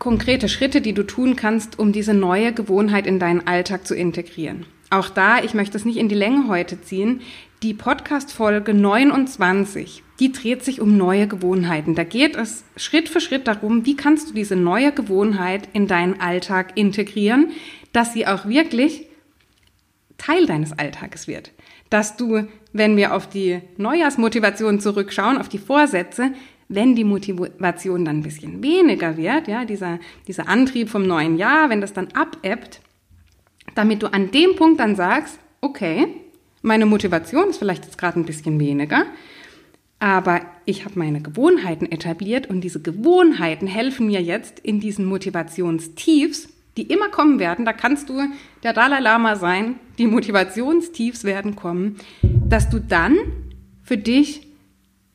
konkrete 0.00 0.48
Schritte, 0.48 0.80
die 0.80 0.94
du 0.94 1.04
tun 1.04 1.36
kannst, 1.36 1.78
um 1.78 1.92
diese 1.92 2.14
neue 2.14 2.52
Gewohnheit 2.52 3.06
in 3.06 3.20
deinen 3.20 3.46
Alltag 3.46 3.86
zu 3.86 3.94
integrieren. 3.94 4.66
Auch 4.88 5.08
da, 5.08 5.44
ich 5.44 5.54
möchte 5.54 5.76
es 5.76 5.84
nicht 5.84 5.98
in 5.98 6.08
die 6.08 6.16
Länge 6.16 6.48
heute 6.48 6.80
ziehen, 6.80 7.20
die 7.62 7.74
Podcast-Folge 7.74 8.74
29, 8.74 10.02
die 10.18 10.32
dreht 10.32 10.64
sich 10.64 10.80
um 10.80 10.96
neue 10.96 11.28
Gewohnheiten. 11.28 11.94
Da 11.94 12.02
geht 12.02 12.34
es 12.34 12.64
Schritt 12.76 13.08
für 13.10 13.20
Schritt 13.20 13.46
darum, 13.46 13.84
wie 13.84 13.94
kannst 13.94 14.30
du 14.30 14.34
diese 14.34 14.56
neue 14.56 14.90
Gewohnheit 14.90 15.68
in 15.74 15.86
deinen 15.86 16.18
Alltag 16.20 16.72
integrieren, 16.76 17.50
dass 17.92 18.14
sie 18.14 18.26
auch 18.26 18.46
wirklich 18.46 19.06
Teil 20.16 20.46
deines 20.46 20.76
Alltages 20.78 21.28
wird. 21.28 21.52
Dass 21.90 22.16
du, 22.16 22.48
wenn 22.72 22.96
wir 22.96 23.14
auf 23.14 23.28
die 23.28 23.60
Neujahrsmotivation 23.76 24.80
zurückschauen, 24.80 25.36
auf 25.36 25.50
die 25.50 25.58
Vorsätze, 25.58 26.32
wenn 26.70 26.94
die 26.94 27.04
Motivation 27.04 28.04
dann 28.04 28.18
ein 28.18 28.22
bisschen 28.22 28.62
weniger 28.62 29.16
wird, 29.16 29.48
ja, 29.48 29.64
dieser, 29.64 29.98
dieser 30.28 30.48
Antrieb 30.48 30.88
vom 30.88 31.02
neuen 31.02 31.36
Jahr, 31.36 31.68
wenn 31.68 31.80
das 31.80 31.92
dann 31.92 32.08
abebbt, 32.14 32.80
damit 33.74 34.02
du 34.02 34.06
an 34.12 34.30
dem 34.30 34.54
Punkt 34.54 34.78
dann 34.78 34.94
sagst, 34.94 35.40
okay, 35.60 36.06
meine 36.62 36.86
Motivation 36.86 37.50
ist 37.50 37.58
vielleicht 37.58 37.84
jetzt 37.84 37.98
gerade 37.98 38.20
ein 38.20 38.24
bisschen 38.24 38.60
weniger, 38.60 39.04
aber 39.98 40.42
ich 40.64 40.84
habe 40.84 40.96
meine 40.98 41.20
Gewohnheiten 41.20 41.90
etabliert 41.90 42.48
und 42.48 42.60
diese 42.60 42.80
Gewohnheiten 42.80 43.66
helfen 43.66 44.06
mir 44.06 44.22
jetzt 44.22 44.60
in 44.60 44.78
diesen 44.78 45.06
Motivationstiefs, 45.06 46.50
die 46.76 46.82
immer 46.82 47.08
kommen 47.08 47.40
werden. 47.40 47.64
Da 47.64 47.72
kannst 47.72 48.08
du 48.08 48.22
der 48.62 48.72
Dalai 48.72 49.00
Lama 49.00 49.34
sein, 49.34 49.74
die 49.98 50.06
Motivationstiefs 50.06 51.24
werden 51.24 51.56
kommen, 51.56 51.96
dass 52.22 52.70
du 52.70 52.78
dann 52.78 53.16
für 53.82 53.98
dich 53.98 54.49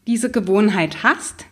diese 0.08 0.32
Gewohnheit 0.32 1.04
hast, 1.04 1.46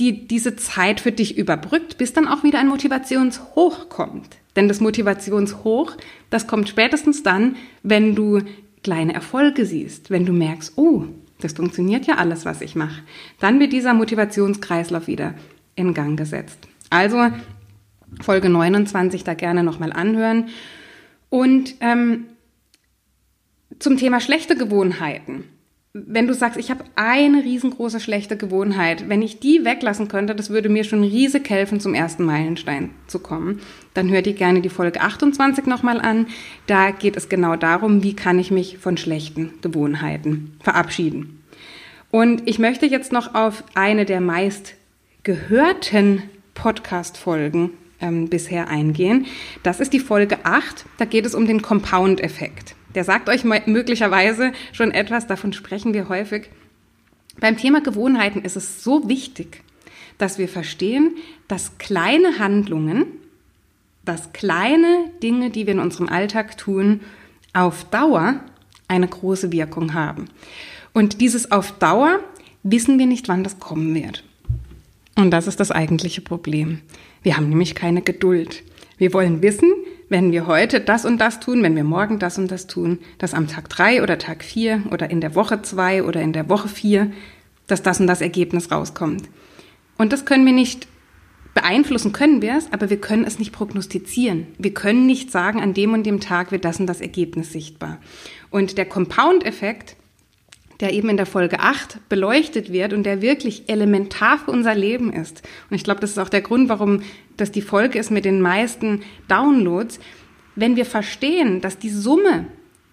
die 0.00 0.26
diese 0.26 0.56
Zeit 0.56 1.00
für 1.00 1.12
dich 1.12 1.38
überbrückt, 1.38 1.98
bis 1.98 2.12
dann 2.12 2.26
auch 2.26 2.42
wieder 2.42 2.58
ein 2.58 2.68
Motivationshoch 2.68 3.88
kommt. 3.88 4.36
Denn 4.56 4.68
das 4.68 4.80
Motivationshoch, 4.80 5.96
das 6.30 6.46
kommt 6.46 6.68
spätestens 6.68 7.22
dann, 7.22 7.56
wenn 7.82 8.14
du 8.14 8.40
kleine 8.82 9.14
Erfolge 9.14 9.66
siehst, 9.66 10.10
wenn 10.10 10.26
du 10.26 10.32
merkst, 10.32 10.74
oh, 10.76 11.04
das 11.40 11.52
funktioniert 11.52 12.06
ja 12.06 12.16
alles, 12.16 12.44
was 12.44 12.60
ich 12.60 12.74
mache, 12.74 13.02
dann 13.40 13.60
wird 13.60 13.72
dieser 13.72 13.94
Motivationskreislauf 13.94 15.06
wieder 15.06 15.34
in 15.74 15.94
Gang 15.94 16.16
gesetzt. 16.16 16.58
Also 16.90 17.30
Folge 18.20 18.48
29 18.48 19.24
da 19.24 19.34
gerne 19.34 19.64
nochmal 19.64 19.92
anhören. 19.92 20.48
Und 21.30 21.74
ähm, 21.80 22.26
zum 23.78 23.96
Thema 23.96 24.20
schlechte 24.20 24.56
Gewohnheiten 24.56 25.44
wenn 25.96 26.26
du 26.26 26.34
sagst, 26.34 26.58
ich 26.58 26.72
habe 26.72 26.82
eine 26.96 27.44
riesengroße 27.44 28.00
schlechte 28.00 28.36
Gewohnheit, 28.36 29.08
wenn 29.08 29.22
ich 29.22 29.38
die 29.38 29.64
weglassen 29.64 30.08
könnte, 30.08 30.34
das 30.34 30.50
würde 30.50 30.68
mir 30.68 30.82
schon 30.82 31.04
riesig 31.04 31.48
helfen, 31.48 31.78
zum 31.78 31.94
ersten 31.94 32.24
Meilenstein 32.24 32.90
zu 33.06 33.20
kommen, 33.20 33.60
dann 33.94 34.10
hör 34.10 34.20
dir 34.20 34.32
gerne 34.32 34.60
die 34.60 34.70
Folge 34.70 35.00
28 35.00 35.66
nochmal 35.66 36.00
an. 36.00 36.26
Da 36.66 36.90
geht 36.90 37.16
es 37.16 37.28
genau 37.28 37.54
darum, 37.54 38.02
wie 38.02 38.16
kann 38.16 38.40
ich 38.40 38.50
mich 38.50 38.78
von 38.78 38.96
schlechten 38.96 39.52
Gewohnheiten 39.62 40.56
verabschieden. 40.60 41.44
Und 42.10 42.42
ich 42.44 42.58
möchte 42.58 42.86
jetzt 42.86 43.12
noch 43.12 43.36
auf 43.36 43.62
eine 43.74 44.04
der 44.04 44.20
meist 44.20 44.74
gehörten 45.22 46.24
Podcast-Folgen 46.54 47.70
ähm, 48.00 48.28
bisher 48.28 48.66
eingehen. 48.66 49.26
Das 49.62 49.78
ist 49.78 49.92
die 49.92 50.00
Folge 50.00 50.38
8. 50.42 50.86
Da 50.98 51.04
geht 51.04 51.24
es 51.24 51.36
um 51.36 51.46
den 51.46 51.62
Compound-Effekt. 51.62 52.74
Der 52.94 53.04
sagt 53.04 53.28
euch 53.28 53.44
möglicherweise 53.44 54.52
schon 54.72 54.90
etwas, 54.90 55.26
davon 55.26 55.52
sprechen 55.52 55.94
wir 55.94 56.08
häufig. 56.08 56.50
Beim 57.40 57.56
Thema 57.56 57.80
Gewohnheiten 57.80 58.42
ist 58.42 58.56
es 58.56 58.84
so 58.84 59.08
wichtig, 59.08 59.62
dass 60.18 60.38
wir 60.38 60.48
verstehen, 60.48 61.16
dass 61.48 61.78
kleine 61.78 62.38
Handlungen, 62.38 63.06
dass 64.04 64.32
kleine 64.32 65.10
Dinge, 65.22 65.50
die 65.50 65.66
wir 65.66 65.74
in 65.74 65.80
unserem 65.80 66.08
Alltag 66.08 66.56
tun, 66.56 67.00
auf 67.52 67.84
Dauer 67.84 68.40
eine 68.86 69.08
große 69.08 69.50
Wirkung 69.50 69.94
haben. 69.94 70.26
Und 70.92 71.20
dieses 71.20 71.50
auf 71.50 71.72
Dauer 71.72 72.20
wissen 72.62 72.98
wir 72.98 73.06
nicht, 73.06 73.28
wann 73.28 73.42
das 73.42 73.58
kommen 73.58 73.94
wird. 73.94 74.22
Und 75.16 75.30
das 75.30 75.46
ist 75.46 75.60
das 75.60 75.70
eigentliche 75.70 76.20
Problem. 76.20 76.80
Wir 77.22 77.36
haben 77.36 77.48
nämlich 77.48 77.74
keine 77.74 78.02
Geduld. 78.02 78.62
Wir 78.98 79.12
wollen 79.12 79.42
wissen, 79.42 79.72
wenn 80.08 80.32
wir 80.32 80.46
heute 80.46 80.80
das 80.80 81.04
und 81.04 81.18
das 81.18 81.40
tun, 81.40 81.62
wenn 81.62 81.76
wir 81.76 81.84
morgen 81.84 82.18
das 82.18 82.38
und 82.38 82.50
das 82.50 82.66
tun, 82.66 82.98
dass 83.18 83.34
am 83.34 83.48
Tag 83.48 83.68
drei 83.68 84.02
oder 84.02 84.18
Tag 84.18 84.44
vier 84.44 84.82
oder 84.90 85.10
in 85.10 85.20
der 85.20 85.34
Woche 85.34 85.62
zwei 85.62 86.02
oder 86.02 86.20
in 86.20 86.32
der 86.32 86.48
Woche 86.48 86.68
vier 86.68 87.10
dass 87.66 87.82
das 87.82 88.00
und 88.00 88.06
das 88.06 88.20
Ergebnis 88.20 88.70
rauskommt. 88.70 89.28
Und 89.96 90.12
das 90.12 90.24
können 90.24 90.44
wir 90.44 90.52
nicht 90.52 90.86
beeinflussen, 91.54 92.12
können 92.12 92.42
wir 92.42 92.56
es, 92.56 92.72
aber 92.72 92.90
wir 92.90 93.00
können 93.00 93.24
es 93.24 93.38
nicht 93.38 93.52
prognostizieren. 93.52 94.48
Wir 94.58 94.74
können 94.74 95.06
nicht 95.06 95.30
sagen, 95.30 95.60
an 95.60 95.72
dem 95.72 95.92
und 95.92 96.04
dem 96.04 96.20
Tag 96.20 96.50
wird 96.50 96.64
das 96.64 96.80
und 96.80 96.86
das 96.86 97.00
Ergebnis 97.00 97.52
sichtbar. 97.52 97.98
Und 98.50 98.76
der 98.76 98.86
Compound-Effekt, 98.86 99.96
der 100.80 100.92
eben 100.92 101.08
in 101.08 101.16
der 101.16 101.26
Folge 101.26 101.60
8 101.60 102.08
beleuchtet 102.08 102.72
wird 102.72 102.92
und 102.92 103.04
der 103.04 103.22
wirklich 103.22 103.68
elementar 103.68 104.38
für 104.38 104.50
unser 104.50 104.74
Leben 104.74 105.12
ist. 105.12 105.42
Und 105.70 105.76
ich 105.76 105.84
glaube, 105.84 106.00
das 106.00 106.10
ist 106.10 106.18
auch 106.18 106.28
der 106.28 106.42
Grund, 106.42 106.68
warum 106.68 107.02
das 107.36 107.52
die 107.52 107.62
Folge 107.62 107.98
ist 107.98 108.10
mit 108.10 108.24
den 108.24 108.40
meisten 108.40 109.02
Downloads. 109.28 110.00
Wenn 110.56 110.76
wir 110.76 110.86
verstehen, 110.86 111.60
dass 111.60 111.78
die 111.78 111.90
Summe 111.90 112.46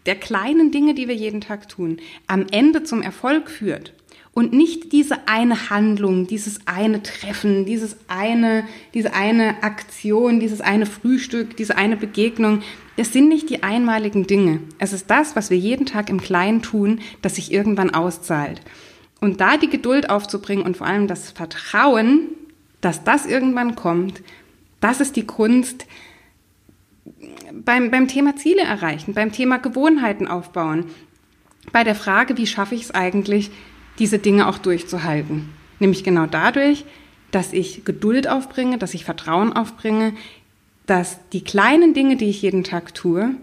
der 0.05 0.15
kleinen 0.15 0.71
Dinge, 0.71 0.93
die 0.93 1.07
wir 1.07 1.15
jeden 1.15 1.41
Tag 1.41 1.69
tun, 1.69 1.97
am 2.27 2.47
Ende 2.51 2.83
zum 2.83 3.01
Erfolg 3.01 3.49
führt 3.49 3.93
und 4.33 4.53
nicht 4.53 4.93
diese 4.93 5.27
eine 5.27 5.69
Handlung, 5.69 6.25
dieses 6.25 6.65
eine 6.65 7.03
Treffen, 7.03 7.65
dieses 7.65 7.97
eine, 8.07 8.65
diese 8.93 9.13
eine 9.13 9.61
Aktion, 9.61 10.39
dieses 10.39 10.61
eine 10.61 10.85
Frühstück, 10.85 11.57
diese 11.57 11.77
eine 11.77 11.97
Begegnung. 11.97 12.61
Es 12.95 13.11
sind 13.11 13.27
nicht 13.27 13.49
die 13.49 13.63
einmaligen 13.63 14.27
Dinge. 14.27 14.61
Es 14.79 14.93
ist 14.93 15.09
das, 15.09 15.35
was 15.35 15.49
wir 15.49 15.57
jeden 15.57 15.85
Tag 15.85 16.09
im 16.09 16.21
Kleinen 16.21 16.61
tun, 16.61 16.99
das 17.21 17.35
sich 17.35 17.51
irgendwann 17.51 17.89
auszahlt. 17.89 18.61
Und 19.19 19.41
da 19.41 19.57
die 19.57 19.69
Geduld 19.69 20.09
aufzubringen 20.09 20.65
und 20.65 20.77
vor 20.77 20.87
allem 20.87 21.07
das 21.07 21.31
Vertrauen, 21.31 22.29
dass 22.79 23.03
das 23.03 23.25
irgendwann 23.25 23.75
kommt, 23.75 24.23
das 24.79 25.01
ist 25.01 25.15
die 25.17 25.27
Kunst 25.27 25.85
beim, 27.53 27.91
beim 27.91 28.07
Thema 28.07 28.35
Ziele 28.35 28.61
erreichen, 28.61 29.13
beim 29.13 29.31
Thema 29.31 29.57
Gewohnheiten 29.57 30.27
aufbauen, 30.27 30.85
bei 31.71 31.83
der 31.83 31.95
Frage, 31.95 32.37
wie 32.37 32.47
schaffe 32.47 32.75
ich 32.75 32.83
es 32.83 32.91
eigentlich, 32.91 33.51
diese 34.01 34.17
Dinge 34.17 34.47
auch 34.47 34.57
durchzuhalten. 34.57 35.49
Nämlich 35.79 36.03
genau 36.03 36.25
dadurch, 36.25 36.85
dass 37.29 37.53
ich 37.53 37.85
Geduld 37.85 38.27
aufbringe, 38.27 38.79
dass 38.79 38.95
ich 38.95 39.05
Vertrauen 39.05 39.53
aufbringe, 39.53 40.13
dass 40.87 41.19
die 41.29 41.43
kleinen 41.43 41.93
Dinge, 41.93 42.17
die 42.17 42.25
ich 42.25 42.41
jeden 42.41 42.63
Tag 42.63 42.95
tue, 42.95 43.35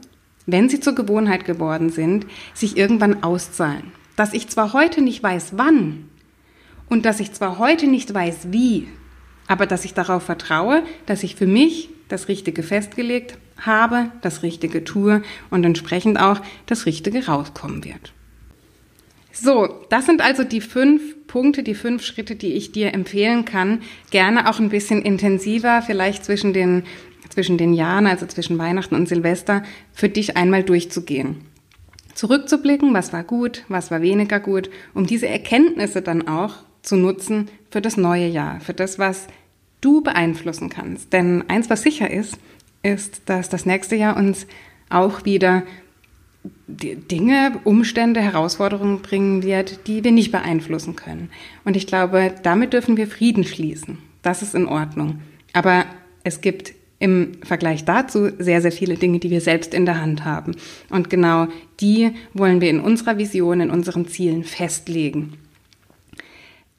wenn 0.47 0.69
sie 0.69 0.81
zur 0.81 0.97
Gewohnheit 0.97 1.45
geworden 1.45 1.91
sind, 1.91 2.27
sich 2.55 2.77
irgendwann 2.77 3.23
auszahlen. 3.23 3.93
Dass 4.17 4.35
ich 4.35 4.49
zwar 4.49 4.73
heute 4.73 5.01
nicht 5.01 5.23
weiß, 5.23 5.53
wann 5.57 6.09
und 6.89 7.07
dass 7.07 7.21
ich 7.21 7.33
zwar 7.33 7.59
heute 7.59 7.87
nicht 7.87 8.13
weiß, 8.13 8.49
wie, 8.51 8.89
aber 9.47 9.65
dass 9.65 9.85
ich 9.85 9.95
darauf 9.95 10.25
vertraue, 10.25 10.83
dass 11.07 11.23
ich 11.23 11.37
für 11.37 11.47
mich 11.47 11.89
das 12.09 12.27
Richtige 12.27 12.65
festgelegt 12.65 13.39
habe, 13.59 14.11
das 14.23 14.43
Richtige 14.43 14.83
tue 14.83 15.23
und 15.51 15.65
entsprechend 15.65 16.19
auch 16.19 16.41
das 16.67 16.85
Richtige 16.85 17.27
rauskommen 17.27 17.85
wird. 17.85 18.13
So, 19.41 19.69
das 19.89 20.07
sind 20.07 20.21
also 20.21 20.43
die 20.43 20.61
fünf 20.61 21.27
Punkte, 21.29 21.63
die 21.63 21.75
fünf 21.75 22.03
Schritte, 22.03 22.35
die 22.35 22.55
ich 22.55 22.73
dir 22.73 22.93
empfehlen 22.93 23.45
kann. 23.45 23.83
Gerne 24.11 24.49
auch 24.49 24.59
ein 24.59 24.69
bisschen 24.69 25.01
intensiver, 25.03 25.81
vielleicht 25.83 26.25
zwischen 26.25 26.53
den, 26.53 26.83
zwischen 27.29 27.57
den 27.57 27.73
Jahren, 27.73 28.07
also 28.07 28.27
zwischen 28.27 28.59
Weihnachten 28.59 28.97
und 28.97 29.09
Silvester, 29.09 29.63
für 29.93 30.09
dich 30.09 30.37
einmal 30.37 30.65
durchzugehen. 30.65 31.43
Zurückzublicken, 32.15 32.93
was 32.95 33.13
war 33.13 33.23
gut, 33.23 33.65
was 33.69 33.93
war 33.93 34.03
weniger 34.03 34.41
gut, 34.41 34.71
um 34.93 35.07
diese 35.07 35.29
Erkenntnisse 35.29 36.03
dann 36.03 36.27
auch 36.27 36.57
zu 36.83 36.97
nutzen 36.97 37.49
für 37.71 37.81
das 37.81 37.97
neue 37.97 38.27
Jahr, 38.27 38.59
für 38.61 38.75
das, 38.75 38.99
was 38.99 39.29
du 39.81 40.01
beeinflussen 40.01 40.69
kannst. 40.69 41.13
Denn 41.13 41.45
eins, 41.49 41.71
was 41.71 41.83
sicher 41.83 42.11
ist, 42.11 42.39
ist, 42.83 43.23
dass 43.27 43.49
das 43.49 43.67
nächste 43.67 43.95
Jahr 43.95 44.17
uns 44.17 44.49
auch 44.89 45.25
wieder 45.25 45.63
Dinge, 46.67 47.61
Umstände, 47.65 48.21
Herausforderungen 48.21 49.01
bringen 49.01 49.43
wird, 49.43 49.87
die 49.87 50.05
wir 50.05 50.13
nicht 50.13 50.33
beeinflussen 50.33 50.97
können. 50.97 51.31
Und 51.65 51.77
ich 51.77 51.87
glaube, 51.87 52.35
damit 52.43 52.73
dürfen 52.73 52.97
wir 52.97 53.07
Frieden 53.07 53.45
schließen. 53.45 53.99
Das 54.23 54.43
ist 54.43 54.55
in 54.55 54.67
Ordnung. 54.67 55.21
Aber 55.53 55.85
es 56.25 56.41
gibt 56.41 56.75
im 56.99 57.33
Vergleich 57.43 57.85
dazu 57.85 58.31
sehr, 58.39 58.61
sehr 58.61 58.73
viele 58.73 58.97
Dinge, 58.97 59.19
die 59.19 59.31
wir 59.31 59.41
selbst 59.41 59.73
in 59.73 59.87
der 59.87 60.01
Hand 60.01 60.25
haben. 60.25 60.57
Und 60.91 61.11
genau 61.11 61.47
die 61.81 62.13
wollen 62.35 62.61
wir 62.61 62.71
in 62.71 62.81
unserer 62.81 63.19
Vision, 63.19 63.61
in 63.61 63.71
unseren 63.71 64.09
Zielen 64.09 64.45
festlegen. 64.45 65.35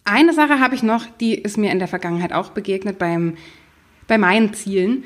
Eine 0.04 0.34
Sache 0.34 0.60
habe 0.60 0.76
ich 0.76 0.84
noch, 0.84 1.06
die 1.06 1.36
ist 1.36 1.58
mir 1.58 1.72
in 1.72 1.80
der 1.80 1.88
Vergangenheit 1.88 2.34
auch 2.34 2.50
begegnet 2.50 2.98
beim, 2.98 3.38
bei 4.08 4.18
meinen 4.18 4.54
Zielen. 4.54 5.04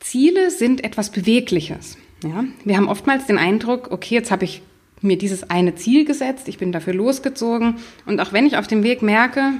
Ziele 0.00 0.50
sind 0.50 0.84
etwas 0.84 1.10
Bewegliches. 1.10 1.96
Ja, 2.22 2.44
wir 2.64 2.76
haben 2.76 2.88
oftmals 2.88 3.26
den 3.26 3.38
Eindruck, 3.38 3.90
okay, 3.90 4.14
jetzt 4.14 4.30
habe 4.30 4.44
ich 4.44 4.62
mir 5.00 5.18
dieses 5.18 5.50
eine 5.50 5.74
Ziel 5.74 6.04
gesetzt, 6.04 6.46
ich 6.48 6.58
bin 6.58 6.70
dafür 6.70 6.94
losgezogen 6.94 7.76
und 8.06 8.20
auch 8.20 8.32
wenn 8.32 8.46
ich 8.46 8.56
auf 8.56 8.68
dem 8.68 8.84
Weg 8.84 9.02
merke, 9.02 9.52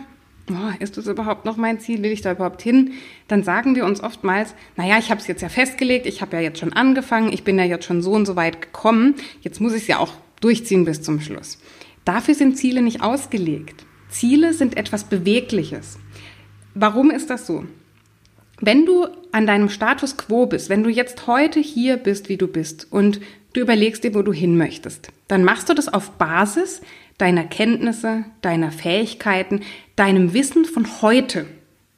oh, 0.50 0.72
ist 0.78 0.96
das 0.96 1.06
überhaupt 1.06 1.44
noch 1.44 1.56
mein 1.56 1.80
Ziel, 1.80 2.02
will 2.02 2.12
ich 2.12 2.20
da 2.20 2.32
überhaupt 2.32 2.62
hin, 2.62 2.92
dann 3.26 3.42
sagen 3.42 3.74
wir 3.74 3.84
uns 3.84 4.02
oftmals, 4.02 4.54
naja, 4.76 4.98
ich 4.98 5.10
habe 5.10 5.20
es 5.20 5.26
jetzt 5.26 5.42
ja 5.42 5.48
festgelegt, 5.48 6.06
ich 6.06 6.22
habe 6.22 6.36
ja 6.36 6.42
jetzt 6.42 6.60
schon 6.60 6.72
angefangen, 6.72 7.32
ich 7.32 7.42
bin 7.42 7.58
ja 7.58 7.64
jetzt 7.64 7.84
schon 7.84 8.02
so 8.02 8.12
und 8.12 8.26
so 8.26 8.36
weit 8.36 8.62
gekommen, 8.62 9.16
jetzt 9.40 9.60
muss 9.60 9.74
ich 9.74 9.82
es 9.82 9.88
ja 9.88 9.98
auch 9.98 10.12
durchziehen 10.40 10.84
bis 10.84 11.02
zum 11.02 11.20
Schluss. 11.20 11.58
Dafür 12.04 12.34
sind 12.34 12.56
Ziele 12.56 12.82
nicht 12.82 13.02
ausgelegt. 13.02 13.84
Ziele 14.08 14.52
sind 14.52 14.76
etwas 14.76 15.04
Bewegliches. 15.04 15.98
Warum 16.74 17.10
ist 17.10 17.30
das 17.30 17.46
so? 17.46 17.64
Wenn 18.64 18.86
du 18.86 19.08
an 19.32 19.44
deinem 19.44 19.68
Status 19.68 20.16
quo 20.16 20.46
bist, 20.46 20.68
wenn 20.68 20.84
du 20.84 20.88
jetzt 20.88 21.26
heute 21.26 21.58
hier 21.58 21.96
bist, 21.96 22.28
wie 22.28 22.36
du 22.36 22.46
bist 22.46 22.86
und 22.92 23.20
du 23.54 23.60
überlegst 23.60 24.04
dir, 24.04 24.14
wo 24.14 24.22
du 24.22 24.32
hin 24.32 24.56
möchtest, 24.56 25.08
dann 25.26 25.42
machst 25.42 25.68
du 25.68 25.74
das 25.74 25.92
auf 25.92 26.12
Basis 26.12 26.80
deiner 27.18 27.42
Kenntnisse, 27.42 28.24
deiner 28.40 28.70
Fähigkeiten, 28.70 29.62
deinem 29.96 30.32
Wissen 30.32 30.64
von 30.64 30.86
heute. 31.02 31.46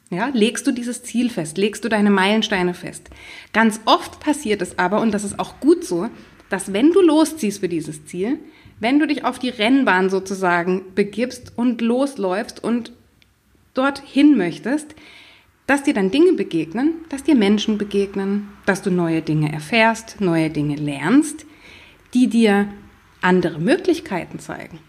Ja, 0.09 0.31
legst 0.33 0.65
du 0.65 0.71
dieses 0.71 1.03
Ziel 1.03 1.29
fest, 1.29 1.59
legst 1.59 1.85
du 1.85 1.89
deine 1.89 2.09
Meilensteine 2.09 2.73
fest. 2.73 3.11
Ganz 3.53 3.79
oft 3.85 4.19
passiert 4.19 4.63
es 4.63 4.79
aber, 4.79 5.01
und 5.01 5.13
das 5.13 5.23
ist 5.23 5.37
auch 5.37 5.59
gut 5.59 5.85
so, 5.85 6.09
dass 6.49 6.73
wenn 6.73 6.91
du 6.91 7.01
losziehst 7.01 7.59
für 7.59 7.69
dieses 7.69 8.07
Ziel, 8.07 8.39
wenn 8.79 8.97
du 8.97 9.05
dich 9.05 9.23
auf 9.23 9.37
die 9.37 9.49
Rennbahn 9.49 10.09
sozusagen 10.09 10.81
begibst 10.95 11.53
und 11.55 11.81
losläufst 11.81 12.63
und 12.63 12.91
dorthin 13.75 14.35
möchtest, 14.35 14.95
dass 15.67 15.83
dir 15.83 15.93
dann 15.93 16.11
Dinge 16.11 16.33
begegnen, 16.33 16.93
dass 17.09 17.23
dir 17.23 17.35
Menschen 17.35 17.77
begegnen, 17.77 18.49
dass 18.65 18.81
du 18.81 18.91
neue 18.91 19.21
Dinge 19.21 19.51
erfährst, 19.51 20.21
neue 20.21 20.49
Dinge 20.49 20.75
lernst, 20.75 21.45
die 22.13 22.27
dir 22.27 22.67
andere 23.21 23.59
Möglichkeiten 23.59 24.39
zeigen. 24.39 24.79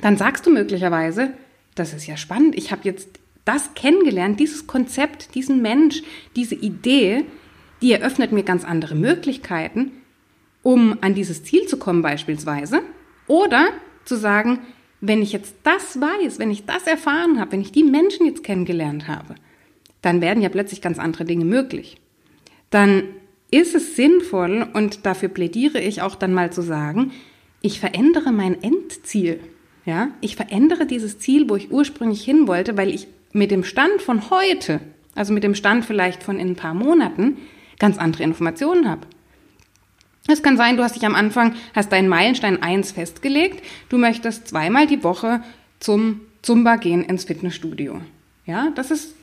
Dann 0.00 0.16
sagst 0.16 0.46
du 0.46 0.50
möglicherweise, 0.50 1.34
das 1.74 1.92
ist 1.92 2.06
ja 2.06 2.16
spannend, 2.16 2.56
ich 2.56 2.72
habe 2.72 2.82
jetzt 2.84 3.20
das 3.44 3.74
kennengelernt, 3.74 4.40
dieses 4.40 4.66
Konzept, 4.66 5.34
diesen 5.34 5.60
Mensch, 5.60 6.02
diese 6.34 6.54
Idee, 6.54 7.24
die 7.82 7.92
eröffnet 7.92 8.32
mir 8.32 8.42
ganz 8.42 8.64
andere 8.64 8.94
Möglichkeiten, 8.94 9.92
um 10.62 10.96
an 11.02 11.14
dieses 11.14 11.44
Ziel 11.44 11.66
zu 11.66 11.76
kommen 11.76 12.00
beispielsweise. 12.00 12.80
Oder 13.26 13.68
zu 14.04 14.16
sagen, 14.16 14.60
wenn 15.00 15.20
ich 15.20 15.32
jetzt 15.32 15.56
das 15.62 16.00
weiß, 16.00 16.38
wenn 16.38 16.50
ich 16.50 16.64
das 16.64 16.86
erfahren 16.86 17.38
habe, 17.38 17.52
wenn 17.52 17.60
ich 17.60 17.72
die 17.72 17.84
Menschen 17.84 18.24
jetzt 18.24 18.42
kennengelernt 18.42 19.06
habe, 19.06 19.34
dann 20.04 20.20
werden 20.20 20.42
ja 20.42 20.48
plötzlich 20.48 20.80
ganz 20.80 20.98
andere 20.98 21.24
Dinge 21.24 21.44
möglich. 21.44 21.96
Dann 22.70 23.04
ist 23.50 23.74
es 23.74 23.96
sinnvoll, 23.96 24.66
und 24.72 25.06
dafür 25.06 25.28
plädiere 25.28 25.80
ich 25.80 26.02
auch 26.02 26.16
dann 26.16 26.34
mal 26.34 26.52
zu 26.52 26.62
sagen, 26.62 27.12
ich 27.60 27.80
verändere 27.80 28.32
mein 28.32 28.62
Endziel. 28.62 29.40
Ja, 29.86 30.08
ich 30.20 30.34
verändere 30.36 30.86
dieses 30.86 31.18
Ziel, 31.18 31.48
wo 31.48 31.56
ich 31.56 31.70
ursprünglich 31.70 32.24
hin 32.24 32.48
wollte, 32.48 32.76
weil 32.76 32.88
ich 32.88 33.06
mit 33.32 33.50
dem 33.50 33.64
Stand 33.64 34.00
von 34.00 34.30
heute, 34.30 34.80
also 35.14 35.32
mit 35.32 35.44
dem 35.44 35.54
Stand 35.54 35.84
vielleicht 35.84 36.22
von 36.22 36.38
in 36.38 36.48
ein 36.48 36.56
paar 36.56 36.74
Monaten, 36.74 37.36
ganz 37.78 37.98
andere 37.98 38.22
Informationen 38.22 38.88
habe. 38.88 39.06
Es 40.26 40.42
kann 40.42 40.56
sein, 40.56 40.78
du 40.78 40.82
hast 40.82 40.96
dich 40.96 41.04
am 41.04 41.14
Anfang, 41.14 41.54
hast 41.74 41.92
deinen 41.92 42.08
Meilenstein 42.08 42.62
1 42.62 42.92
festgelegt, 42.92 43.62
du 43.90 43.98
möchtest 43.98 44.48
zweimal 44.48 44.86
die 44.86 45.04
Woche 45.04 45.42
zum 45.80 46.22
Zumba 46.40 46.76
gehen 46.76 47.04
ins 47.04 47.24
Fitnessstudio. 47.24 48.00
Ja, 48.46 48.70
das 48.74 48.90
ist 48.90 49.14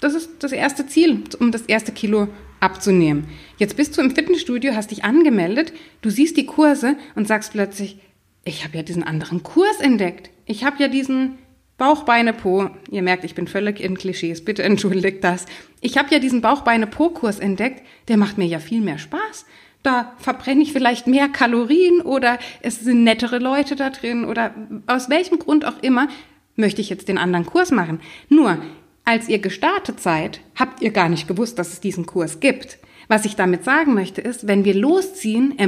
das 0.00 0.14
ist 0.14 0.42
das 0.42 0.52
erste 0.52 0.86
Ziel, 0.86 1.24
um 1.38 1.52
das 1.52 1.62
erste 1.62 1.92
Kilo 1.92 2.28
abzunehmen. 2.60 3.28
Jetzt 3.58 3.76
bist 3.76 3.96
du 3.96 4.02
im 4.02 4.14
Fitnessstudio, 4.14 4.74
hast 4.74 4.90
dich 4.90 5.04
angemeldet, 5.04 5.72
du 6.02 6.10
siehst 6.10 6.36
die 6.36 6.46
Kurse 6.46 6.96
und 7.14 7.26
sagst 7.26 7.52
plötzlich, 7.52 7.98
ich 8.44 8.64
habe 8.64 8.76
ja 8.78 8.82
diesen 8.82 9.02
anderen 9.02 9.42
Kurs 9.42 9.80
entdeckt. 9.80 10.30
Ich 10.46 10.64
habe 10.64 10.82
ja 10.82 10.88
diesen 10.88 11.38
Bauchbeine-Po. 11.78 12.70
Ihr 12.90 13.02
merkt, 13.02 13.24
ich 13.24 13.34
bin 13.34 13.46
völlig 13.46 13.80
in 13.80 13.96
Klischees, 13.96 14.44
bitte 14.44 14.62
entschuldigt 14.62 15.24
das. 15.24 15.46
Ich 15.80 15.98
habe 15.98 16.12
ja 16.12 16.18
diesen 16.18 16.40
Bauchbeine-Po-Kurs 16.40 17.38
entdeckt, 17.38 17.82
der 18.08 18.16
macht 18.16 18.38
mir 18.38 18.46
ja 18.46 18.58
viel 18.58 18.80
mehr 18.80 18.98
Spaß. 18.98 19.46
Da 19.82 20.14
verbrenne 20.18 20.62
ich 20.62 20.74
vielleicht 20.74 21.06
mehr 21.06 21.28
Kalorien 21.28 22.02
oder 22.02 22.38
es 22.60 22.80
sind 22.80 23.04
nettere 23.04 23.38
Leute 23.38 23.76
da 23.76 23.88
drin 23.88 24.26
oder 24.26 24.54
aus 24.86 25.08
welchem 25.08 25.38
Grund 25.38 25.64
auch 25.64 25.82
immer 25.82 26.08
möchte 26.56 26.82
ich 26.82 26.90
jetzt 26.90 27.08
den 27.08 27.16
anderen 27.16 27.46
Kurs 27.46 27.70
machen. 27.70 28.00
Nur, 28.28 28.58
als 29.04 29.28
ihr 29.28 29.38
gestartet 29.38 30.00
seid, 30.00 30.40
habt 30.54 30.82
ihr 30.82 30.90
gar 30.90 31.08
nicht 31.08 31.26
gewusst, 31.26 31.58
dass 31.58 31.72
es 31.72 31.80
diesen 31.80 32.06
Kurs 32.06 32.40
gibt. 32.40 32.78
Was 33.08 33.24
ich 33.24 33.34
damit 33.34 33.64
sagen 33.64 33.94
möchte 33.94 34.20
ist, 34.20 34.46
wenn 34.46 34.64
wir 34.64 34.74
losziehen, 34.74 35.58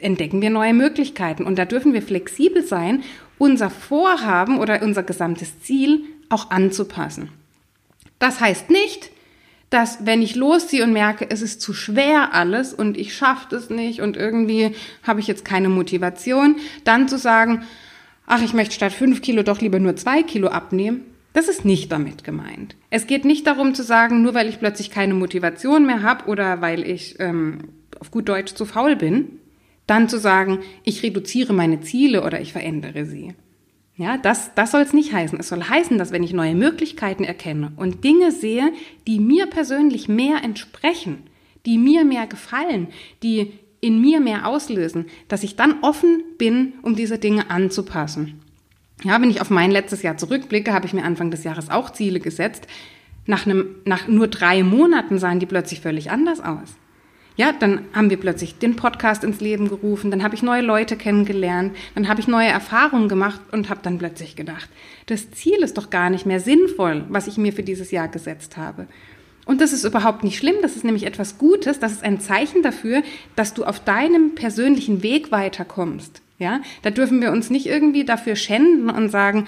entdecken 0.00 0.40
wir 0.40 0.50
neue 0.50 0.74
Möglichkeiten. 0.74 1.44
Und 1.44 1.58
da 1.58 1.64
dürfen 1.64 1.92
wir 1.94 2.02
flexibel 2.02 2.64
sein, 2.64 3.02
unser 3.38 3.70
Vorhaben 3.70 4.58
oder 4.58 4.82
unser 4.82 5.02
gesamtes 5.02 5.60
Ziel 5.60 6.04
auch 6.28 6.50
anzupassen. 6.50 7.30
Das 8.18 8.40
heißt 8.40 8.70
nicht, 8.70 9.10
dass 9.70 10.06
wenn 10.06 10.22
ich 10.22 10.36
losziehe 10.36 10.84
und 10.84 10.92
merke, 10.92 11.28
es 11.28 11.42
ist 11.42 11.60
zu 11.60 11.74
schwer 11.74 12.32
alles 12.32 12.72
und 12.72 12.96
ich 12.96 13.14
schaffe 13.14 13.46
das 13.50 13.70
nicht 13.70 14.00
und 14.00 14.16
irgendwie 14.16 14.76
habe 15.02 15.18
ich 15.18 15.26
jetzt 15.26 15.44
keine 15.44 15.68
Motivation, 15.68 16.56
dann 16.84 17.08
zu 17.08 17.18
sagen, 17.18 17.64
ach, 18.26 18.42
ich 18.42 18.54
möchte 18.54 18.74
statt 18.74 18.92
fünf 18.92 19.20
Kilo 19.20 19.42
doch 19.42 19.60
lieber 19.60 19.80
nur 19.80 19.96
zwei 19.96 20.22
Kilo 20.22 20.48
abnehmen, 20.48 21.00
das 21.34 21.48
ist 21.48 21.64
nicht 21.64 21.92
damit 21.92 22.24
gemeint. 22.24 22.76
Es 22.90 23.06
geht 23.06 23.24
nicht 23.24 23.46
darum 23.46 23.74
zu 23.74 23.82
sagen, 23.82 24.22
nur 24.22 24.34
weil 24.34 24.48
ich 24.48 24.60
plötzlich 24.60 24.90
keine 24.90 25.14
Motivation 25.14 25.84
mehr 25.84 26.02
habe 26.02 26.26
oder 26.30 26.62
weil 26.62 26.88
ich 26.88 27.16
ähm, 27.18 27.58
auf 28.00 28.10
gut 28.12 28.28
Deutsch 28.28 28.54
zu 28.54 28.64
faul 28.64 28.96
bin, 28.96 29.40
dann 29.86 30.08
zu 30.08 30.18
sagen, 30.18 30.60
ich 30.84 31.02
reduziere 31.02 31.52
meine 31.52 31.80
Ziele 31.80 32.24
oder 32.24 32.40
ich 32.40 32.52
verändere 32.52 33.04
sie. 33.04 33.34
Ja, 33.96 34.16
das, 34.16 34.54
das 34.54 34.70
soll 34.70 34.82
es 34.82 34.92
nicht 34.92 35.12
heißen. 35.12 35.38
Es 35.38 35.48
soll 35.48 35.64
heißen, 35.64 35.98
dass 35.98 36.12
wenn 36.12 36.22
ich 36.22 36.32
neue 36.32 36.54
Möglichkeiten 36.54 37.24
erkenne 37.24 37.72
und 37.76 38.04
Dinge 38.04 38.30
sehe, 38.30 38.72
die 39.06 39.18
mir 39.18 39.46
persönlich 39.46 40.08
mehr 40.08 40.42
entsprechen, 40.42 41.24
die 41.66 41.78
mir 41.78 42.04
mehr 42.04 42.26
gefallen, 42.26 42.88
die 43.22 43.52
in 43.80 44.00
mir 44.00 44.20
mehr 44.20 44.46
auslösen, 44.46 45.06
dass 45.28 45.42
ich 45.42 45.56
dann 45.56 45.80
offen 45.82 46.22
bin, 46.38 46.74
um 46.82 46.94
diese 46.94 47.18
Dinge 47.18 47.50
anzupassen. 47.50 48.40
Ja, 49.04 49.20
wenn 49.20 49.30
ich 49.30 49.42
auf 49.42 49.50
mein 49.50 49.70
letztes 49.70 50.02
Jahr 50.02 50.16
zurückblicke, 50.16 50.72
habe 50.72 50.86
ich 50.86 50.94
mir 50.94 51.04
Anfang 51.04 51.30
des 51.30 51.44
Jahres 51.44 51.70
auch 51.70 51.90
Ziele 51.90 52.20
gesetzt. 52.20 52.66
Nach, 53.26 53.46
einem, 53.46 53.76
nach 53.84 54.08
nur 54.08 54.28
drei 54.28 54.62
Monaten 54.62 55.18
sahen 55.18 55.40
die 55.40 55.46
plötzlich 55.46 55.80
völlig 55.80 56.10
anders 56.10 56.40
aus. 56.40 56.76
Ja, 57.36 57.52
dann 57.52 57.80
haben 57.92 58.10
wir 58.10 58.16
plötzlich 58.16 58.58
den 58.58 58.76
Podcast 58.76 59.24
ins 59.24 59.40
Leben 59.40 59.68
gerufen, 59.68 60.12
dann 60.12 60.22
habe 60.22 60.36
ich 60.36 60.42
neue 60.44 60.62
Leute 60.62 60.96
kennengelernt, 60.96 61.74
dann 61.96 62.06
habe 62.06 62.20
ich 62.20 62.28
neue 62.28 62.46
Erfahrungen 62.46 63.08
gemacht 63.08 63.40
und 63.50 63.68
habe 63.70 63.80
dann 63.82 63.98
plötzlich 63.98 64.36
gedacht, 64.36 64.68
das 65.06 65.32
Ziel 65.32 65.56
ist 65.64 65.76
doch 65.76 65.90
gar 65.90 66.10
nicht 66.10 66.26
mehr 66.26 66.38
sinnvoll, 66.38 67.04
was 67.08 67.26
ich 67.26 67.36
mir 67.36 67.52
für 67.52 67.64
dieses 67.64 67.90
Jahr 67.90 68.06
gesetzt 68.06 68.56
habe. 68.56 68.86
Und 69.46 69.60
das 69.60 69.72
ist 69.72 69.84
überhaupt 69.84 70.22
nicht 70.22 70.38
schlimm, 70.38 70.54
das 70.62 70.76
ist 70.76 70.84
nämlich 70.84 71.06
etwas 71.06 71.36
Gutes, 71.36 71.80
das 71.80 71.92
ist 71.92 72.04
ein 72.04 72.20
Zeichen 72.20 72.62
dafür, 72.62 73.02
dass 73.34 73.52
du 73.52 73.64
auf 73.64 73.80
deinem 73.80 74.36
persönlichen 74.36 75.02
Weg 75.02 75.32
weiterkommst. 75.32 76.22
Ja, 76.38 76.60
da 76.82 76.90
dürfen 76.90 77.20
wir 77.20 77.30
uns 77.30 77.50
nicht 77.50 77.66
irgendwie 77.66 78.04
dafür 78.04 78.34
schänden 78.34 78.90
und 78.90 79.08
sagen, 79.08 79.46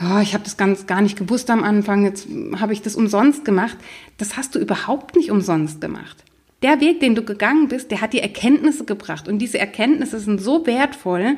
oh, 0.00 0.18
ich 0.20 0.34
habe 0.34 0.44
das 0.44 0.56
ganz 0.56 0.86
gar 0.86 1.00
nicht 1.00 1.18
gewusst 1.18 1.50
am 1.50 1.62
Anfang, 1.62 2.04
jetzt 2.04 2.28
habe 2.58 2.72
ich 2.72 2.82
das 2.82 2.96
umsonst 2.96 3.44
gemacht. 3.44 3.76
Das 4.16 4.36
hast 4.36 4.54
du 4.54 4.58
überhaupt 4.58 5.16
nicht 5.16 5.30
umsonst 5.30 5.80
gemacht. 5.80 6.24
Der 6.62 6.80
Weg, 6.80 7.00
den 7.00 7.14
du 7.14 7.22
gegangen 7.22 7.68
bist, 7.68 7.90
der 7.90 8.00
hat 8.00 8.12
dir 8.12 8.22
Erkenntnisse 8.22 8.84
gebracht. 8.84 9.28
Und 9.28 9.38
diese 9.38 9.58
Erkenntnisse 9.58 10.18
sind 10.18 10.40
so 10.40 10.66
wertvoll, 10.66 11.36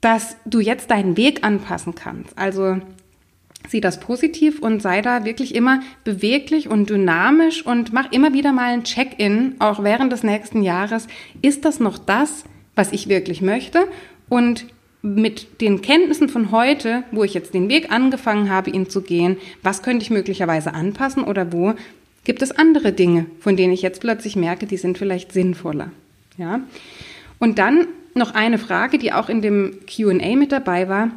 dass 0.00 0.36
du 0.44 0.60
jetzt 0.60 0.90
deinen 0.90 1.16
Weg 1.16 1.44
anpassen 1.44 1.94
kannst. 1.94 2.36
Also 2.36 2.78
sieh 3.68 3.80
das 3.80 4.00
positiv 4.00 4.60
und 4.60 4.82
sei 4.82 5.00
da 5.00 5.24
wirklich 5.24 5.54
immer 5.54 5.80
beweglich 6.04 6.68
und 6.68 6.90
dynamisch 6.90 7.64
und 7.64 7.92
mach 7.92 8.10
immer 8.12 8.32
wieder 8.32 8.52
mal 8.52 8.72
ein 8.72 8.84
Check-in, 8.84 9.56
auch 9.60 9.82
während 9.82 10.12
des 10.12 10.22
nächsten 10.22 10.62
Jahres. 10.62 11.06
Ist 11.42 11.64
das 11.64 11.80
noch 11.80 11.98
das, 11.98 12.44
was 12.76 12.92
ich 12.92 13.08
wirklich 13.08 13.42
möchte? 13.42 13.88
Und 14.28 14.66
mit 15.02 15.60
den 15.60 15.82
Kenntnissen 15.82 16.28
von 16.28 16.50
heute, 16.50 17.04
wo 17.12 17.24
ich 17.24 17.34
jetzt 17.34 17.54
den 17.54 17.68
Weg 17.68 17.90
angefangen 17.90 18.50
habe, 18.50 18.70
ihn 18.70 18.88
zu 18.88 19.02
gehen, 19.02 19.36
was 19.62 19.82
könnte 19.82 20.02
ich 20.02 20.10
möglicherweise 20.10 20.74
anpassen 20.74 21.24
oder 21.24 21.52
wo 21.52 21.74
gibt 22.24 22.42
es 22.42 22.50
andere 22.50 22.92
Dinge, 22.92 23.26
von 23.40 23.56
denen 23.56 23.72
ich 23.72 23.82
jetzt 23.82 24.00
plötzlich 24.00 24.34
merke, 24.34 24.66
die 24.66 24.76
sind 24.76 24.98
vielleicht 24.98 25.32
sinnvoller. 25.32 25.92
Ja? 26.36 26.60
Und 27.38 27.58
dann 27.58 27.86
noch 28.14 28.34
eine 28.34 28.58
Frage, 28.58 28.98
die 28.98 29.12
auch 29.12 29.28
in 29.28 29.42
dem 29.42 29.78
QA 29.86 30.34
mit 30.34 30.50
dabei 30.50 30.88
war. 30.88 31.10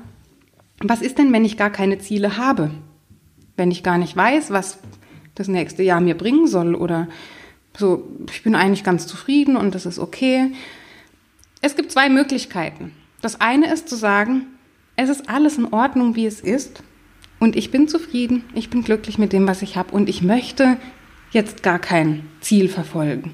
Was 0.81 1.01
ist 1.01 1.17
denn, 1.17 1.33
wenn 1.33 1.45
ich 1.45 1.57
gar 1.57 1.71
keine 1.71 1.97
Ziele 1.97 2.37
habe? 2.37 2.69
Wenn 3.57 3.71
ich 3.71 3.83
gar 3.83 3.97
nicht 3.97 4.15
weiß, 4.15 4.51
was 4.51 4.79
das 5.33 5.47
nächste 5.47 5.81
Jahr 5.81 5.99
mir 5.99 6.15
bringen 6.15 6.47
soll 6.47 6.75
oder 6.75 7.07
so, 7.77 8.07
ich 8.31 8.43
bin 8.43 8.55
eigentlich 8.55 8.83
ganz 8.83 9.07
zufrieden 9.07 9.55
und 9.55 9.73
das 9.73 9.85
ist 9.85 9.99
okay. 9.99 10.51
Es 11.61 11.75
gibt 11.75 11.91
zwei 11.91 12.09
Möglichkeiten. 12.09 12.93
Das 13.21 13.41
eine 13.41 13.71
ist 13.71 13.89
zu 13.89 13.95
sagen, 13.95 14.47
es 14.95 15.09
ist 15.09 15.29
alles 15.29 15.57
in 15.57 15.73
Ordnung, 15.73 16.15
wie 16.15 16.25
es 16.25 16.39
ist 16.39 16.83
und 17.39 17.55
ich 17.55 17.71
bin 17.71 17.87
zufrieden, 17.87 18.43
ich 18.53 18.69
bin 18.69 18.83
glücklich 18.83 19.17
mit 19.17 19.33
dem, 19.33 19.47
was 19.47 19.61
ich 19.61 19.77
habe 19.77 19.93
und 19.93 20.09
ich 20.09 20.21
möchte 20.21 20.77
jetzt 21.31 21.63
gar 21.63 21.79
kein 21.79 22.27
Ziel 22.41 22.69
verfolgen. 22.69 23.33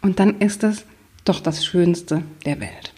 Und 0.00 0.18
dann 0.18 0.40
ist 0.40 0.64
es 0.64 0.84
doch 1.24 1.40
das 1.40 1.64
Schönste 1.64 2.22
der 2.44 2.60
Welt. 2.60 2.92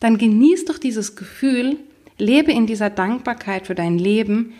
Dann 0.00 0.18
genieß 0.18 0.64
doch 0.64 0.78
dieses 0.78 1.16
Gefühl, 1.16 1.78
lebe 2.18 2.52
in 2.52 2.66
dieser 2.66 2.90
Dankbarkeit 2.90 3.66
für 3.66 3.74
dein 3.74 3.98
Leben 3.98 4.54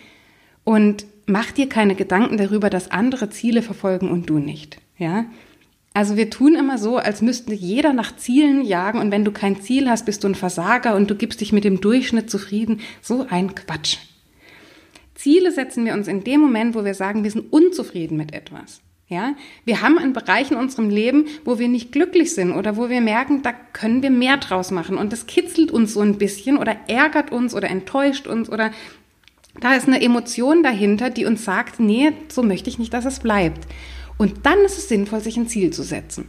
und 0.64 1.06
mach 1.26 1.50
dir 1.50 1.68
keine 1.68 1.94
Gedanken 1.94 2.36
darüber, 2.36 2.70
dass 2.70 2.90
andere 2.90 3.30
Ziele 3.30 3.62
verfolgen 3.62 4.10
und 4.10 4.30
du 4.30 4.38
nicht. 4.38 4.78
Ja? 4.98 5.26
Also 5.96 6.18
wir 6.18 6.28
tun 6.28 6.56
immer 6.56 6.76
so, 6.76 6.98
als 6.98 7.22
müsste 7.22 7.54
jeder 7.54 7.94
nach 7.94 8.14
Zielen 8.14 8.62
jagen 8.62 9.00
und 9.00 9.10
wenn 9.10 9.24
du 9.24 9.32
kein 9.32 9.62
Ziel 9.62 9.88
hast, 9.88 10.04
bist 10.04 10.22
du 10.22 10.28
ein 10.28 10.34
Versager 10.34 10.94
und 10.94 11.10
du 11.10 11.14
gibst 11.14 11.40
dich 11.40 11.54
mit 11.54 11.64
dem 11.64 11.80
Durchschnitt 11.80 12.28
zufrieden. 12.28 12.80
So 13.00 13.26
ein 13.30 13.54
Quatsch. 13.54 13.96
Ziele 15.14 15.50
setzen 15.52 15.86
wir 15.86 15.94
uns 15.94 16.06
in 16.06 16.22
dem 16.22 16.42
Moment, 16.42 16.74
wo 16.74 16.84
wir 16.84 16.92
sagen, 16.92 17.24
wir 17.24 17.30
sind 17.30 17.50
unzufrieden 17.50 18.18
mit 18.18 18.34
etwas. 18.34 18.82
Ja, 19.08 19.36
wir 19.64 19.80
haben 19.80 19.96
einen 19.96 20.12
Bereich 20.12 20.50
in 20.50 20.58
unserem 20.58 20.90
Leben, 20.90 21.28
wo 21.46 21.58
wir 21.58 21.68
nicht 21.68 21.92
glücklich 21.92 22.34
sind 22.34 22.52
oder 22.52 22.76
wo 22.76 22.90
wir 22.90 23.00
merken, 23.00 23.40
da 23.40 23.54
können 23.54 24.02
wir 24.02 24.10
mehr 24.10 24.36
draus 24.36 24.70
machen 24.70 24.98
und 24.98 25.14
das 25.14 25.26
kitzelt 25.26 25.70
uns 25.70 25.94
so 25.94 26.02
ein 26.02 26.18
bisschen 26.18 26.58
oder 26.58 26.76
ärgert 26.88 27.32
uns 27.32 27.54
oder 27.54 27.70
enttäuscht 27.70 28.26
uns 28.26 28.50
oder 28.50 28.70
da 29.60 29.74
ist 29.74 29.88
eine 29.88 30.02
Emotion 30.02 30.62
dahinter, 30.62 31.08
die 31.08 31.24
uns 31.24 31.46
sagt, 31.46 31.80
nee, 31.80 32.12
so 32.28 32.42
möchte 32.42 32.68
ich 32.68 32.78
nicht, 32.78 32.92
dass 32.92 33.06
es 33.06 33.20
bleibt. 33.20 33.66
Und 34.18 34.46
dann 34.46 34.60
ist 34.60 34.78
es 34.78 34.88
sinnvoll, 34.88 35.20
sich 35.20 35.36
ein 35.36 35.48
Ziel 35.48 35.72
zu 35.72 35.82
setzen. 35.82 36.28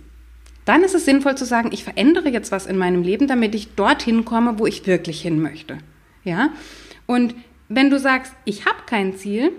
Dann 0.66 0.84
ist 0.84 0.96
es 0.96 1.06
sinnvoll 1.06 1.38
zu 1.38 1.46
sagen, 1.46 1.70
ich 1.72 1.86
verändere 1.86 2.30
jetzt 2.30 2.52
was 2.52 2.66
in 2.66 2.78
meinem 2.78 3.02
Leben, 3.02 3.28
damit 3.28 3.56
ich 3.56 3.76
dorthin 3.76 4.26
komme, 4.26 4.60
wo 4.60 4.66
ich 4.66 4.86
wirklich 4.86 5.22
hin 5.22 5.42
möchte. 5.42 5.78
Ja? 6.26 6.50
Und 7.06 7.36
wenn 7.70 7.90
du 7.90 8.00
sagst, 8.00 8.34
ich 8.44 8.66
habe 8.66 8.80
kein 8.86 9.16
Ziel, 9.16 9.52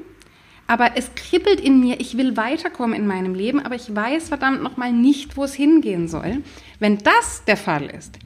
aber 0.66 0.96
es 0.96 1.14
kribbelt 1.14 1.60
in 1.60 1.80
mir, 1.80 1.98
ich 1.98 2.18
will 2.18 2.36
weiterkommen 2.36 2.94
in 2.94 3.06
meinem 3.06 3.34
Leben, 3.34 3.58
aber 3.58 3.74
ich 3.74 3.94
weiß 3.94 4.28
verdammt 4.28 4.62
nochmal 4.62 4.92
nicht, 4.92 5.38
wo 5.38 5.44
es 5.44 5.54
hingehen 5.54 6.08
soll. 6.08 6.42
Wenn 6.78 6.98
das 6.98 7.42
der 7.46 7.56
Fall 7.56 7.86
ist, 7.86 8.18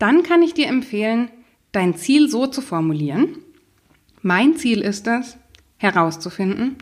dann 0.00 0.24
kann 0.24 0.42
ich 0.42 0.52
dir 0.52 0.66
empfehlen, 0.66 1.30
dein 1.70 1.94
Ziel 1.94 2.28
so 2.28 2.48
zu 2.48 2.60
formulieren. 2.60 3.38
Mein 4.20 4.56
Ziel 4.56 4.80
ist 4.80 5.06
es, 5.06 5.36
herauszufinden, 5.76 6.76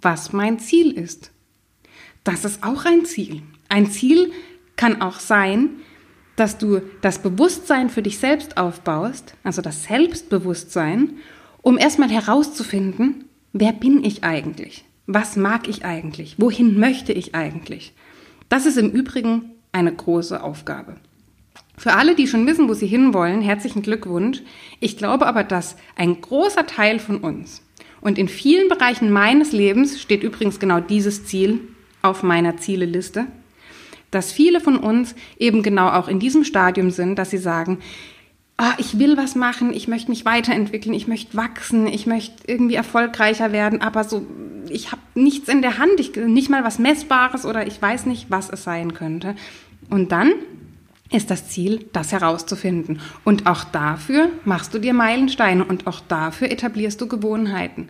was 0.00 0.32
mein 0.32 0.60
Ziel 0.60 0.92
ist. 0.92 1.32
Das 2.26 2.44
ist 2.44 2.64
auch 2.64 2.84
ein 2.84 3.04
Ziel. 3.04 3.42
Ein 3.68 3.88
Ziel 3.88 4.32
kann 4.74 5.00
auch 5.00 5.20
sein, 5.20 5.68
dass 6.34 6.58
du 6.58 6.82
das 7.00 7.20
Bewusstsein 7.22 7.88
für 7.88 8.02
dich 8.02 8.18
selbst 8.18 8.56
aufbaust, 8.58 9.34
also 9.44 9.62
das 9.62 9.84
Selbstbewusstsein, 9.84 11.18
um 11.62 11.78
erstmal 11.78 12.10
herauszufinden, 12.10 13.26
wer 13.52 13.72
bin 13.72 14.02
ich 14.02 14.24
eigentlich? 14.24 14.84
Was 15.06 15.36
mag 15.36 15.68
ich 15.68 15.84
eigentlich? 15.84 16.34
Wohin 16.38 16.80
möchte 16.80 17.12
ich 17.12 17.36
eigentlich? 17.36 17.94
Das 18.48 18.66
ist 18.66 18.76
im 18.76 18.90
Übrigen 18.90 19.52
eine 19.70 19.94
große 19.94 20.42
Aufgabe. 20.42 20.96
Für 21.78 21.92
alle, 21.92 22.16
die 22.16 22.26
schon 22.26 22.46
wissen, 22.48 22.68
wo 22.68 22.74
sie 22.74 22.88
hinwollen, 22.88 23.40
herzlichen 23.40 23.82
Glückwunsch. 23.82 24.42
Ich 24.80 24.98
glaube 24.98 25.26
aber, 25.26 25.44
dass 25.44 25.76
ein 25.94 26.20
großer 26.20 26.66
Teil 26.66 26.98
von 26.98 27.18
uns 27.18 27.62
und 28.00 28.18
in 28.18 28.26
vielen 28.26 28.68
Bereichen 28.68 29.10
meines 29.10 29.52
Lebens 29.52 30.00
steht 30.00 30.24
übrigens 30.24 30.58
genau 30.58 30.80
dieses 30.80 31.24
Ziel 31.24 31.60
auf 32.06 32.22
meiner 32.22 32.56
Zieleliste, 32.56 33.26
dass 34.10 34.32
viele 34.32 34.60
von 34.60 34.76
uns 34.76 35.14
eben 35.38 35.62
genau 35.62 35.88
auch 35.88 36.08
in 36.08 36.20
diesem 36.20 36.44
Stadium 36.44 36.90
sind, 36.90 37.18
dass 37.18 37.30
sie 37.30 37.38
sagen, 37.38 37.78
ah, 38.56 38.72
ich 38.78 38.98
will 38.98 39.16
was 39.16 39.34
machen, 39.34 39.72
ich 39.72 39.88
möchte 39.88 40.10
mich 40.10 40.24
weiterentwickeln, 40.24 40.94
ich 40.94 41.08
möchte 41.08 41.36
wachsen, 41.36 41.86
ich 41.86 42.06
möchte 42.06 42.34
irgendwie 42.46 42.74
erfolgreicher 42.74 43.52
werden, 43.52 43.82
aber 43.82 44.04
so, 44.04 44.26
ich 44.68 44.92
habe 44.92 45.02
nichts 45.14 45.48
in 45.48 45.62
der 45.62 45.78
Hand, 45.78 46.00
ich, 46.00 46.16
nicht 46.16 46.50
mal 46.50 46.64
was 46.64 46.78
Messbares 46.78 47.44
oder 47.44 47.66
ich 47.66 47.80
weiß 47.80 48.06
nicht, 48.06 48.30
was 48.30 48.48
es 48.50 48.64
sein 48.64 48.94
könnte. 48.94 49.36
Und 49.90 50.10
dann 50.12 50.32
ist 51.10 51.30
das 51.30 51.48
Ziel, 51.48 51.86
das 51.92 52.12
herauszufinden. 52.12 53.00
Und 53.24 53.46
auch 53.46 53.64
dafür 53.64 54.30
machst 54.44 54.74
du 54.74 54.78
dir 54.78 54.92
Meilensteine 54.92 55.64
und 55.64 55.86
auch 55.86 56.00
dafür 56.00 56.50
etablierst 56.50 57.00
du 57.00 57.06
Gewohnheiten. 57.06 57.88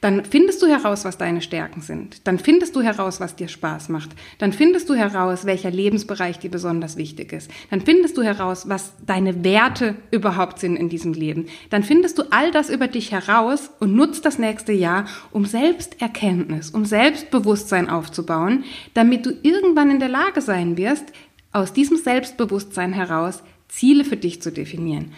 Dann 0.00 0.22
findest 0.26 0.60
du 0.60 0.66
heraus, 0.66 1.06
was 1.06 1.16
deine 1.16 1.40
Stärken 1.40 1.80
sind. 1.80 2.26
Dann 2.26 2.38
findest 2.38 2.76
du 2.76 2.82
heraus, 2.82 3.20
was 3.20 3.36
dir 3.36 3.48
Spaß 3.48 3.88
macht. 3.88 4.10
Dann 4.36 4.52
findest 4.52 4.90
du 4.90 4.94
heraus, 4.94 5.46
welcher 5.46 5.70
Lebensbereich 5.70 6.38
dir 6.38 6.50
besonders 6.50 6.98
wichtig 6.98 7.32
ist. 7.32 7.50
Dann 7.70 7.80
findest 7.80 8.18
du 8.18 8.22
heraus, 8.22 8.68
was 8.68 8.92
deine 9.06 9.44
Werte 9.44 9.94
überhaupt 10.10 10.58
sind 10.58 10.76
in 10.76 10.90
diesem 10.90 11.14
Leben. 11.14 11.46
Dann 11.70 11.82
findest 11.82 12.18
du 12.18 12.24
all 12.30 12.50
das 12.50 12.68
über 12.68 12.86
dich 12.86 13.12
heraus 13.12 13.70
und 13.80 13.96
nutzt 13.96 14.26
das 14.26 14.38
nächste 14.38 14.74
Jahr, 14.74 15.06
um 15.30 15.46
Selbsterkenntnis, 15.46 16.68
um 16.68 16.84
Selbstbewusstsein 16.84 17.88
aufzubauen, 17.88 18.64
damit 18.92 19.24
du 19.24 19.30
irgendwann 19.42 19.90
in 19.90 20.00
der 20.00 20.10
Lage 20.10 20.42
sein 20.42 20.76
wirst, 20.76 21.14
aus 21.54 21.72
diesem 21.72 21.96
Selbstbewusstsein 21.96 22.92
heraus 22.92 23.42
Ziele 23.68 24.04
für 24.04 24.16
dich 24.16 24.42
zu 24.42 24.52
definieren. 24.52 25.12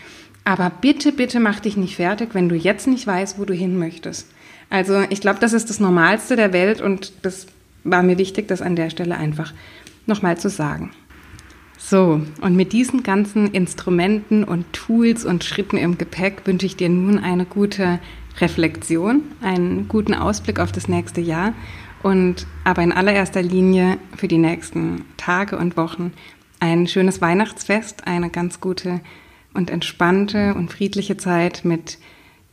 Aber 0.44 0.70
bitte, 0.70 1.10
bitte 1.10 1.40
mach 1.40 1.58
dich 1.58 1.76
nicht 1.76 1.96
fertig, 1.96 2.34
wenn 2.34 2.48
du 2.48 2.54
jetzt 2.54 2.86
nicht 2.86 3.06
weißt, 3.06 3.40
wo 3.40 3.44
du 3.44 3.52
hin 3.52 3.76
möchtest. 3.78 4.28
Also 4.70 5.02
ich 5.10 5.20
glaube, 5.20 5.40
das 5.40 5.52
ist 5.52 5.70
das 5.70 5.80
Normalste 5.80 6.36
der 6.36 6.52
Welt 6.52 6.80
und 6.80 7.12
das 7.22 7.46
war 7.82 8.02
mir 8.02 8.18
wichtig, 8.18 8.46
das 8.46 8.62
an 8.62 8.76
der 8.76 8.90
Stelle 8.90 9.16
einfach 9.16 9.52
nochmal 10.06 10.38
zu 10.38 10.48
sagen. 10.48 10.92
So, 11.78 12.20
und 12.40 12.56
mit 12.56 12.72
diesen 12.72 13.02
ganzen 13.02 13.52
Instrumenten 13.52 14.44
und 14.44 14.72
Tools 14.72 15.24
und 15.24 15.44
Schritten 15.44 15.76
im 15.76 15.98
Gepäck 15.98 16.42
wünsche 16.46 16.66
ich 16.66 16.76
dir 16.76 16.88
nun 16.88 17.18
eine 17.18 17.44
gute 17.44 18.00
Reflexion, 18.40 19.22
einen 19.40 19.88
guten 19.88 20.14
Ausblick 20.14 20.58
auf 20.58 20.72
das 20.72 20.88
nächste 20.88 21.20
Jahr 21.20 21.54
und 22.06 22.46
aber 22.62 22.82
in 22.82 22.92
allererster 22.92 23.42
Linie 23.42 23.98
für 24.16 24.28
die 24.28 24.38
nächsten 24.38 25.04
Tage 25.16 25.58
und 25.58 25.76
Wochen 25.76 26.12
ein 26.60 26.86
schönes 26.86 27.20
Weihnachtsfest, 27.20 28.06
eine 28.06 28.30
ganz 28.30 28.60
gute 28.60 29.00
und 29.54 29.70
entspannte 29.70 30.54
und 30.54 30.70
friedliche 30.70 31.16
Zeit 31.16 31.64
mit 31.64 31.98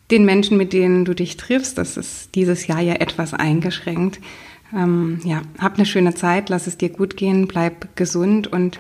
den 0.10 0.26
Menschen, 0.26 0.58
mit 0.58 0.74
denen 0.74 1.06
du 1.06 1.14
dich 1.14 1.38
triffst. 1.38 1.78
Das 1.78 1.98
ist 1.98 2.34
dieses 2.34 2.66
Jahr 2.66 2.82
ja 2.82 2.96
etwas 2.96 3.36
eingeschränkt. 3.36 4.20
Ähm, 4.76 5.20
ja, 5.24 5.44
hab 5.60 5.76
eine 5.76 5.86
schöne 5.86 6.16
Zeit, 6.16 6.50
lass 6.50 6.66
es 6.66 6.80
dir 6.80 6.90
gut 6.90 7.16
gehen, 7.16 7.48
bleib 7.48 7.96
gesund 7.96 8.48
und 8.48 8.80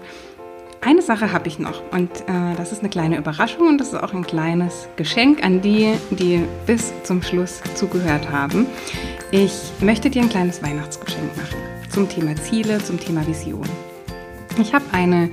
eine 0.85 1.01
Sache 1.01 1.31
habe 1.31 1.47
ich 1.47 1.59
noch 1.59 1.81
und 1.91 2.09
äh, 2.21 2.55
das 2.57 2.71
ist 2.71 2.79
eine 2.79 2.89
kleine 2.89 3.17
Überraschung 3.17 3.67
und 3.67 3.77
das 3.77 3.89
ist 3.89 3.95
auch 3.95 4.13
ein 4.13 4.25
kleines 4.25 4.87
Geschenk 4.95 5.43
an 5.43 5.61
die, 5.61 5.93
die 6.11 6.43
bis 6.65 6.93
zum 7.03 7.21
Schluss 7.21 7.61
zugehört 7.75 8.29
haben. 8.31 8.65
Ich 9.31 9.53
möchte 9.79 10.09
dir 10.09 10.21
ein 10.21 10.29
kleines 10.29 10.61
Weihnachtsgeschenk 10.61 11.35
machen 11.37 11.57
zum 11.89 12.09
Thema 12.09 12.35
Ziele, 12.35 12.83
zum 12.83 12.99
Thema 12.99 13.25
Vision. 13.25 13.67
Ich 14.59 14.73
habe 14.73 14.85
eine 14.91 15.29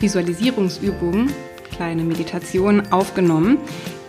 Visualisierungsübung, 0.00 1.28
kleine 1.74 2.02
Meditation 2.02 2.82
aufgenommen. 2.90 3.58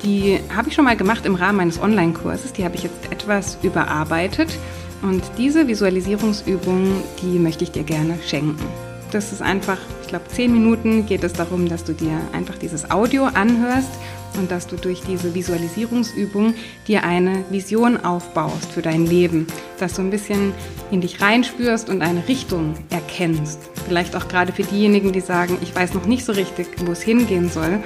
Die 0.03 0.39
habe 0.55 0.69
ich 0.69 0.75
schon 0.75 0.85
mal 0.85 0.95
gemacht 0.95 1.25
im 1.25 1.35
Rahmen 1.35 1.57
meines 1.57 1.81
Online-Kurses. 1.81 2.53
Die 2.53 2.63
habe 2.63 2.75
ich 2.75 2.83
jetzt 2.83 3.11
etwas 3.11 3.57
überarbeitet. 3.63 4.57
Und 5.01 5.23
diese 5.37 5.67
Visualisierungsübung, 5.67 7.03
die 7.21 7.39
möchte 7.39 7.63
ich 7.63 7.71
dir 7.71 7.83
gerne 7.83 8.17
schenken. 8.25 8.65
Das 9.11 9.31
ist 9.31 9.41
einfach, 9.41 9.77
ich 10.05 10.09
glaube, 10.09 10.27
zehn 10.27 10.53
Minuten 10.53 11.07
geht 11.07 11.23
es 11.23 11.33
darum, 11.33 11.67
dass 11.67 11.83
du 11.83 11.93
dir 11.93 12.21
einfach 12.31 12.57
dieses 12.57 12.91
Audio 12.91 13.23
anhörst 13.23 13.89
und 14.37 14.51
dass 14.51 14.67
du 14.67 14.75
durch 14.75 15.01
diese 15.01 15.33
Visualisierungsübung 15.33 16.53
dir 16.87 17.03
eine 17.03 17.43
Vision 17.49 17.97
aufbaust 17.97 18.71
für 18.71 18.83
dein 18.83 19.07
Leben, 19.07 19.47
dass 19.79 19.95
du 19.95 20.03
ein 20.03 20.11
bisschen 20.11 20.53
in 20.91 21.01
dich 21.01 21.21
reinspürst 21.21 21.89
und 21.89 22.03
eine 22.03 22.27
Richtung 22.27 22.75
erkennst. 22.91 23.59
Vielleicht 23.87 24.15
auch 24.15 24.27
gerade 24.27 24.51
für 24.51 24.61
diejenigen, 24.61 25.11
die 25.11 25.21
sagen, 25.21 25.57
ich 25.63 25.75
weiß 25.75 25.95
noch 25.95 26.05
nicht 26.05 26.23
so 26.23 26.33
richtig, 26.33 26.67
wo 26.85 26.91
es 26.91 27.01
hingehen 27.01 27.49
soll. 27.49 27.79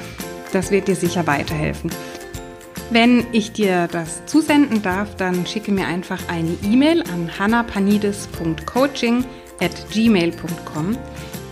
Das 0.51 0.72
wird 0.72 0.89
dir 0.89 0.97
sicher 0.97 1.26
weiterhelfen. 1.26 1.89
Wenn 2.89 3.28
ich 3.32 3.53
dir 3.53 3.88
das 3.88 4.26
zusenden 4.26 4.82
darf, 4.82 5.15
dann 5.15 5.45
schicke 5.47 5.72
mir 5.72 5.88
einfach 5.88 6.20
eine 6.28 6.57
E-Mail 6.70 7.01
an 7.03 7.32
hannapanides.coaching 7.39 9.24
at 9.61 9.72
gmail.com. 9.93 10.97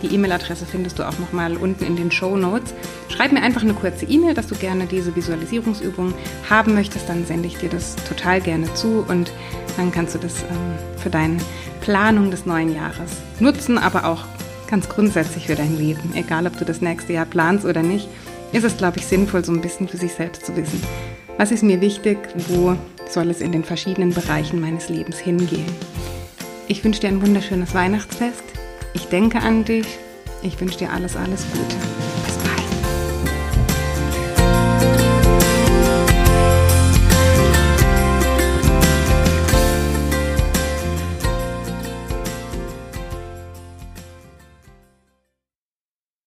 Die 0.02 0.14
E-Mail-Adresse 0.14 0.66
findest 0.66 0.98
du 0.98 1.08
auch 1.08 1.18
nochmal 1.18 1.56
unten 1.56 1.84
in 1.84 1.96
den 1.96 2.10
Show 2.10 2.36
Notes. 2.36 2.74
Schreib 3.08 3.32
mir 3.32 3.42
einfach 3.42 3.62
eine 3.62 3.74
kurze 3.74 4.04
E-Mail, 4.06 4.34
dass 4.34 4.46
du 4.46 4.54
gerne 4.54 4.86
diese 4.86 5.14
Visualisierungsübung 5.16 6.14
haben 6.48 6.74
möchtest. 6.74 7.08
Dann 7.08 7.26
sende 7.26 7.48
ich 7.48 7.58
dir 7.58 7.68
das 7.68 7.96
total 8.08 8.40
gerne 8.40 8.72
zu 8.74 9.04
und 9.08 9.32
dann 9.76 9.90
kannst 9.90 10.14
du 10.14 10.18
das 10.18 10.42
ähm, 10.42 10.98
für 10.98 11.10
deine 11.10 11.38
Planung 11.80 12.30
des 12.30 12.46
neuen 12.46 12.74
Jahres 12.74 13.10
nutzen, 13.40 13.78
aber 13.78 14.04
auch 14.04 14.24
ganz 14.68 14.88
grundsätzlich 14.88 15.46
für 15.46 15.54
dein 15.54 15.78
Leben. 15.78 16.12
Egal, 16.14 16.46
ob 16.46 16.56
du 16.58 16.64
das 16.64 16.80
nächste 16.80 17.12
Jahr 17.14 17.26
planst 17.26 17.64
oder 17.64 17.82
nicht, 17.82 18.08
ist 18.52 18.64
es, 18.64 18.76
glaube 18.76 18.98
ich, 18.98 19.06
sinnvoll, 19.06 19.44
so 19.44 19.52
ein 19.52 19.60
bisschen 19.60 19.88
für 19.88 19.96
sich 19.96 20.12
selbst 20.12 20.46
zu 20.46 20.56
wissen. 20.56 20.82
Was 21.38 21.50
ist 21.50 21.62
mir 21.62 21.80
wichtig? 21.80 22.18
Wo 22.48 22.76
soll 23.08 23.30
es 23.30 23.40
in 23.40 23.52
den 23.52 23.64
verschiedenen 23.64 24.12
Bereichen 24.12 24.60
meines 24.60 24.88
Lebens 24.88 25.18
hingehen? 25.18 25.66
Ich 26.66 26.84
wünsche 26.84 27.00
dir 27.00 27.08
ein 27.08 27.22
wunderschönes 27.22 27.74
Weihnachtsfest. 27.74 28.57
Ich 28.94 29.06
denke 29.08 29.40
an 29.40 29.64
dich. 29.64 29.86
Ich 30.42 30.60
wünsche 30.60 30.78
dir 30.78 30.92
alles, 30.92 31.16
alles 31.16 31.44
Gute. 31.52 31.97